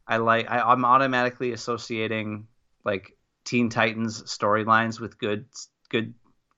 I 0.07 0.19
like 0.19 0.51
I, 0.51 0.61
I'm 0.61 0.85
automatically 0.85 1.53
associating 1.53 2.47
like 2.85 3.17
Teen 3.45 3.71
Titans 3.71 4.23
storylines 4.25 5.01
with 5.01 5.19
good 5.19 5.47
good 5.89 6.15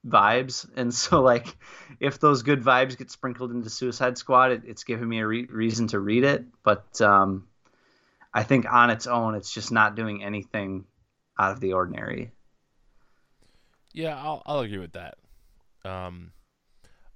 vibes, 0.07 0.69
and 0.77 0.93
so 0.93 1.23
like 1.23 1.57
if 2.01 2.19
those 2.19 2.43
good 2.43 2.63
vibes 2.63 2.99
get 2.99 3.11
sprinkled 3.11 3.53
into 3.53 3.71
Suicide 3.71 4.19
Squad, 4.19 4.53
it, 4.53 4.63
it's 4.67 4.85
giving 4.85 5.09
me 5.09 5.21
a 5.21 5.27
re- 5.27 5.47
reason 5.47 5.87
to 5.89 6.01
read 6.01 6.25
it. 6.25 6.45
But 6.65 7.01
um, 7.01 7.47
I 8.35 8.43
think 8.43 8.71
on 8.71 8.91
its 8.91 9.07
own, 9.07 9.35
it's 9.37 9.53
just 9.53 9.71
not 9.71 9.95
doing 9.95 10.25
anything 10.25 10.85
out 11.39 11.53
of 11.53 11.61
the 11.61 11.75
ordinary. 11.75 12.33
Yeah, 13.97 14.15
I'll, 14.23 14.43
I'll 14.45 14.61
agree 14.61 14.77
with 14.79 14.93
that. 14.93 15.17
Um, 15.83 16.33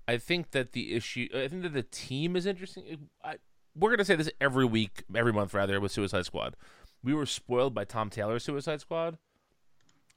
I 0.08 0.16
think 0.16 0.52
that 0.52 0.72
the 0.72 0.94
issue, 0.94 1.28
I 1.34 1.46
think 1.46 1.62
that 1.62 1.74
the 1.74 1.82
team 1.82 2.36
is 2.36 2.46
interesting. 2.46 3.08
I, 3.22 3.36
we're 3.76 3.90
gonna 3.90 4.04
say 4.04 4.16
this 4.16 4.30
every 4.40 4.64
week, 4.64 5.04
every 5.14 5.32
month 5.32 5.52
rather, 5.52 5.78
with 5.78 5.92
Suicide 5.92 6.24
Squad. 6.24 6.56
We 7.04 7.12
were 7.12 7.26
spoiled 7.26 7.74
by 7.74 7.84
Tom 7.84 8.08
Taylor's 8.08 8.44
Suicide 8.44 8.80
Squad. 8.80 9.18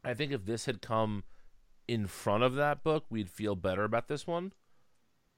I 0.06 0.14
think 0.14 0.32
if 0.32 0.46
this 0.46 0.66
had 0.66 0.82
come 0.82 1.26
in 1.86 2.08
front 2.08 2.44
of 2.44 2.56
that 2.56 2.82
book, 2.82 3.06
we'd 3.10 3.30
feel 3.30 3.56
better 3.56 3.84
about 3.84 4.08
this 4.08 4.26
one. 4.26 4.54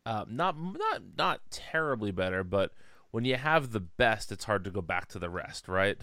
Uh, 0.06 0.26
not 0.30 0.56
not 0.60 1.02
not 1.18 1.42
terribly 1.50 2.12
better, 2.12 2.44
but 2.44 2.72
when 3.10 3.26
you 3.26 3.36
have 3.36 3.72
the 3.72 3.80
best, 3.80 4.32
it's 4.32 4.46
hard 4.46 4.64
to 4.64 4.70
go 4.70 4.82
back 4.82 5.08
to 5.08 5.18
the 5.18 5.30
rest, 5.32 5.68
right? 5.68 5.98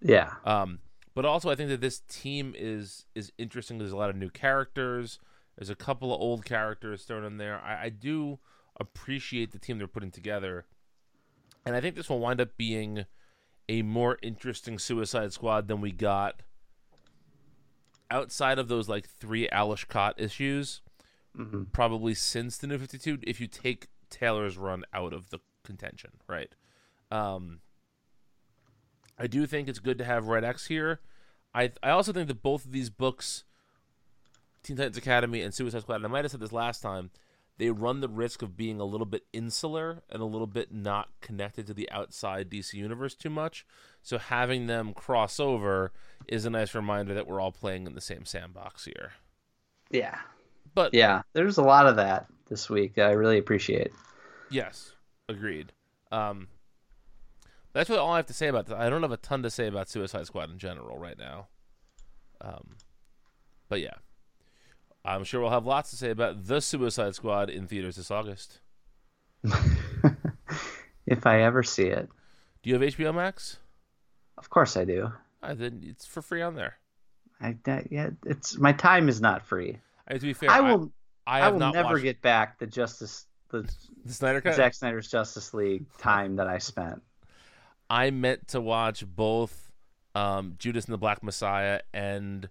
Yeah. 0.00 0.32
Um, 0.46 0.78
but 1.14 1.24
also, 1.24 1.50
I 1.50 1.54
think 1.54 1.68
that 1.70 1.80
this 1.80 2.00
team 2.00 2.54
is 2.56 3.06
is 3.14 3.32
interesting. 3.38 3.78
There's 3.78 3.92
a 3.92 3.96
lot 3.96 4.10
of 4.10 4.16
new 4.16 4.30
characters. 4.30 5.18
There's 5.56 5.70
a 5.70 5.74
couple 5.74 6.14
of 6.14 6.20
old 6.20 6.44
characters 6.44 7.04
thrown 7.04 7.24
in 7.24 7.36
there. 7.36 7.60
I, 7.60 7.84
I 7.84 7.88
do 7.90 8.38
appreciate 8.80 9.52
the 9.52 9.58
team 9.58 9.78
they're 9.78 9.86
putting 9.86 10.10
together, 10.10 10.64
and 11.66 11.76
I 11.76 11.80
think 11.80 11.94
this 11.94 12.08
will 12.08 12.20
wind 12.20 12.40
up 12.40 12.56
being 12.56 13.04
a 13.68 13.82
more 13.82 14.18
interesting 14.22 14.78
Suicide 14.78 15.32
Squad 15.32 15.68
than 15.68 15.80
we 15.80 15.92
got 15.92 16.42
outside 18.10 18.58
of 18.58 18.68
those 18.68 18.88
like 18.88 19.08
three 19.08 19.48
Ales 19.52 19.84
Kot 19.84 20.20
issues. 20.20 20.80
Mhm. 21.36 21.72
Probably 21.72 22.14
since 22.14 22.58
the 22.58 22.66
New 22.66 22.78
Fifty 22.78 22.98
Two, 22.98 23.18
if 23.22 23.40
you 23.40 23.46
take 23.46 23.88
Taylor's 24.10 24.58
run 24.58 24.84
out 24.92 25.12
of 25.14 25.30
the 25.30 25.38
contention, 25.64 26.10
right? 26.28 26.54
Um, 27.10 27.60
I 29.22 29.28
do 29.28 29.46
think 29.46 29.68
it's 29.68 29.78
good 29.78 29.98
to 29.98 30.04
have 30.04 30.26
Red 30.26 30.42
X 30.42 30.66
here. 30.66 30.98
I 31.54 31.70
I 31.80 31.90
also 31.90 32.12
think 32.12 32.26
that 32.26 32.42
both 32.42 32.64
of 32.64 32.72
these 32.72 32.90
books, 32.90 33.44
Teen 34.64 34.76
Titans 34.76 34.96
Academy 34.96 35.42
and 35.42 35.54
Suicide 35.54 35.82
Squad, 35.82 35.96
and 35.96 36.06
I 36.06 36.08
might 36.08 36.24
have 36.24 36.32
said 36.32 36.40
this 36.40 36.50
last 36.50 36.82
time, 36.82 37.10
they 37.56 37.70
run 37.70 38.00
the 38.00 38.08
risk 38.08 38.42
of 38.42 38.56
being 38.56 38.80
a 38.80 38.84
little 38.84 39.06
bit 39.06 39.22
insular 39.32 40.02
and 40.10 40.20
a 40.20 40.24
little 40.26 40.48
bit 40.48 40.72
not 40.72 41.08
connected 41.20 41.68
to 41.68 41.74
the 41.74 41.88
outside 41.92 42.50
DC 42.50 42.74
universe 42.74 43.14
too 43.14 43.30
much. 43.30 43.64
So 44.02 44.18
having 44.18 44.66
them 44.66 44.92
cross 44.92 45.38
over 45.38 45.92
is 46.26 46.44
a 46.44 46.50
nice 46.50 46.74
reminder 46.74 47.14
that 47.14 47.28
we're 47.28 47.40
all 47.40 47.52
playing 47.52 47.86
in 47.86 47.94
the 47.94 48.00
same 48.00 48.24
sandbox 48.24 48.86
here. 48.86 49.12
Yeah. 49.88 50.18
But 50.74 50.94
Yeah. 50.94 51.22
There's 51.32 51.58
a 51.58 51.62
lot 51.62 51.86
of 51.86 51.94
that 51.94 52.26
this 52.48 52.68
week. 52.68 52.94
that 52.94 53.06
I 53.06 53.12
really 53.12 53.38
appreciate. 53.38 53.92
Yes, 54.50 54.92
agreed. 55.28 55.72
Um, 56.10 56.48
that's 57.72 57.88
really 57.88 58.00
all 58.00 58.12
I 58.12 58.16
have 58.16 58.26
to 58.26 58.34
say 58.34 58.48
about 58.48 58.66
that. 58.66 58.78
I 58.78 58.90
don't 58.90 59.02
have 59.02 59.12
a 59.12 59.16
ton 59.16 59.42
to 59.42 59.50
say 59.50 59.66
about 59.66 59.88
Suicide 59.88 60.26
Squad 60.26 60.50
in 60.50 60.58
general 60.58 60.98
right 60.98 61.18
now. 61.18 61.48
Um, 62.40 62.76
but 63.68 63.80
yeah, 63.80 63.94
I'm 65.04 65.24
sure 65.24 65.40
we'll 65.40 65.50
have 65.50 65.66
lots 65.66 65.90
to 65.90 65.96
say 65.96 66.10
about 66.10 66.46
the 66.46 66.60
Suicide 66.60 67.14
Squad 67.14 67.50
in 67.50 67.66
theaters 67.66 67.96
this 67.96 68.10
August. 68.10 68.60
if 71.06 71.26
I 71.26 71.42
ever 71.42 71.62
see 71.62 71.86
it. 71.86 72.08
Do 72.62 72.70
you 72.70 72.78
have 72.78 72.82
HBO 72.82 73.14
Max? 73.14 73.58
Of 74.38 74.50
course 74.50 74.76
I 74.76 74.84
do. 74.84 75.12
I 75.42 75.54
then 75.54 75.82
it's 75.84 76.06
for 76.06 76.22
free 76.22 76.42
on 76.42 76.54
there. 76.54 76.78
I 77.40 77.56
that, 77.64 77.90
yeah, 77.90 78.10
it's 78.24 78.56
my 78.56 78.72
time 78.72 79.08
is 79.08 79.20
not 79.20 79.44
free. 79.44 79.78
I, 80.06 80.14
to 80.14 80.20
be 80.20 80.32
fair, 80.32 80.50
I 80.50 80.60
will 80.60 80.92
I, 81.26 81.40
I 81.40 81.46
I, 81.46 81.50
will 81.50 81.58
not 81.58 81.74
never 81.74 81.94
watched 81.94 82.02
get 82.04 82.22
back 82.22 82.58
the 82.58 82.66
Justice 82.66 83.26
the 83.48 83.62
the 84.04 84.12
Snyder 84.12 84.40
Cut. 84.40 84.54
Zack 84.54 84.74
Snyder's 84.74 85.08
Justice 85.08 85.52
League 85.52 85.84
time 85.98 86.36
that 86.36 86.46
I 86.46 86.58
spent. 86.58 87.02
I 87.92 88.10
meant 88.10 88.48
to 88.48 88.60
watch 88.60 89.04
both 89.06 89.70
um, 90.14 90.54
Judas 90.58 90.86
and 90.86 90.94
the 90.94 90.98
Black 90.98 91.22
Messiah 91.22 91.80
and 91.92 92.48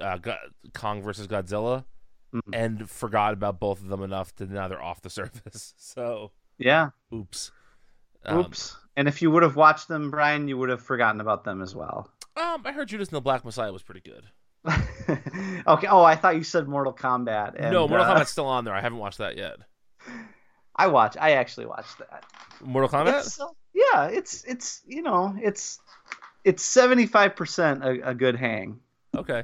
uh, 0.00 0.18
Go- 0.18 0.36
Kong 0.72 1.02
versus 1.02 1.26
Godzilla, 1.26 1.84
Mhm. 2.32 2.40
and 2.52 2.90
forgot 2.90 3.32
about 3.32 3.58
both 3.58 3.80
of 3.80 3.88
them 3.88 4.02
enough 4.02 4.34
to 4.36 4.46
now 4.46 4.68
they're 4.68 4.82
off 4.82 5.00
the 5.02 5.10
surface. 5.20 5.74
So, 5.78 6.30
Yeah. 6.58 6.90
oops. 7.12 7.50
Um, 8.24 8.38
Oops. 8.40 8.76
and 8.96 9.08
if 9.08 9.22
you 9.22 9.30
would 9.30 9.42
have 9.42 9.56
watched 9.56 9.88
them, 9.88 10.10
Brian, 10.10 10.48
you 10.48 10.58
would 10.58 10.68
have 10.68 10.82
forgotten 10.82 11.20
about 11.20 11.44
them 11.44 11.62
as 11.62 11.74
well. 11.74 12.10
Um, 12.36 12.62
I 12.64 12.72
heard 12.72 12.88
Judas 12.88 13.08
and 13.08 13.16
the 13.16 13.20
Black 13.20 13.44
Messiah 13.44 13.72
was 13.72 13.82
pretty 13.82 14.00
good. 14.02 14.24
okay. 15.66 15.86
Oh, 15.88 16.02
I 16.04 16.14
thought 16.16 16.36
you 16.36 16.42
said 16.44 16.68
Mortal 16.68 16.92
Kombat. 16.92 17.54
And, 17.56 17.72
no, 17.72 17.88
Mortal 17.88 18.06
uh, 18.06 18.14
Kombat's 18.14 18.30
still 18.30 18.46
on 18.46 18.64
there. 18.64 18.74
I 18.74 18.80
haven't 18.80 18.98
watched 18.98 19.18
that 19.18 19.36
yet. 19.36 19.56
I 20.78 20.86
watch. 20.86 21.16
I 21.20 21.32
actually 21.32 21.66
watched 21.66 21.98
that. 21.98 22.24
Mortal 22.62 22.88
Kombat? 22.88 23.18
It's, 23.20 23.40
uh, 23.40 23.46
yeah, 23.74 24.06
it's 24.06 24.44
it's 24.44 24.82
you 24.86 25.02
know 25.02 25.36
it's 25.42 25.80
it's 26.44 26.62
seventy 26.62 27.06
five 27.06 27.36
percent 27.36 27.82
a 27.84 28.14
good 28.14 28.36
hang, 28.36 28.80
Okay. 29.16 29.42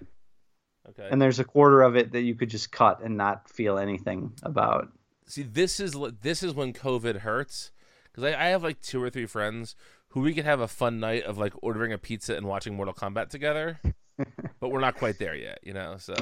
Okay. 0.86 1.08
and 1.10 1.20
there's 1.20 1.38
a 1.40 1.44
quarter 1.44 1.80
of 1.80 1.96
it 1.96 2.12
that 2.12 2.20
you 2.22 2.34
could 2.34 2.50
just 2.50 2.70
cut 2.70 3.02
and 3.02 3.16
not 3.16 3.48
feel 3.48 3.78
anything 3.78 4.32
about. 4.42 4.88
See, 5.26 5.42
this 5.42 5.80
is 5.80 5.96
this 6.20 6.42
is 6.42 6.54
when 6.54 6.72
COVID 6.72 7.20
hurts 7.20 7.72
because 8.04 8.24
I, 8.24 8.38
I 8.38 8.48
have 8.48 8.62
like 8.62 8.80
two 8.80 9.02
or 9.02 9.10
three 9.10 9.26
friends 9.26 9.76
who 10.08 10.20
we 10.20 10.34
could 10.34 10.44
have 10.44 10.60
a 10.60 10.68
fun 10.68 11.00
night 11.00 11.24
of 11.24 11.38
like 11.38 11.54
ordering 11.62 11.92
a 11.92 11.98
pizza 11.98 12.36
and 12.36 12.46
watching 12.46 12.74
Mortal 12.74 12.94
Kombat 12.94 13.28
together, 13.30 13.80
but 14.60 14.68
we're 14.70 14.80
not 14.80 14.96
quite 14.96 15.18
there 15.18 15.34
yet, 15.34 15.58
you 15.62 15.72
know. 15.72 15.96
So 15.98 16.14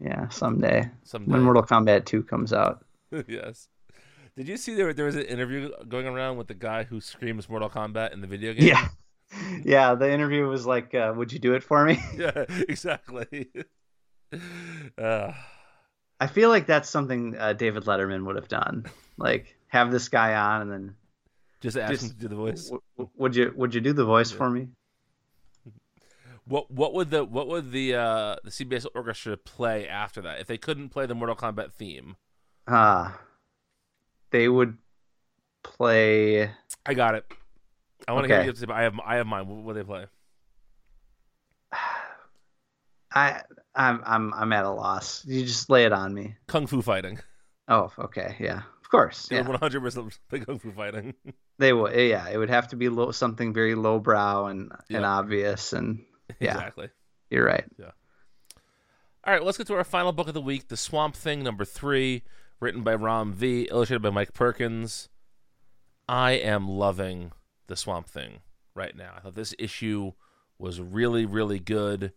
yeah, 0.00 0.28
someday 0.28 0.90
someday, 1.04 1.32
when 1.32 1.42
Mortal 1.42 1.62
Kombat 1.62 2.04
two 2.06 2.22
comes 2.22 2.52
out. 2.52 2.84
yes. 3.28 3.68
Did 4.36 4.48
you 4.48 4.56
see 4.56 4.74
there 4.74 4.92
there 4.92 5.06
was 5.06 5.16
an 5.16 5.22
interview 5.24 5.70
going 5.88 6.06
around 6.06 6.36
with 6.36 6.46
the 6.48 6.54
guy 6.54 6.84
who 6.84 7.00
screams 7.00 7.48
Mortal 7.48 7.68
Kombat 7.70 8.12
in 8.12 8.20
the 8.20 8.26
video 8.26 8.52
game? 8.54 8.68
Yeah, 8.68 8.88
yeah. 9.64 9.94
The 9.94 10.10
interview 10.10 10.46
was 10.46 10.66
like, 10.66 10.94
uh, 10.94 11.12
"Would 11.16 11.32
you 11.32 11.38
do 11.38 11.54
it 11.54 11.62
for 11.62 11.84
me?" 11.84 11.98
yeah, 12.16 12.44
exactly. 12.68 13.50
uh, 14.98 15.32
I 16.20 16.26
feel 16.26 16.48
like 16.48 16.66
that's 16.66 16.88
something 16.88 17.36
uh, 17.36 17.52
David 17.54 17.84
Letterman 17.84 18.24
would 18.26 18.36
have 18.36 18.48
done. 18.48 18.86
Like, 19.16 19.56
have 19.68 19.90
this 19.90 20.08
guy 20.08 20.34
on, 20.34 20.62
and 20.62 20.70
then 20.72 20.94
just 21.60 21.76
ask 21.76 21.92
Just- 21.92 22.04
him 22.04 22.10
to 22.10 22.16
do 22.16 22.28
the 22.28 22.36
voice. 22.36 22.64
w- 22.66 22.82
w- 22.96 23.10
would 23.16 23.36
you 23.36 23.52
would 23.56 23.74
you 23.74 23.80
do 23.80 23.92
the 23.92 24.04
voice 24.04 24.30
for 24.30 24.48
me? 24.48 24.68
What 26.46 26.70
what 26.70 26.94
would 26.94 27.10
the 27.10 27.24
what 27.24 27.46
would 27.48 27.70
the 27.70 27.94
uh 27.94 28.36
the 28.42 28.50
CBS 28.50 28.86
orchestra 28.94 29.36
play 29.36 29.86
after 29.86 30.20
that 30.22 30.40
if 30.40 30.46
they 30.46 30.58
couldn't 30.58 30.88
play 30.88 31.06
the 31.06 31.14
Mortal 31.14 31.36
Kombat 31.36 31.72
theme? 31.72 32.16
Uh 32.66 33.12
they 34.30 34.48
would 34.48 34.76
play. 35.62 36.50
I 36.86 36.94
got 36.94 37.14
it. 37.14 37.24
I 38.08 38.12
want 38.12 38.24
to 38.26 38.28
hear 38.32 38.40
you 38.42 38.46
have 38.48 38.54
to 38.56 38.60
say, 38.60 38.72
I 38.72 38.82
have 38.82 38.98
I 39.04 39.16
have 39.16 39.26
mine. 39.26 39.46
What 39.46 39.64
would 39.64 39.76
they 39.76 39.84
play? 39.84 40.06
I 43.12 43.42
I'm 43.74 44.02
I'm 44.04 44.34
I'm 44.34 44.52
at 44.52 44.64
a 44.64 44.70
loss. 44.70 45.24
You 45.26 45.44
just 45.44 45.68
lay 45.70 45.84
it 45.84 45.92
on 45.92 46.14
me. 46.14 46.36
Kung 46.46 46.66
Fu 46.66 46.82
fighting. 46.82 47.18
Oh, 47.68 47.92
okay, 47.98 48.36
yeah, 48.40 48.62
of 48.82 48.90
course, 48.90 49.28
Yeah, 49.30 49.42
yeah. 49.42 49.48
one 49.48 49.58
hundred 49.58 49.80
percent 49.80 50.18
Kung 50.30 50.58
Fu 50.58 50.72
fighting. 50.72 51.14
They 51.58 51.74
would, 51.74 51.94
yeah. 51.94 52.26
It 52.30 52.38
would 52.38 52.48
have 52.48 52.68
to 52.68 52.76
be 52.76 52.88
low, 52.88 53.10
something 53.10 53.52
very 53.52 53.74
lowbrow 53.74 54.46
and 54.46 54.72
and 54.88 55.04
obvious. 55.04 55.74
And 55.74 56.02
yeah, 56.40 56.54
exactly. 56.54 56.88
you're 57.28 57.44
right. 57.44 57.66
Yeah. 57.78 57.90
All 59.26 59.34
right, 59.34 59.44
let's 59.44 59.58
get 59.58 59.66
to 59.66 59.74
our 59.74 59.84
final 59.84 60.12
book 60.12 60.26
of 60.28 60.32
the 60.32 60.40
week, 60.40 60.68
The 60.68 60.78
Swamp 60.78 61.14
Thing, 61.14 61.42
number 61.42 61.66
three, 61.66 62.22
written 62.60 62.82
by 62.82 62.94
Ram 62.94 63.32
V, 63.32 63.68
illustrated 63.70 64.02
by 64.02 64.10
Mike 64.10 64.32
Perkins. 64.34 65.08
I 66.08 66.32
am 66.32 66.68
loving 66.68 67.32
The 67.66 67.76
Swamp 67.76 68.06
Thing 68.08 68.40
right 68.74 68.96
now. 68.96 69.12
I 69.16 69.20
thought 69.20 69.34
this 69.34 69.54
issue 69.58 70.12
was 70.58 70.80
really, 70.80 71.24
really 71.24 71.58
good. 71.58 72.12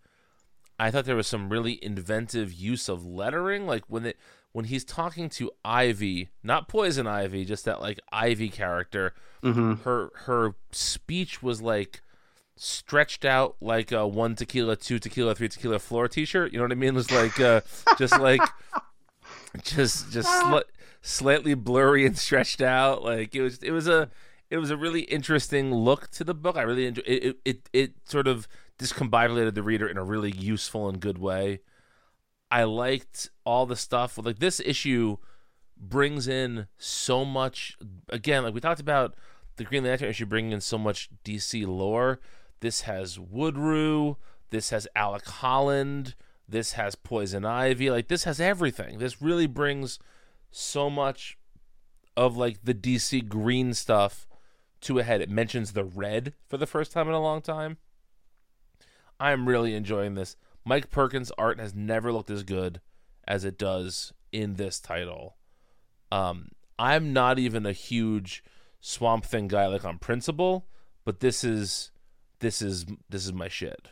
I 0.79 0.91
thought 0.91 1.05
there 1.05 1.15
was 1.15 1.27
some 1.27 1.49
really 1.49 1.83
inventive 1.83 2.51
use 2.51 2.89
of 2.89 3.05
lettering, 3.05 3.65
like 3.67 3.83
when 3.87 4.05
it 4.05 4.17
when 4.51 4.65
he's 4.65 4.83
talking 4.83 5.29
to 5.29 5.51
Ivy, 5.65 6.29
not 6.43 6.67
Poison 6.67 7.07
Ivy, 7.07 7.45
just 7.45 7.65
that 7.65 7.81
like 7.81 7.99
Ivy 8.11 8.49
character. 8.49 9.13
hmm 9.41 9.73
Her 9.83 10.09
her 10.25 10.55
speech 10.71 11.41
was 11.41 11.61
like 11.61 12.01
stretched 12.55 13.25
out 13.25 13.55
like 13.61 13.91
a 13.91 14.07
one 14.07 14.35
tequila, 14.35 14.75
two 14.75 14.99
tequila, 14.99 15.35
three 15.35 15.49
tequila 15.49 15.79
floor 15.79 16.07
T-shirt. 16.07 16.51
You 16.51 16.57
know 16.59 16.65
what 16.65 16.71
I 16.71 16.75
mean? 16.75 16.89
It 16.89 16.95
was 16.95 17.11
like 17.11 17.39
uh, 17.39 17.61
just 17.97 18.19
like 18.19 18.41
just 19.63 20.11
just 20.11 20.27
ah. 20.29 20.43
sli- 20.45 20.71
slightly 21.01 21.53
blurry 21.53 22.05
and 22.05 22.17
stretched 22.17 22.61
out. 22.61 23.03
Like 23.03 23.35
it 23.35 23.41
was 23.41 23.59
it 23.59 23.71
was 23.71 23.87
a 23.87 24.09
it 24.49 24.57
was 24.57 24.69
a 24.69 24.77
really 24.77 25.01
interesting 25.01 25.73
look 25.73 26.09
to 26.11 26.23
the 26.23 26.33
book. 26.33 26.57
I 26.57 26.61
really 26.61 26.87
enjoyed 26.87 27.05
it. 27.07 27.23
It 27.23 27.37
it, 27.45 27.69
it 27.73 27.93
sort 28.05 28.27
of 28.27 28.47
discombobulated 28.79 29.53
the 29.53 29.63
reader 29.63 29.87
in 29.87 29.97
a 29.97 30.03
really 30.03 30.31
useful 30.31 30.89
and 30.89 30.99
good 30.99 31.17
way. 31.17 31.59
I 32.49 32.63
liked 32.63 33.29
all 33.45 33.65
the 33.65 33.75
stuff. 33.75 34.17
Like 34.17 34.39
this 34.39 34.59
issue 34.59 35.17
brings 35.77 36.27
in 36.27 36.67
so 36.77 37.25
much. 37.25 37.77
Again, 38.09 38.43
like 38.43 38.53
we 38.53 38.61
talked 38.61 38.81
about 38.81 39.15
the 39.55 39.63
Green 39.63 39.83
Lantern 39.83 40.09
issue, 40.09 40.25
bringing 40.25 40.51
in 40.51 40.61
so 40.61 40.77
much 40.77 41.09
DC 41.23 41.65
lore. 41.67 42.19
This 42.59 42.81
has 42.81 43.17
Woodrue. 43.17 44.17
This 44.49 44.69
has 44.69 44.87
Alec 44.95 45.25
Holland. 45.25 46.15
This 46.47 46.73
has 46.73 46.95
Poison 46.95 47.45
Ivy. 47.45 47.89
Like 47.89 48.07
this 48.07 48.25
has 48.25 48.39
everything. 48.39 48.99
This 48.99 49.21
really 49.21 49.47
brings 49.47 49.99
so 50.51 50.89
much 50.89 51.37
of 52.15 52.37
like 52.37 52.63
the 52.63 52.73
DC 52.73 53.27
green 53.27 53.73
stuff 53.73 54.27
to 54.81 54.99
a 54.99 55.03
head. 55.03 55.21
It 55.21 55.29
mentions 55.29 55.73
the 55.73 55.83
red 55.83 56.33
for 56.47 56.57
the 56.57 56.67
first 56.67 56.91
time 56.91 57.07
in 57.07 57.13
a 57.13 57.21
long 57.21 57.41
time. 57.41 57.77
I'm 59.19 59.47
really 59.47 59.73
enjoying 59.73 60.15
this. 60.15 60.35
Mike 60.65 60.91
Perkins' 60.91 61.31
art 61.37 61.59
has 61.59 61.73
never 61.73 62.11
looked 62.11 62.29
as 62.29 62.43
good 62.43 62.81
as 63.27 63.45
it 63.45 63.57
does 63.57 64.13
in 64.31 64.55
this 64.55 64.79
title. 64.79 65.37
Um, 66.11 66.49
I'm 66.77 67.13
not 67.13 67.39
even 67.39 67.65
a 67.65 67.71
huge 67.71 68.43
Swamp 68.79 69.25
Thing 69.25 69.47
guy 69.47 69.67
like 69.67 69.85
on 69.85 69.97
principle, 69.97 70.67
but 71.05 71.19
this 71.19 71.43
is 71.43 71.91
this 72.39 72.61
is 72.61 72.85
this 73.09 73.25
is 73.25 73.33
my 73.33 73.47
shit. 73.47 73.89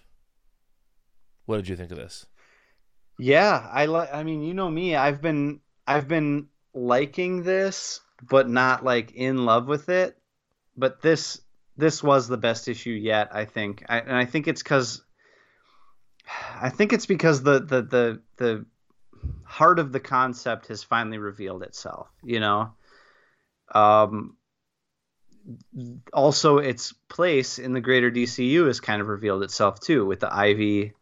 What 1.45 1.57
did 1.57 1.69
you 1.69 1.75
think 1.75 1.91
of 1.91 1.97
this? 1.97 2.25
Yeah, 3.17 3.67
I 3.71 3.85
like. 3.85 4.13
I 4.13 4.23
mean, 4.23 4.41
you 4.41 4.53
know 4.53 4.69
me. 4.69 4.95
I've 4.95 5.21
been 5.21 5.59
I've 5.87 6.07
been 6.07 6.47
liking 6.73 7.43
this, 7.43 8.01
but 8.29 8.49
not 8.49 8.83
like 8.83 9.11
in 9.13 9.45
love 9.45 9.67
with 9.67 9.89
it. 9.89 10.17
But 10.75 11.01
this 11.01 11.41
this 11.77 12.01
was 12.03 12.27
the 12.27 12.37
best 12.37 12.67
issue 12.67 12.91
yet. 12.91 13.29
I 13.33 13.45
think, 13.45 13.83
I, 13.89 13.99
and 13.99 14.15
I 14.15 14.25
think 14.25 14.47
it's 14.47 14.63
because 14.63 15.03
I 16.59 16.69
think 16.69 16.93
it's 16.93 17.05
because 17.05 17.43
the 17.43 17.59
the 17.59 17.81
the 17.81 18.21
the 18.37 18.65
heart 19.43 19.79
of 19.79 19.91
the 19.91 19.99
concept 19.99 20.67
has 20.67 20.83
finally 20.83 21.17
revealed 21.17 21.63
itself. 21.63 22.09
You 22.23 22.39
know. 22.39 22.73
Um. 23.73 24.37
Also, 26.13 26.59
its 26.59 26.93
place 27.09 27.57
in 27.57 27.73
the 27.73 27.81
greater 27.81 28.11
DCU 28.11 28.67
has 28.67 28.79
kind 28.79 29.01
of 29.01 29.07
revealed 29.07 29.41
itself 29.41 29.79
too, 29.79 30.05
with 30.05 30.19
the 30.19 30.31
Ivy, 30.31 30.93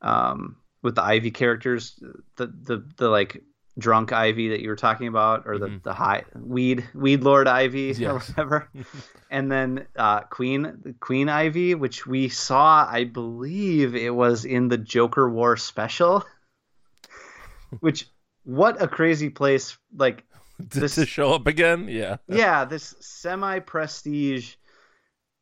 um, 0.00 0.56
with 0.82 0.94
the 0.94 1.02
Ivy 1.02 1.30
characters, 1.30 1.98
the 2.36 2.46
the 2.46 2.84
the 2.96 3.08
like 3.08 3.42
drunk 3.78 4.10
Ivy 4.12 4.48
that 4.48 4.60
you 4.60 4.68
were 4.70 4.76
talking 4.76 5.06
about, 5.06 5.42
or 5.46 5.58
the 5.58 5.66
Mhm. 5.68 5.82
the 5.82 5.92
high 5.92 6.24
weed 6.34 6.88
weed 6.94 7.22
lord 7.22 7.46
Ivy 7.48 8.06
or 8.06 8.14
whatever, 8.20 8.70
and 9.30 9.50
then 9.52 9.86
uh, 9.96 10.20
Queen 10.22 10.94
Queen 11.00 11.28
Ivy, 11.28 11.74
which 11.74 12.06
we 12.06 12.28
saw, 12.28 12.88
I 12.90 13.04
believe 13.04 13.94
it 13.94 14.14
was 14.14 14.44
in 14.44 14.68
the 14.68 14.78
Joker 14.78 15.28
War 15.28 15.56
special. 15.56 16.24
Which 17.80 18.06
what 18.44 18.80
a 18.80 18.86
crazy 18.88 19.28
place! 19.28 19.76
Like 19.94 20.24
This- 20.58 20.94
to 20.94 21.04
show 21.04 21.34
up 21.34 21.46
again? 21.46 21.88
Yeah. 21.88 22.16
yeah, 22.28 22.64
this 22.64 22.94
semi 23.00 23.58
prestige 23.58 24.54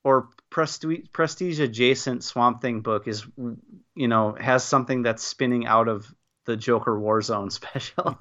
or 0.04 0.28
prestige 0.50 1.06
prestige 1.12 1.58
adjacent 1.58 2.22
Swamp 2.22 2.60
Thing 2.60 2.80
book 2.82 3.08
is 3.08 3.26
you 3.96 4.08
know 4.08 4.36
has 4.38 4.62
something 4.62 5.02
that's 5.02 5.24
spinning 5.24 5.66
out 5.66 5.88
of 5.88 6.06
the 6.46 6.56
Joker 6.56 6.92
Warzone 6.96 7.50
special. 7.60 8.18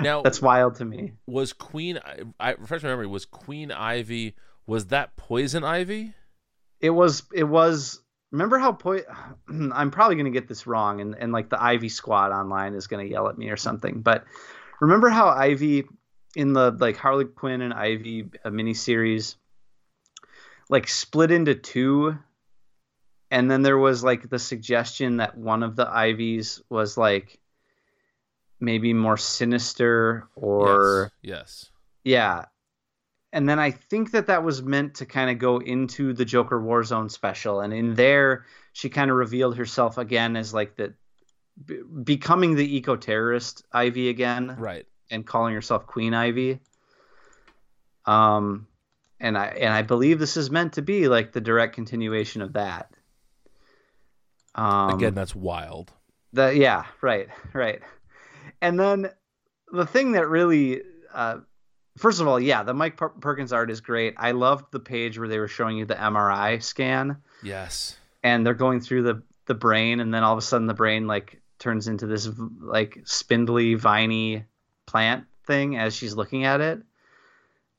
Now- 0.00 0.22
that's 0.22 0.42
wild 0.42 0.76
to 0.76 0.84
me. 0.84 1.12
Was 1.26 1.52
Queen? 1.52 1.98
I, 2.04 2.22
I 2.40 2.52
refresh 2.52 2.82
my 2.82 2.88
memory. 2.88 3.06
Was 3.06 3.26
Queen 3.26 3.70
Ivy? 3.70 4.34
Was 4.66 4.86
that 4.86 5.16
Poison 5.16 5.64
Ivy? 5.64 6.14
It 6.80 6.90
was 6.90 7.22
it 7.34 7.44
was 7.44 8.00
remember 8.32 8.58
how 8.58 8.72
po- 8.72 9.02
I'm 9.48 9.90
probably 9.90 10.16
going 10.16 10.32
to 10.32 10.38
get 10.38 10.48
this 10.48 10.66
wrong 10.66 11.00
and 11.00 11.14
and 11.18 11.32
like 11.32 11.50
the 11.50 11.62
Ivy 11.62 11.88
squad 11.90 12.32
online 12.32 12.74
is 12.74 12.86
going 12.86 13.06
to 13.06 13.10
yell 13.12 13.28
at 13.28 13.36
me 13.38 13.50
or 13.50 13.56
something, 13.56 14.00
but 14.00 14.24
remember 14.80 15.08
how 15.10 15.28
Ivy 15.28 15.84
in 16.36 16.52
the 16.52 16.70
like 16.70 16.96
Harley 16.96 17.24
Quinn 17.24 17.60
and 17.62 17.74
Ivy 17.74 18.30
uh, 18.44 18.50
miniseries 18.50 19.36
like 20.68 20.88
split 20.88 21.30
into 21.30 21.54
two 21.54 22.18
and 23.30 23.50
then 23.50 23.62
there 23.62 23.78
was 23.78 24.02
like 24.02 24.28
the 24.30 24.38
suggestion 24.38 25.18
that 25.18 25.36
one 25.36 25.62
of 25.62 25.76
the 25.76 25.86
Ivies 25.88 26.62
was 26.70 26.96
like 26.96 27.38
maybe 28.60 28.92
more 28.92 29.16
sinister 29.16 30.28
or 30.34 31.12
yes. 31.22 31.70
yeah. 32.04 32.46
And 33.30 33.46
then 33.46 33.58
I 33.58 33.72
think 33.72 34.12
that 34.12 34.28
that 34.28 34.42
was 34.42 34.62
meant 34.62 34.94
to 34.96 35.06
kind 35.06 35.28
of 35.30 35.38
go 35.38 35.58
into 35.58 36.14
the 36.14 36.24
Joker 36.24 36.58
Warzone 36.58 37.10
special. 37.10 37.60
And 37.60 37.74
in 37.74 37.94
there, 37.94 38.46
she 38.72 38.88
kind 38.88 39.10
of 39.10 39.18
revealed 39.18 39.58
herself 39.58 39.98
again 39.98 40.34
as 40.34 40.54
like 40.54 40.76
the 40.76 40.94
b- 41.62 41.82
becoming 42.02 42.54
the 42.56 42.76
eco 42.76 42.96
terrorist 42.96 43.66
Ivy 43.70 44.08
again 44.08 44.56
Right. 44.58 44.86
and 45.10 45.26
calling 45.26 45.52
herself 45.52 45.86
Queen 45.86 46.14
Ivy. 46.14 46.60
Um, 48.06 48.66
and 49.20 49.36
I 49.38 49.46
and 49.46 49.72
I 49.72 49.82
believe 49.82 50.18
this 50.18 50.36
is 50.36 50.50
meant 50.50 50.74
to 50.74 50.82
be 50.82 51.08
like 51.08 51.32
the 51.32 51.40
direct 51.40 51.74
continuation 51.74 52.42
of 52.42 52.52
that. 52.54 52.90
Um, 54.54 54.90
Again, 54.94 55.14
that's 55.14 55.34
wild. 55.34 55.92
the 56.32 56.54
yeah, 56.56 56.84
right, 57.00 57.28
right. 57.52 57.80
And 58.60 58.78
then 58.78 59.10
the 59.72 59.86
thing 59.86 60.12
that 60.12 60.28
really, 60.28 60.82
uh, 61.14 61.38
first 61.96 62.20
of 62.20 62.26
all, 62.26 62.40
yeah, 62.40 62.62
the 62.64 62.74
Mike 62.74 62.96
Per- 62.96 63.08
Perkins 63.10 63.52
art 63.52 63.70
is 63.70 63.80
great. 63.80 64.14
I 64.16 64.32
loved 64.32 64.66
the 64.72 64.80
page 64.80 65.18
where 65.18 65.28
they 65.28 65.38
were 65.38 65.48
showing 65.48 65.76
you 65.76 65.84
the 65.84 65.94
MRI 65.94 66.62
scan, 66.62 67.18
Yes. 67.42 67.96
and 68.22 68.44
they're 68.44 68.54
going 68.54 68.80
through 68.80 69.02
the 69.02 69.22
the 69.46 69.54
brain, 69.54 70.00
and 70.00 70.12
then 70.12 70.24
all 70.24 70.32
of 70.32 70.38
a 70.38 70.42
sudden 70.42 70.66
the 70.66 70.74
brain 70.74 71.06
like 71.06 71.40
turns 71.58 71.88
into 71.88 72.06
this 72.06 72.28
like 72.60 73.00
spindly, 73.04 73.74
viney 73.74 74.44
plant 74.86 75.24
thing 75.46 75.76
as 75.76 75.94
she's 75.94 76.14
looking 76.14 76.44
at 76.44 76.60
it. 76.60 76.82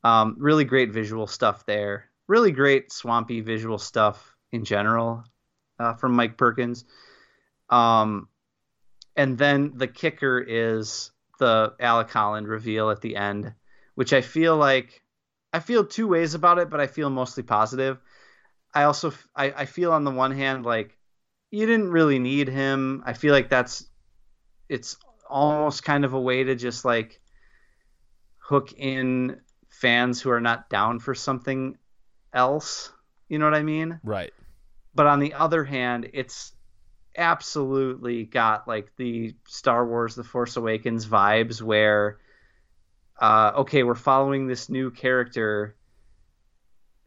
Um, 0.04 0.36
really 0.40 0.64
great 0.64 0.92
visual 0.92 1.28
stuff 1.28 1.66
there. 1.66 2.06
Really 2.28 2.52
great 2.52 2.92
swampy 2.92 3.42
visual 3.42 3.78
stuff 3.78 4.36
in 4.52 4.64
general 4.64 5.24
uh, 5.80 5.94
from 5.96 6.14
Mike 6.14 6.38
Perkins. 6.38 6.86
Um, 7.70 8.30
and 9.16 9.38
then 9.38 9.74
the 9.76 9.88
kicker 9.88 10.40
is 10.40 11.12
the 11.40 11.74
Alec 11.80 12.10
Holland 12.12 12.48
reveal 12.48 12.90
at 12.90 13.02
the 13.02 13.16
end, 13.16 13.54
which 13.96 14.14
I 14.14 14.22
feel 14.22 14.56
like 14.58 15.02
I 15.52 15.60
feel 15.60 15.86
two 15.86 16.08
ways 16.08 16.36
about 16.36 16.60
it, 16.60 16.70
but 16.70 16.80
I 16.80 16.88
feel 16.88 17.10
mostly 17.10 17.44
positive. 17.44 18.00
I 18.74 18.84
also 18.84 19.14
I, 19.36 19.52
I 19.52 19.66
feel 19.66 19.92
on 19.92 20.04
the 20.04 20.12
one 20.12 20.32
hand 20.32 20.66
like 20.66 20.98
you 21.52 21.66
didn't 21.66 21.92
really 21.92 22.20
need 22.20 22.48
him. 22.48 23.04
I 23.06 23.14
feel 23.14 23.34
like 23.34 23.50
that's 23.50 23.88
it's 24.68 24.98
almost 25.28 25.84
kind 25.84 26.06
of 26.06 26.14
a 26.14 26.20
way 26.20 26.44
to 26.44 26.56
just 26.56 26.86
like 26.86 27.20
hook 28.38 28.74
in 28.74 29.42
fans 29.80 30.22
who 30.22 30.30
are 30.30 30.42
not 30.42 30.70
down 30.70 31.00
for 31.00 31.16
something 31.16 31.78
else. 32.34 32.92
You 33.30 33.40
know 33.40 33.46
what 33.46 33.54
I 33.54 33.64
mean? 33.64 34.00
Right. 34.04 34.34
but 34.94 35.08
on 35.08 35.20
the 35.20 35.34
other 35.36 35.64
hand, 35.64 36.10
it's 36.14 36.54
absolutely 37.18 38.26
got 38.26 38.68
like 38.68 38.92
the 38.98 39.36
Star 39.48 39.86
Wars 39.88 40.16
The 40.16 40.24
Force 40.24 40.58
Awakens 40.58 41.06
vibes 41.06 41.62
where 41.62 42.20
uh 43.20 43.52
okay, 43.58 43.84
we're 43.84 43.96
following 43.96 44.48
this 44.48 44.70
new 44.70 44.92
character 44.92 45.76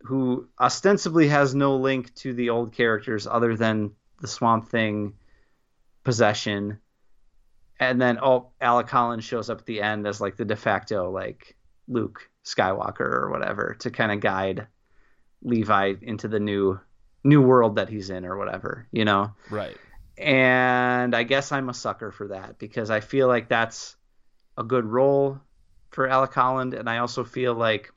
who 0.02 0.48
ostensibly 0.58 1.28
has 1.28 1.54
no 1.54 1.76
link 1.76 2.14
to 2.16 2.32
the 2.32 2.50
old 2.50 2.72
characters 2.72 3.26
other 3.26 3.56
than 3.56 3.92
the 4.20 4.28
Swamp 4.28 4.68
Thing 4.68 5.14
possession. 6.04 6.78
And 7.78 8.00
then 8.00 8.18
oh, 8.22 8.50
Alec 8.60 8.88
Holland 8.88 9.22
shows 9.24 9.50
up 9.50 9.60
at 9.60 9.66
the 9.66 9.82
end 9.82 10.06
as 10.06 10.20
like 10.20 10.36
the 10.36 10.44
de 10.44 10.56
facto 10.56 11.10
like 11.10 11.56
Luke 11.88 12.28
Skywalker 12.44 13.00
or 13.00 13.30
whatever 13.30 13.76
to 13.80 13.90
kind 13.90 14.12
of 14.12 14.20
guide 14.20 14.66
Levi 15.42 15.94
into 16.02 16.28
the 16.28 16.40
new 16.40 16.78
new 17.24 17.40
world 17.40 17.76
that 17.76 17.88
he's 17.88 18.10
in 18.10 18.24
or 18.24 18.36
whatever, 18.36 18.88
you 18.90 19.04
know. 19.04 19.32
Right. 19.50 19.76
And 20.18 21.14
I 21.14 21.22
guess 21.22 21.52
I'm 21.52 21.68
a 21.68 21.74
sucker 21.74 22.10
for 22.10 22.28
that 22.28 22.58
because 22.58 22.90
I 22.90 23.00
feel 23.00 23.28
like 23.28 23.48
that's 23.48 23.96
a 24.58 24.64
good 24.64 24.84
role 24.84 25.40
for 25.90 26.08
Alec 26.08 26.32
Holland 26.34 26.74
and 26.74 26.88
I 26.88 26.98
also 26.98 27.24
feel 27.24 27.54
like 27.54 27.92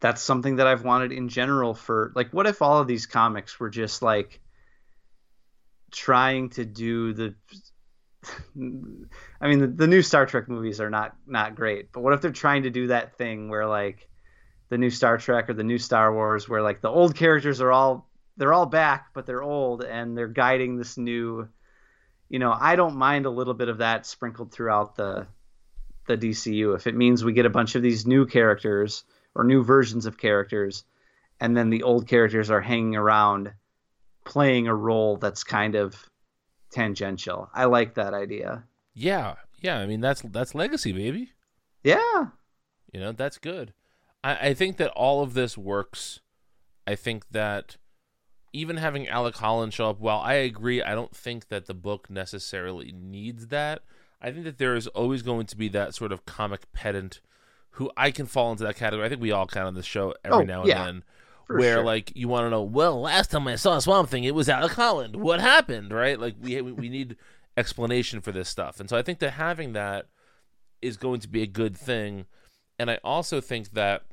that's 0.00 0.22
something 0.22 0.56
that 0.56 0.66
I've 0.66 0.84
wanted 0.84 1.12
in 1.12 1.28
general 1.28 1.74
for 1.74 2.12
like 2.14 2.30
what 2.32 2.46
if 2.46 2.62
all 2.62 2.78
of 2.78 2.86
these 2.86 3.06
comics 3.06 3.60
were 3.60 3.70
just 3.70 4.02
like 4.02 4.40
trying 5.90 6.50
to 6.50 6.64
do 6.64 7.12
the 7.12 7.34
I 8.54 9.48
mean 9.48 9.58
the, 9.58 9.66
the 9.66 9.86
new 9.86 10.02
Star 10.02 10.26
Trek 10.26 10.48
movies 10.48 10.80
are 10.80 10.90
not 10.90 11.16
not 11.26 11.54
great, 11.54 11.92
but 11.92 12.02
what 12.02 12.12
if 12.12 12.20
they're 12.20 12.32
trying 12.32 12.64
to 12.64 12.70
do 12.70 12.88
that 12.88 13.16
thing 13.16 13.48
where 13.48 13.66
like 13.66 14.08
the 14.68 14.78
new 14.78 14.90
Star 14.90 15.18
Trek 15.18 15.48
or 15.48 15.54
the 15.54 15.64
new 15.64 15.78
Star 15.78 16.12
Wars 16.12 16.48
where 16.48 16.62
like 16.62 16.80
the 16.80 16.88
old 16.88 17.14
characters 17.14 17.60
are 17.60 17.72
all 17.72 18.08
they're 18.36 18.52
all 18.52 18.66
back 18.66 19.08
but 19.14 19.26
they're 19.26 19.42
old 19.42 19.82
and 19.82 20.16
they're 20.16 20.28
guiding 20.28 20.76
this 20.76 20.96
new 20.96 21.48
you 22.28 22.38
know, 22.38 22.56
I 22.56 22.76
don't 22.76 22.94
mind 22.94 23.26
a 23.26 23.30
little 23.30 23.54
bit 23.54 23.68
of 23.68 23.78
that 23.78 24.06
sprinkled 24.06 24.52
throughout 24.52 24.96
the 24.96 25.26
the 26.06 26.16
DCU 26.16 26.74
if 26.74 26.86
it 26.86 26.96
means 26.96 27.22
we 27.22 27.32
get 27.32 27.46
a 27.46 27.50
bunch 27.50 27.74
of 27.74 27.82
these 27.82 28.06
new 28.06 28.26
characters 28.26 29.04
or 29.06 29.14
or 29.34 29.44
new 29.44 29.62
versions 29.62 30.06
of 30.06 30.18
characters, 30.18 30.84
and 31.40 31.56
then 31.56 31.70
the 31.70 31.82
old 31.82 32.08
characters 32.08 32.50
are 32.50 32.60
hanging 32.60 32.96
around 32.96 33.52
playing 34.24 34.66
a 34.66 34.74
role 34.74 35.16
that's 35.16 35.44
kind 35.44 35.74
of 35.74 36.09
tangential. 36.70 37.50
I 37.54 37.64
like 37.64 37.94
that 37.94 38.14
idea. 38.14 38.64
Yeah, 38.94 39.34
yeah. 39.60 39.78
I 39.78 39.86
mean, 39.86 40.00
that's 40.00 40.22
that's 40.22 40.54
legacy, 40.54 40.92
baby. 40.92 41.32
Yeah. 41.84 42.26
You 42.92 43.00
know, 43.00 43.12
that's 43.12 43.38
good. 43.38 43.72
I, 44.22 44.48
I 44.48 44.54
think 44.54 44.76
that 44.78 44.90
all 44.90 45.22
of 45.22 45.34
this 45.34 45.56
works. 45.56 46.20
I 46.86 46.94
think 46.96 47.30
that 47.30 47.76
even 48.52 48.78
having 48.78 49.08
Alec 49.08 49.36
Holland 49.36 49.72
show 49.72 49.90
up, 49.90 50.00
while 50.00 50.18
I 50.18 50.34
agree, 50.34 50.82
I 50.82 50.94
don't 50.94 51.14
think 51.14 51.48
that 51.48 51.66
the 51.66 51.74
book 51.74 52.10
necessarily 52.10 52.92
needs 52.92 53.46
that. 53.48 53.82
I 54.20 54.32
think 54.32 54.44
that 54.44 54.58
there 54.58 54.74
is 54.74 54.86
always 54.88 55.22
going 55.22 55.46
to 55.46 55.56
be 55.56 55.68
that 55.68 55.94
sort 55.94 56.12
of 56.12 56.26
comic 56.26 56.70
pedant 56.72 57.20
who 57.74 57.90
I 57.96 58.10
can 58.10 58.26
fall 58.26 58.50
into 58.50 58.64
that 58.64 58.76
category. 58.76 59.06
I 59.06 59.08
think 59.08 59.20
we 59.22 59.30
all 59.30 59.46
kind 59.46 59.62
of 59.62 59.68
on 59.68 59.74
the 59.74 59.82
show 59.82 60.14
every 60.24 60.38
Oh, 60.38 60.42
now 60.42 60.60
and 60.60 60.68
yeah, 60.68 60.84
then. 60.84 61.04
For 61.50 61.58
Where 61.58 61.76
sure. 61.76 61.84
like 61.84 62.12
you 62.14 62.28
want 62.28 62.46
to 62.46 62.50
know, 62.50 62.62
well, 62.62 63.00
last 63.00 63.30
time 63.30 63.46
I 63.48 63.56
saw 63.56 63.76
a 63.76 63.80
Swamp 63.80 64.08
Thing, 64.08 64.24
it 64.24 64.34
was 64.34 64.48
Alec 64.48 64.72
Holland. 64.72 65.16
What 65.16 65.40
happened, 65.40 65.92
right? 65.92 66.18
Like 66.18 66.36
we 66.40 66.60
we 66.62 66.88
need 66.88 67.16
explanation 67.56 68.20
for 68.20 68.30
this 68.32 68.48
stuff, 68.48 68.78
and 68.80 68.88
so 68.88 68.96
I 68.96 69.02
think 69.02 69.18
that 69.18 69.32
having 69.32 69.72
that 69.72 70.06
is 70.80 70.96
going 70.96 71.20
to 71.20 71.28
be 71.28 71.42
a 71.42 71.46
good 71.46 71.76
thing. 71.76 72.26
And 72.78 72.90
I 72.90 72.98
also 73.04 73.40
think 73.40 73.72
that, 73.72 74.04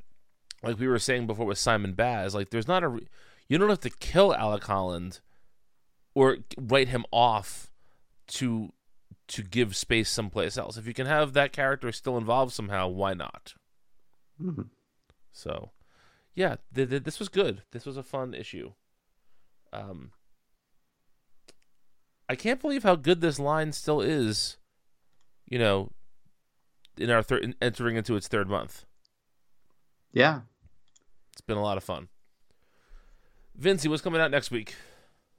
like 0.63 0.79
we 0.79 0.88
were 0.88 0.99
saying 0.99 1.27
before 1.27 1.45
with 1.45 1.57
Simon 1.57 1.93
Baz, 1.93 2.35
like 2.35 2.49
there's 2.49 2.67
not 2.67 2.83
a, 2.83 2.88
re- 2.89 3.07
you 3.47 3.57
don't 3.57 3.69
have 3.69 3.79
to 3.81 3.89
kill 3.89 4.33
Alec 4.35 4.63
Holland 4.65 5.21
or 6.13 6.39
write 6.57 6.89
him 6.89 7.05
off 7.11 7.71
to 8.27 8.73
to 9.27 9.43
give 9.43 9.75
space 9.75 10.09
someplace 10.09 10.57
else. 10.57 10.75
If 10.77 10.88
you 10.88 10.93
can 10.93 11.05
have 11.05 11.33
that 11.33 11.53
character 11.53 11.91
still 11.91 12.17
involved 12.17 12.51
somehow, 12.53 12.88
why 12.88 13.13
not? 13.13 13.53
Mhm. 14.41 14.69
So, 15.31 15.71
yeah, 16.38 16.57
th- 16.75 16.91
th- 16.91 17.03
this 17.03 17.17
was 17.17 17.29
good. 17.29 17.63
This 17.71 17.83
was 17.83 17.97
a 17.97 18.03
fun 18.03 18.35
issue. 18.35 18.73
Um, 19.73 20.11
I 22.29 22.35
can't 22.35 22.61
believe 22.61 22.83
how 22.83 22.95
good 22.95 23.21
this 23.21 23.39
line 23.39 23.71
still 23.71 24.01
is. 24.01 24.57
You 25.49 25.57
know, 25.57 25.91
in 26.95 27.09
our 27.09 27.23
third, 27.23 27.55
entering 27.59 27.95
into 27.95 28.15
its 28.15 28.27
third 28.27 28.47
month. 28.47 28.85
Yeah. 30.13 30.41
It's 31.31 31.41
been 31.41 31.57
a 31.57 31.63
lot 31.63 31.77
of 31.77 31.83
fun. 31.83 32.07
Vincey, 33.55 33.89
what's 33.89 34.03
coming 34.03 34.21
out 34.21 34.29
next 34.29 34.51
week? 34.51 34.75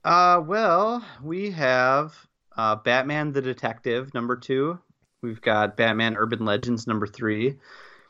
Uh, 0.04 0.42
well, 0.44 1.04
we 1.22 1.52
have 1.52 2.26
uh, 2.56 2.74
Batman 2.74 3.30
the 3.30 3.42
Detective 3.42 4.12
number 4.14 4.34
two. 4.34 4.80
We've 5.22 5.40
got 5.40 5.76
Batman 5.76 6.16
Urban 6.16 6.44
Legends 6.44 6.88
number 6.88 7.06
three. 7.06 7.54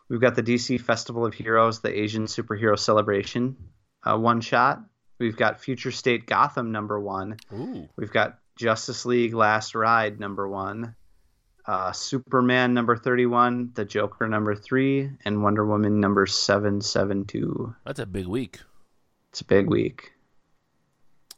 We've 0.08 0.20
got 0.20 0.34
the 0.34 0.42
DC 0.42 0.80
Festival 0.80 1.26
of 1.26 1.34
Heroes, 1.34 1.80
the 1.80 1.96
Asian 1.98 2.24
Superhero 2.24 2.78
Celebration 2.78 3.56
uh, 4.04 4.16
one 4.16 4.40
shot. 4.40 4.80
We've 5.18 5.36
got 5.36 5.60
Future 5.60 5.90
State 5.90 6.26
Gotham 6.26 6.70
number 6.72 6.98
one. 7.00 7.36
Ooh, 7.52 7.88
We've 7.96 8.12
got 8.12 8.38
Justice 8.56 9.04
League 9.04 9.34
Last 9.34 9.74
Ride 9.74 10.20
number 10.20 10.48
one. 10.48 10.94
Uh, 11.66 11.92
Superman 11.92 12.72
number 12.72 12.96
31, 12.96 13.72
The 13.74 13.84
Joker 13.84 14.26
number 14.28 14.54
three, 14.54 15.10
and 15.24 15.42
Wonder 15.42 15.66
Woman 15.66 16.00
number 16.00 16.24
772. 16.26 17.74
that's 17.84 17.98
a 17.98 18.06
big 18.06 18.26
week. 18.26 18.60
It's 19.30 19.42
a 19.42 19.44
big 19.44 19.68
week. 19.68 20.12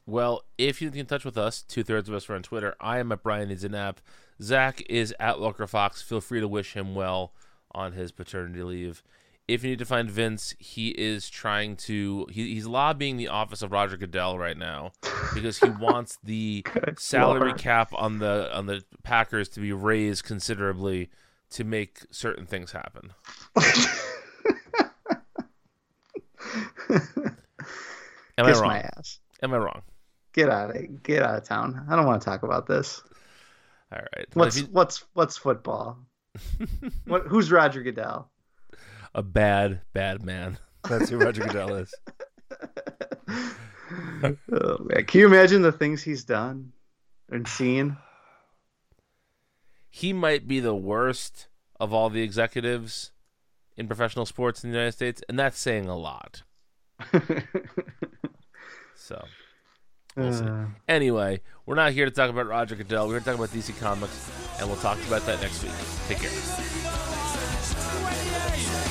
Well, 0.06 0.42
if 0.58 0.80
you 0.80 0.90
get 0.90 1.00
in 1.00 1.06
touch 1.06 1.24
with 1.24 1.36
us, 1.38 1.62
two 1.62 1.82
thirds 1.82 2.08
of 2.08 2.14
us 2.14 2.28
are 2.30 2.34
on 2.34 2.42
Twitter. 2.42 2.74
I 2.80 2.98
am 2.98 3.10
at 3.12 3.22
Brian 3.22 3.48
Needs 3.48 3.64
an 3.64 3.74
App. 3.74 4.00
Zach 4.42 4.82
is 4.88 5.14
at 5.18 5.40
Walker 5.40 5.66
Fox. 5.66 6.00
Feel 6.02 6.20
free 6.20 6.40
to 6.40 6.48
wish 6.48 6.74
him 6.74 6.94
well 6.94 7.32
on 7.72 7.92
his 7.92 8.12
paternity 8.12 8.62
leave. 8.62 9.02
If 9.48 9.64
you 9.64 9.70
need 9.70 9.80
to 9.80 9.84
find 9.84 10.08
Vince, 10.08 10.54
he 10.58 10.90
is 10.90 11.28
trying 11.28 11.74
to. 11.78 12.26
He, 12.30 12.54
he's 12.54 12.66
lobbying 12.66 13.16
the 13.16 13.26
office 13.28 13.62
of 13.62 13.72
Roger 13.72 13.96
Goodell 13.96 14.38
right 14.38 14.56
now 14.56 14.92
because 15.34 15.58
he 15.58 15.68
wants 15.80 16.18
the 16.22 16.64
salary 16.98 17.48
Lord. 17.48 17.58
cap 17.58 17.92
on 17.94 18.18
the 18.20 18.48
on 18.56 18.66
the 18.66 18.84
Packers 19.02 19.48
to 19.50 19.60
be 19.60 19.72
raised 19.72 20.22
considerably 20.24 21.10
to 21.50 21.64
make 21.64 22.00
certain 22.12 22.46
things 22.46 22.70
happen. 22.70 23.12
Am 28.38 28.46
Kiss 28.46 28.58
I 28.58 28.60
wrong? 28.60 28.68
my 28.68 28.78
ass. 28.78 29.18
Am 29.42 29.52
I 29.52 29.58
wrong? 29.58 29.82
Get 30.32 30.48
out 30.48 30.74
of 30.76 31.02
get 31.02 31.22
out 31.22 31.36
of 31.36 31.44
town. 31.44 31.86
I 31.90 31.96
don't 31.96 32.06
want 32.06 32.22
to 32.22 32.24
talk 32.24 32.42
about 32.42 32.66
this. 32.66 33.02
All 33.92 33.98
right. 34.16 34.26
What's 34.34 34.58
you- 34.60 34.68
what's 34.70 35.04
what's 35.14 35.36
football? 35.36 35.98
What 37.06 37.26
who's 37.26 37.50
Roger 37.50 37.82
Goodell? 37.82 38.30
a 39.14 39.22
bad, 39.22 39.80
bad 39.92 40.22
man. 40.22 40.58
That's 40.88 41.10
who 41.10 41.18
Roger 41.18 41.42
Goodell 41.42 41.74
is. 41.76 41.94
Oh, 44.52 44.76
man. 44.84 45.04
Can 45.06 45.20
you 45.20 45.26
imagine 45.26 45.62
the 45.62 45.72
things 45.72 46.00
he's 46.00 46.22
done 46.22 46.72
and 47.28 47.48
seen? 47.48 47.96
He 49.88 50.12
might 50.12 50.46
be 50.46 50.60
the 50.60 50.76
worst 50.76 51.48
of 51.80 51.92
all 51.92 52.08
the 52.08 52.22
executives 52.22 53.10
in 53.76 53.88
professional 53.88 54.26
sports 54.26 54.62
in 54.62 54.70
the 54.70 54.76
United 54.76 54.92
States, 54.92 55.22
and 55.28 55.36
that's 55.36 55.58
saying 55.58 55.88
a 55.88 55.96
lot. 55.96 56.42
So, 58.94 59.24
we'll. 60.16 60.42
Uh, 60.42 60.66
Anyway, 60.88 61.40
we're 61.66 61.74
not 61.74 61.92
here 61.92 62.04
to 62.04 62.10
talk 62.10 62.30
about 62.30 62.46
Roger 62.46 62.74
Goodell. 62.76 63.06
We're 63.06 63.14
here 63.14 63.20
to 63.20 63.24
talk 63.26 63.34
about 63.36 63.50
DC 63.50 63.78
Comics, 63.80 64.30
and 64.58 64.68
we'll 64.68 64.78
talk 64.78 64.98
about 65.06 65.24
that 65.26 65.40
next 65.40 65.62
week. 65.62 65.72
Take 66.08 66.18
care. 66.18 66.30
28, 66.30 66.40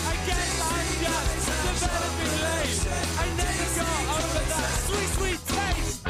I 0.06 0.16
guess 0.26 0.60
I'm 0.70 1.66
just 1.68 1.84
developing 1.84 2.34
late. 2.44 2.88
I 3.20 3.26
never 3.38 3.68
got 3.76 4.04
over 4.16 4.44
that 4.50 4.72
sweet, 4.88 5.10
sweet 5.18 5.42
taste. 5.48 6.08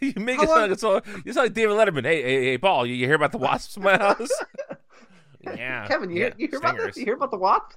you 0.00 0.20
make 0.22 0.36
How 0.36 0.42
it 0.44 0.48
sound 0.48 0.60
like, 0.62 0.70
it's 0.70 0.84
all, 0.84 1.00
you 1.24 1.32
sound 1.32 1.44
like 1.46 1.54
David 1.54 1.76
Letterman. 1.76 2.04
Hey, 2.04 2.22
hey, 2.22 2.44
hey, 2.44 2.58
Paul, 2.58 2.86
you, 2.86 2.94
you 2.94 3.06
hear 3.06 3.16
about 3.16 3.32
the 3.32 3.38
wasps 3.38 3.76
in 3.76 3.82
my 3.82 3.96
house? 3.96 4.30
yeah. 5.42 5.86
Kevin, 5.86 6.10
you, 6.10 6.20
yeah, 6.20 6.24
hear, 6.26 6.34
you 6.38 6.48
hear 6.48 6.58
about 6.58 6.76
the, 6.76 6.92
you 7.00 7.04
hear 7.04 7.14
about 7.14 7.30
the 7.30 7.38
WAP? 7.38 7.72